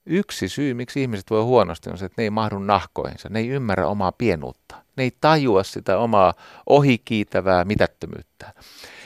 [0.06, 3.30] Yksi syy, miksi ihmiset voi huonosti, on se, että ne ei mahdu nahkoihinsa.
[3.30, 4.76] Ne ei ymmärrä omaa pienuutta.
[4.96, 6.34] Ne ei tajua sitä omaa
[6.68, 8.54] ohikiitävää mitättömyyttä.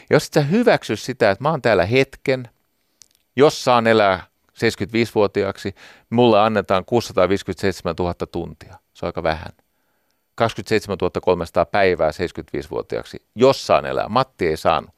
[0.10, 2.50] Jos sä hyväksy sitä, että mä oon täällä hetken,
[3.36, 5.76] jos saan elää 75-vuotiaaksi,
[6.10, 8.76] mulle annetaan 657 000 tuntia.
[8.94, 9.52] Se on aika vähän.
[10.36, 14.10] 27 300 päivää 75-vuotiaaksi, jos saan elää.
[14.10, 14.96] Matti ei saanut,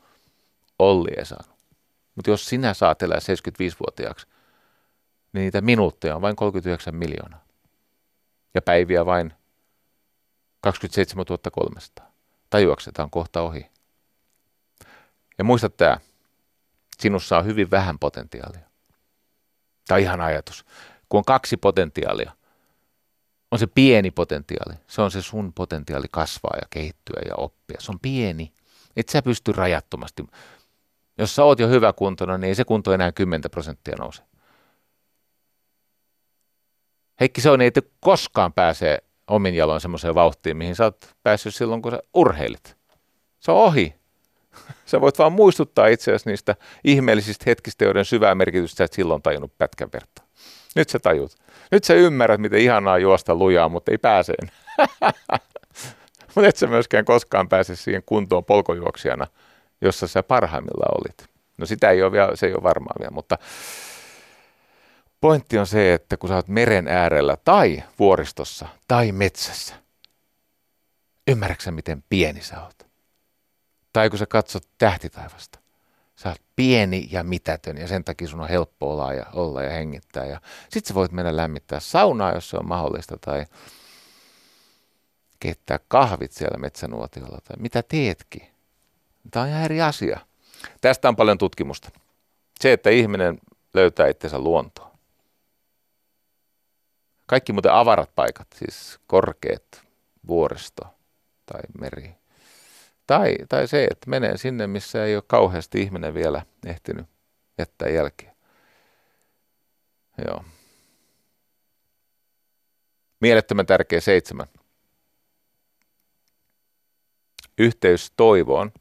[0.79, 1.57] Olli ei saanut.
[2.15, 4.27] Mutta jos sinä saat elää 75-vuotiaaksi,
[5.33, 7.45] niin niitä minuutteja on vain 39 miljoonaa.
[8.53, 9.33] Ja päiviä vain
[10.61, 12.11] 27 300.
[12.49, 13.69] Tajuaksetaan kohta ohi.
[15.37, 15.97] Ja muista tämä,
[16.97, 18.66] sinussa on hyvin vähän potentiaalia.
[19.87, 20.65] Tämä on ihan ajatus.
[21.09, 22.31] Kun on kaksi potentiaalia,
[23.51, 24.73] on se pieni potentiaali.
[24.87, 27.77] Se on se sun potentiaali kasvaa ja kehittyä ja oppia.
[27.79, 28.53] Se on pieni.
[28.95, 30.27] Et sä pysty rajattomasti.
[31.17, 34.23] Jos sä oot jo hyvä kuntona, niin ei se kunto enää 10 prosenttia nouse.
[37.19, 41.91] Heikki Soini ei koskaan pääse omin jaloin semmoiseen vauhtiin, mihin sä oot päässyt silloin, kun
[41.91, 42.77] sä urheilit.
[43.39, 43.95] Se on ohi.
[44.85, 49.57] Sä voit vaan muistuttaa itseäsi niistä ihmeellisistä hetkistä, joiden syvää merkitystä sä et silloin tajunnut
[49.57, 50.21] pätkän verta.
[50.75, 51.31] Nyt sä tajut.
[51.71, 54.33] Nyt sä ymmärrät, miten ihanaa juosta lujaa, mutta ei pääse
[56.35, 59.27] mutta et sä myöskään koskaan pääse siihen kuntoon polkojuoksijana,
[59.81, 61.29] jossa sä parhaimmillaan olit.
[61.57, 63.37] No sitä ei ole vielä, se ei ole varmaa vielä, mutta
[65.21, 69.75] pointti on se, että kun sä oot meren äärellä tai vuoristossa tai metsässä,
[71.27, 72.86] ymmärräksä miten pieni sä oot?
[73.97, 75.59] Tai kun sä katsot tähtitaivasta,
[76.15, 79.69] sä oot pieni ja mitätön ja sen takia sun on helppo olla ja, olla ja
[79.69, 80.25] hengittää.
[80.25, 83.45] Ja sit sä voit mennä lämmittää saunaa, jos se on mahdollista, tai
[85.39, 88.47] keittää kahvit siellä metsänuotiolla, tai mitä teetkin.
[89.31, 90.19] Tämä on ihan eri asia.
[90.81, 91.89] Tästä on paljon tutkimusta.
[92.59, 93.39] Se, että ihminen
[93.73, 94.91] löytää itsensä luontoon.
[97.25, 99.83] Kaikki muuten avarat paikat, siis korkeat,
[100.27, 100.83] vuoristo
[101.45, 102.26] tai meri.
[103.07, 107.05] Tai, tai se, että menee sinne, missä ei ole kauheasti ihminen vielä ehtinyt
[107.57, 108.35] jättää jälkeä.
[110.27, 110.43] Joo.
[113.21, 114.47] Mielettömän tärkeä seitsemän.
[117.57, 118.71] Yhteys toivoon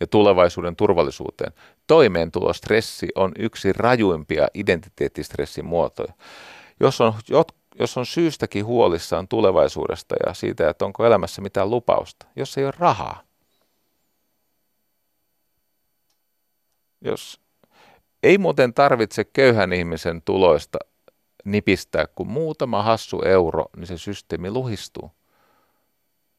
[0.00, 1.52] ja tulevaisuuden turvallisuuteen.
[1.86, 6.12] Toimeentulostressi on yksi rajuimpia identiteettistressin muotoja.
[6.80, 7.14] Jos on,
[7.80, 12.72] jos on syystäkin huolissaan tulevaisuudesta ja siitä, että onko elämässä mitään lupausta, jos ei ole
[12.78, 13.22] rahaa,
[17.00, 17.40] jos
[18.22, 20.78] ei muuten tarvitse köyhän ihmisen tuloista
[21.44, 25.10] nipistää, kun muutama hassu euro, niin se systeemi luhistuu.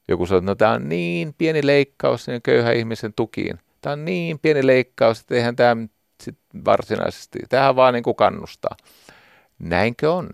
[0.07, 3.60] Joku sanoo, että no tämä on niin pieni leikkaus niin köyhän ihmisen tukiin.
[3.82, 5.78] Tämä on niin pieni leikkaus, että eihän tämä
[6.24, 8.78] sit varsinaisesti, tähän vaan niin kuin kannustaa.
[9.60, 10.30] Näinkö on?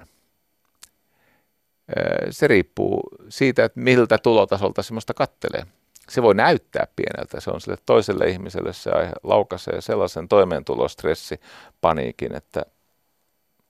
[2.30, 5.66] Se riippuu siitä, että miltä tulotasolta semmoista kattelee.
[6.10, 8.92] Se voi näyttää pieneltä, se on sille toiselle ihmiselle se
[9.24, 11.40] laukaisee sellaisen toimeentulostressi,
[11.82, 12.66] paniikin, että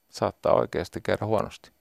[0.09, 1.71] saattaa oikeasti käydä huonosti.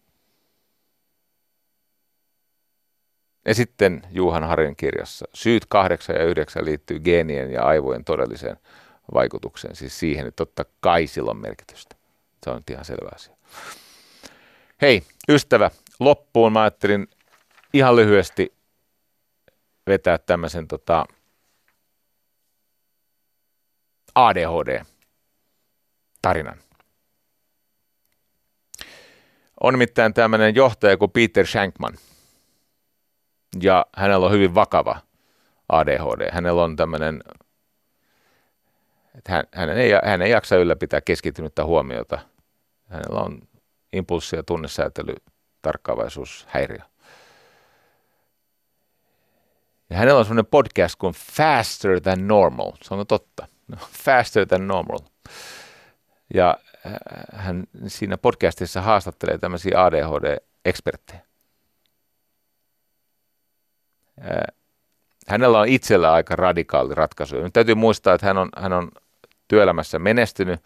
[3.45, 8.57] Ja sitten Juhan Harin kirjassa syyt kahdeksan ja yhdeksän liittyy geenien ja aivojen todelliseen
[9.15, 11.97] vaikutukseen, siis siihen, että totta kai sillä on merkitystä.
[12.45, 13.37] Se on ihan selvä asia.
[14.83, 17.09] Hei, ystävä, loppuun mä ajattelin
[17.73, 18.55] ihan lyhyesti
[19.87, 21.05] vetää tämmöisen tota
[24.15, 24.87] ADHD-tarinan.
[29.61, 31.95] On nimittäin tämmöinen johtaja kuin Peter Shankman–
[33.63, 34.99] ja hänellä on hyvin vakava
[35.69, 36.31] ADHD.
[36.33, 37.23] Hänellä on tämmöinen,
[39.19, 42.19] että hän, hän, ei, hän ei jaksa ylläpitää keskittynyttä huomiota.
[42.89, 43.41] Hänellä on
[43.93, 45.15] impulssi- ja tunnesäätely,
[45.65, 46.79] tarkkaavaisuushäiriö.
[49.91, 52.73] Ja hänellä on semmoinen podcast kuin Faster Than Normal.
[52.83, 53.47] Se on totta.
[53.69, 54.99] No, faster Than Normal.
[56.35, 56.93] Ja äh,
[57.33, 61.25] hän siinä podcastissa haastattelee tämmöisiä ADHD-eksperttejä
[65.29, 67.37] hänellä on itsellä aika radikaali ratkaisu.
[67.37, 68.91] Nyt täytyy muistaa, että hän on, hän on
[69.49, 70.61] työelämässä menestynyt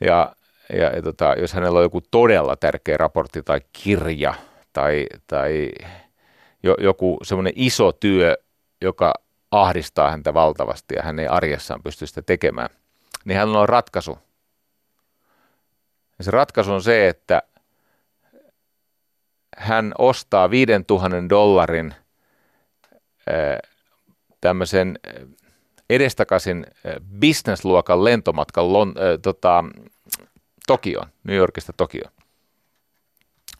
[0.00, 0.36] ja,
[0.72, 4.34] ja, ja tota, jos hänellä on joku todella tärkeä raportti tai kirja
[4.72, 5.70] tai, tai
[6.62, 8.36] jo, joku semmoinen iso työ,
[8.80, 9.14] joka
[9.50, 12.68] ahdistaa häntä valtavasti ja hän ei arjessaan pysty sitä tekemään,
[13.24, 14.18] niin hänellä on ratkaisu.
[16.18, 17.42] Ja se ratkaisu on se, että
[19.56, 21.94] hän ostaa 5000 dollarin–
[24.40, 24.98] tämmöisen
[25.90, 26.66] edestakaisin
[27.18, 29.64] bisnesluokan lentomatkan Lon, tota,
[30.66, 32.12] Tokioon, New Yorkista Tokioon.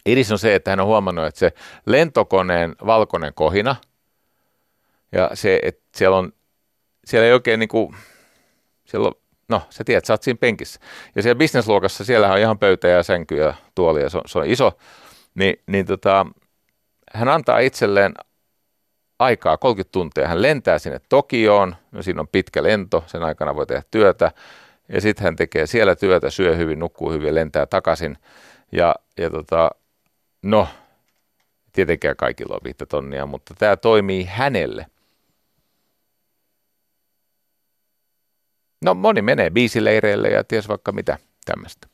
[0.06, 1.52] Idis on se, että hän on huomannut, että se
[1.86, 3.76] lentokoneen valkoinen kohina
[5.12, 6.32] ja se, että siellä on,
[7.04, 7.96] siellä ei oikein niin kuin,
[8.84, 9.14] siellä on,
[9.48, 10.80] no sä tiedät, sä oot siinä penkissä.
[11.16, 14.38] Ja siellä bisnesluokassa siellä on ihan pöytä ja sänky ja tuoli ja se on, se
[14.38, 14.72] on iso,
[15.34, 16.26] Ni, niin tota,
[17.14, 18.14] hän antaa itselleen
[19.18, 20.28] aikaa 30 tuntia.
[20.28, 24.32] Hän lentää sinne Tokioon, no siinä on pitkä lento, sen aikana voi tehdä työtä,
[24.88, 28.18] ja sitten hän tekee siellä työtä, syö hyvin, nukkuu hyvin lentää takaisin.
[28.72, 29.70] Ja, ja tota,
[30.42, 30.68] no,
[31.72, 34.86] tietenkään kaikilla on viittä tonnia, mutta tämä toimii hänelle.
[38.84, 41.88] No moni menee biisileireille ja ties vaikka mitä tämmöistä.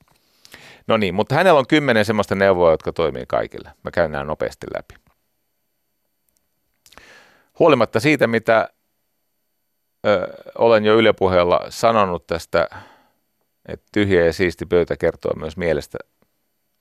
[0.87, 3.71] No niin, mutta hänellä on kymmenen semmoista neuvoa, jotka toimii kaikille.
[3.85, 4.95] Mä käyn nämä nopeasti läpi
[7.61, 8.69] huolimatta siitä, mitä
[10.07, 10.27] ö,
[10.59, 12.69] olen jo ylepuheella sanonut tästä,
[13.69, 15.99] että tyhjä ja siisti pöytä kertoo myös mielestä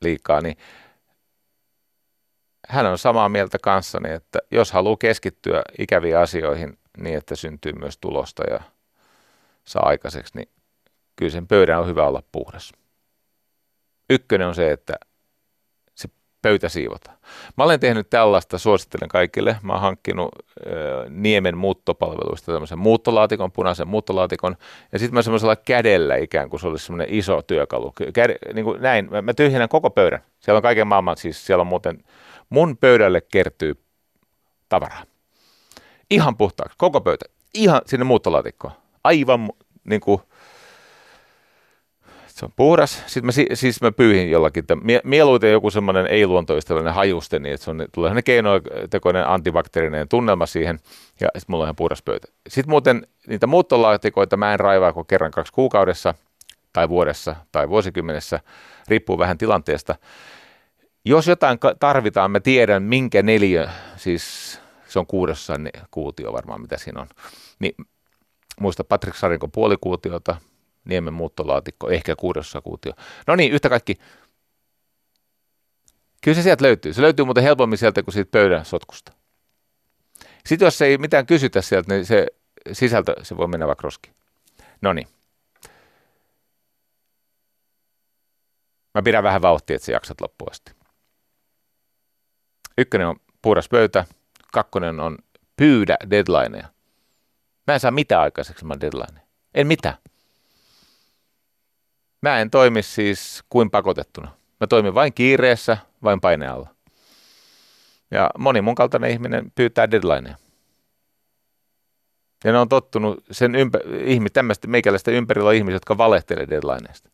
[0.02, 0.58] liikaa, niin
[2.68, 7.98] hän on samaa mieltä kanssani, että jos haluaa keskittyä ikäviin asioihin niin, että syntyy myös
[7.98, 8.62] tulosta ja
[9.66, 10.50] saa aikaiseksi, niin
[11.16, 12.72] kyllä sen pöydän on hyvä olla puhdas.
[14.10, 14.94] Ykkönen on se, että
[16.42, 17.18] pöytä siivotaan.
[17.58, 19.58] Mä olen tehnyt tällaista, suosittelen kaikille.
[19.62, 20.74] Mä oon hankkinut äh,
[21.10, 24.56] Niemen muuttopalveluista tämmöisen muuttolaatikon, punaisen muuttolaatikon,
[24.92, 27.94] ja sitten mä semmoisella kädellä ikään kuin se olisi semmoinen iso työkalu.
[28.14, 30.20] Käde, niin kuin näin, mä, mä tyhjennän koko pöydän.
[30.40, 32.04] Siellä on kaiken maailman, siis siellä on muuten,
[32.50, 33.84] mun pöydälle kertyy
[34.70, 35.04] tavaraa.
[36.10, 38.74] Ihan puhtaaksi, koko pöytä, ihan sinne muuttolaatikkoon.
[39.04, 39.50] Aivan
[39.84, 40.22] niin kuin,
[42.40, 43.04] se on puhdas.
[43.08, 47.72] Sitten mä, siis mä pyyhin jollakin, mie, mieluiten joku semmoinen ei-luontoystävällinen hajuste, niin että se
[47.72, 50.80] on, tulee sellainen keinotekoinen antibakteerinen tunnelma siihen,
[51.22, 52.28] ja sitten mulla on ihan puhdas pöytä.
[52.48, 56.14] Sitten muuten niitä muuttolaatikoita mä en raivaa kuin kerran kaksi kuukaudessa,
[56.74, 58.40] tai vuodessa, tai vuosikymmenessä,
[58.88, 59.96] riippuu vähän tilanteesta.
[61.06, 65.54] Jos jotain tarvitaan, mä tiedän minkä neljä, siis se on kuudessa
[65.92, 67.08] kuutio varmaan, mitä siinä on,
[67.60, 67.76] niin
[68.60, 70.36] muista Patrick Sarinko puolikuutiota,
[70.90, 72.94] Niemen muuttolaatikko, ehkä kuudossa kuutio.
[73.28, 74.00] No niin, yhtä kaikki.
[76.24, 76.94] Kyllä se sieltä löytyy.
[76.94, 79.12] Se löytyy muuten helpommin sieltä kuin siitä pöydän sotkusta.
[80.46, 82.28] Sitten jos ei mitään kysytä sieltä, niin se
[82.72, 84.16] sisältö, se voi mennä vaikka roskiin.
[84.82, 85.08] No niin.
[88.96, 90.72] Mä pidän vähän vauhtia, että sä jaksat loppuun asti.
[92.78, 94.06] Ykkönen on puhdas pöytä,
[94.54, 95.18] kakkonen on
[95.56, 96.68] pyydä deadlineja.
[97.68, 99.22] Mä en saa mitään aikaiseksi mä deadline.
[99.56, 99.98] En mitään.
[102.22, 104.32] Mä en toimi siis kuin pakotettuna.
[104.60, 106.70] Mä toimin vain kiireessä, vain painealla.
[108.12, 110.36] Ja moni mun kaltainen ihminen pyytää deadlineja.
[112.44, 117.10] Ja ne on tottunut sen ympä, ihmi, tämmöistä meikäläistä ympärillä on ihmisiä, jotka valehtelee deadlineista.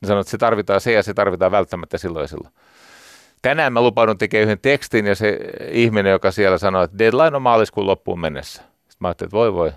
[0.00, 2.54] Ne sanoo, että se tarvitaan se ja se tarvitaan välttämättä silloin ja silloin.
[3.42, 5.38] Tänään mä lupaudun tekemään yhden tekstin ja se
[5.70, 8.62] ihminen, joka siellä sanoo, että deadline on maaliskuun loppuun mennessä.
[8.62, 9.72] Sitten mä ajattelin, että voi voi,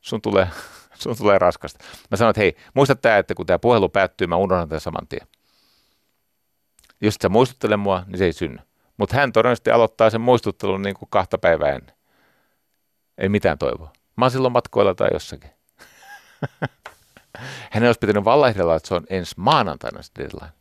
[0.00, 0.48] sun tulee
[1.02, 1.84] sun tulee raskasta.
[2.10, 5.08] Mä sanoin, että hei, muista tämä, että kun tämä puhelu päättyy, mä unohdan tämän saman
[5.08, 5.26] tien.
[7.00, 8.58] Jos sä muistuttele mua, niin se ei synny.
[8.96, 11.94] Mutta hän todennäköisesti aloittaa sen muistuttelun niin kuin kahta päivää ennen.
[13.18, 13.92] Ei mitään toivoa.
[14.16, 15.50] Mä oon silloin matkoilla tai jossakin.
[17.72, 20.52] Hänen olisi pitänyt vallaihdella, että se on ensi maanantaina se deadline.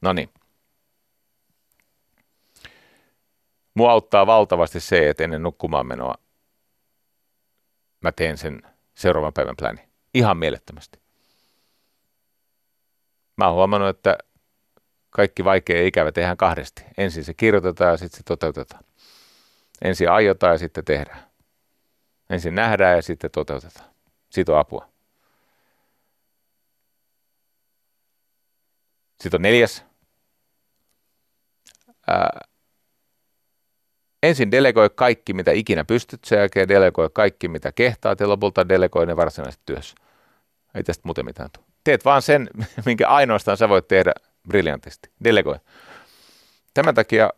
[0.00, 0.30] No niin.
[3.74, 6.14] Mua auttaa valtavasti se, että ennen nukkumaan menoa
[8.04, 8.62] mä teen sen
[8.94, 9.88] seuraavan päivän pläni.
[10.14, 10.98] Ihan mielettömästi.
[13.36, 14.18] Mä oon huomannut, että
[15.10, 16.84] kaikki vaikea ja ikävä tehdään kahdesti.
[16.98, 18.84] Ensin se kirjoitetaan ja sitten se toteutetaan.
[19.84, 21.30] Ensin aiotaan ja sitten tehdään.
[22.30, 23.90] Ensin nähdään ja sitten toteutetaan.
[24.30, 24.88] Siitä on apua.
[29.20, 29.84] Sitten on neljäs.
[32.06, 32.40] Ää,
[34.24, 39.06] ensin delegoi kaikki, mitä ikinä pystyt, sen jälkeen delegoi kaikki, mitä kehtaat ja lopulta delegoi
[39.06, 39.94] ne varsinaisesti työssä.
[40.74, 41.66] Ei tästä muuten mitään tule.
[41.84, 42.50] Teet vaan sen,
[42.86, 44.12] minkä ainoastaan sä voit tehdä
[44.48, 45.10] briljantisti.
[45.24, 45.58] Delegoi.
[46.74, 47.30] Tämän takia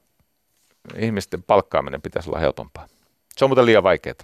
[0.97, 2.89] ihmisten palkkaaminen pitäisi olla helpompaa.
[3.37, 4.15] Se on muuten liian vaikeaa.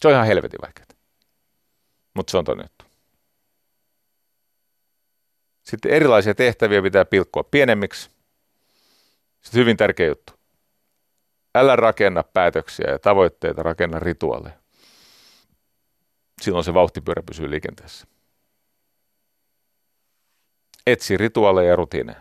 [0.00, 0.86] Se on ihan helvetin vaikeaa.
[2.14, 2.84] Mutta se on toinen juttu.
[5.62, 8.10] Sitten erilaisia tehtäviä pitää pilkkoa pienemmiksi.
[9.42, 10.39] Sitten hyvin tärkeä juttu.
[11.54, 14.60] Älä rakenna päätöksiä ja tavoitteita, rakenna rituaaleja.
[16.42, 18.06] Silloin se vauhtipyörä pysyy liikenteessä.
[20.86, 22.20] Etsi rituaaleja ja rutiineja.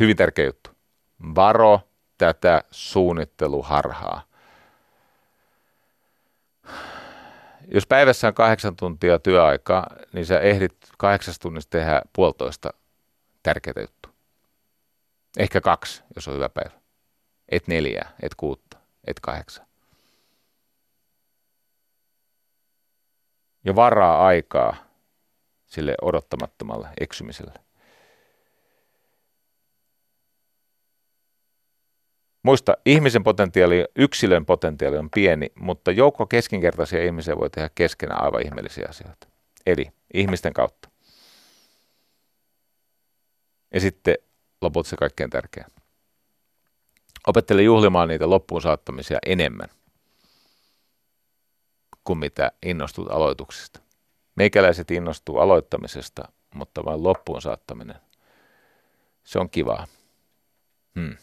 [0.00, 0.70] Hyvin tärkeä juttu.
[1.34, 1.80] Varo
[2.18, 4.22] tätä suunnitteluharhaa.
[7.68, 12.70] Jos päivässä on kahdeksan tuntia työaikaa, niin sä ehdit kahdeksasta tunnista tehdä puolitoista
[13.42, 14.03] tärkeää juttua.
[15.38, 16.80] Ehkä kaksi, jos on hyvä päivä.
[17.48, 19.66] Et neljää, et kuutta, et kahdeksan.
[23.64, 24.76] Ja varaa aikaa
[25.66, 27.52] sille odottamattomalle eksymiselle.
[32.42, 38.42] Muista, ihmisen potentiaali, yksilön potentiaali on pieni, mutta joukko keskinkertaisia ihmisiä voi tehdä keskenään aivan
[38.46, 39.28] ihmeellisiä asioita.
[39.66, 40.88] Eli ihmisten kautta.
[43.74, 44.14] Ja sitten
[44.64, 45.66] lopulta se kaikkein tärkeä.
[47.26, 49.68] Opettele juhlimaan niitä loppuun saattamisia enemmän
[52.04, 53.80] kuin mitä innostut aloituksesta.
[54.36, 57.96] Meikäläiset innostuu aloittamisesta, mutta vain loppuun saattaminen,
[59.24, 59.86] se on kivaa.
[60.94, 61.16] Hmm.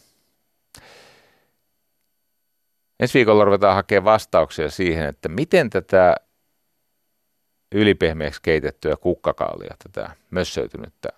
[3.00, 6.16] Ensi viikolla ruvetaan hakemaan vastauksia siihen, että miten tätä
[7.74, 11.08] ylipehmeäksi keitettyä kukkakaalia, tätä mössöitynyttä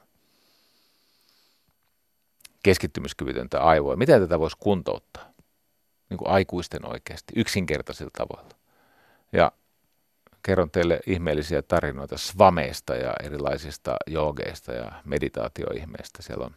[2.64, 3.96] keskittymiskyvytöntä aivoa.
[3.96, 5.30] Miten tätä voisi kuntouttaa?
[6.10, 8.54] Niin kuin aikuisten oikeasti, yksinkertaisilla tavoilla.
[9.32, 9.52] Ja
[10.42, 16.22] kerron teille ihmeellisiä tarinoita svameista ja erilaisista joogeista ja meditaatioihmeistä.
[16.22, 16.54] Siellä on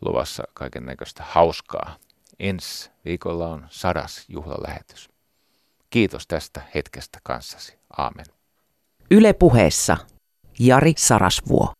[0.00, 1.96] luvassa kaiken näköistä hauskaa.
[2.38, 5.08] Ensi viikolla on sadas juhlalähetys.
[5.90, 7.78] Kiitos tästä hetkestä kanssasi.
[7.98, 8.26] Aamen.
[9.10, 9.96] Yle puheessa
[10.58, 11.72] Jari Sarasvuo.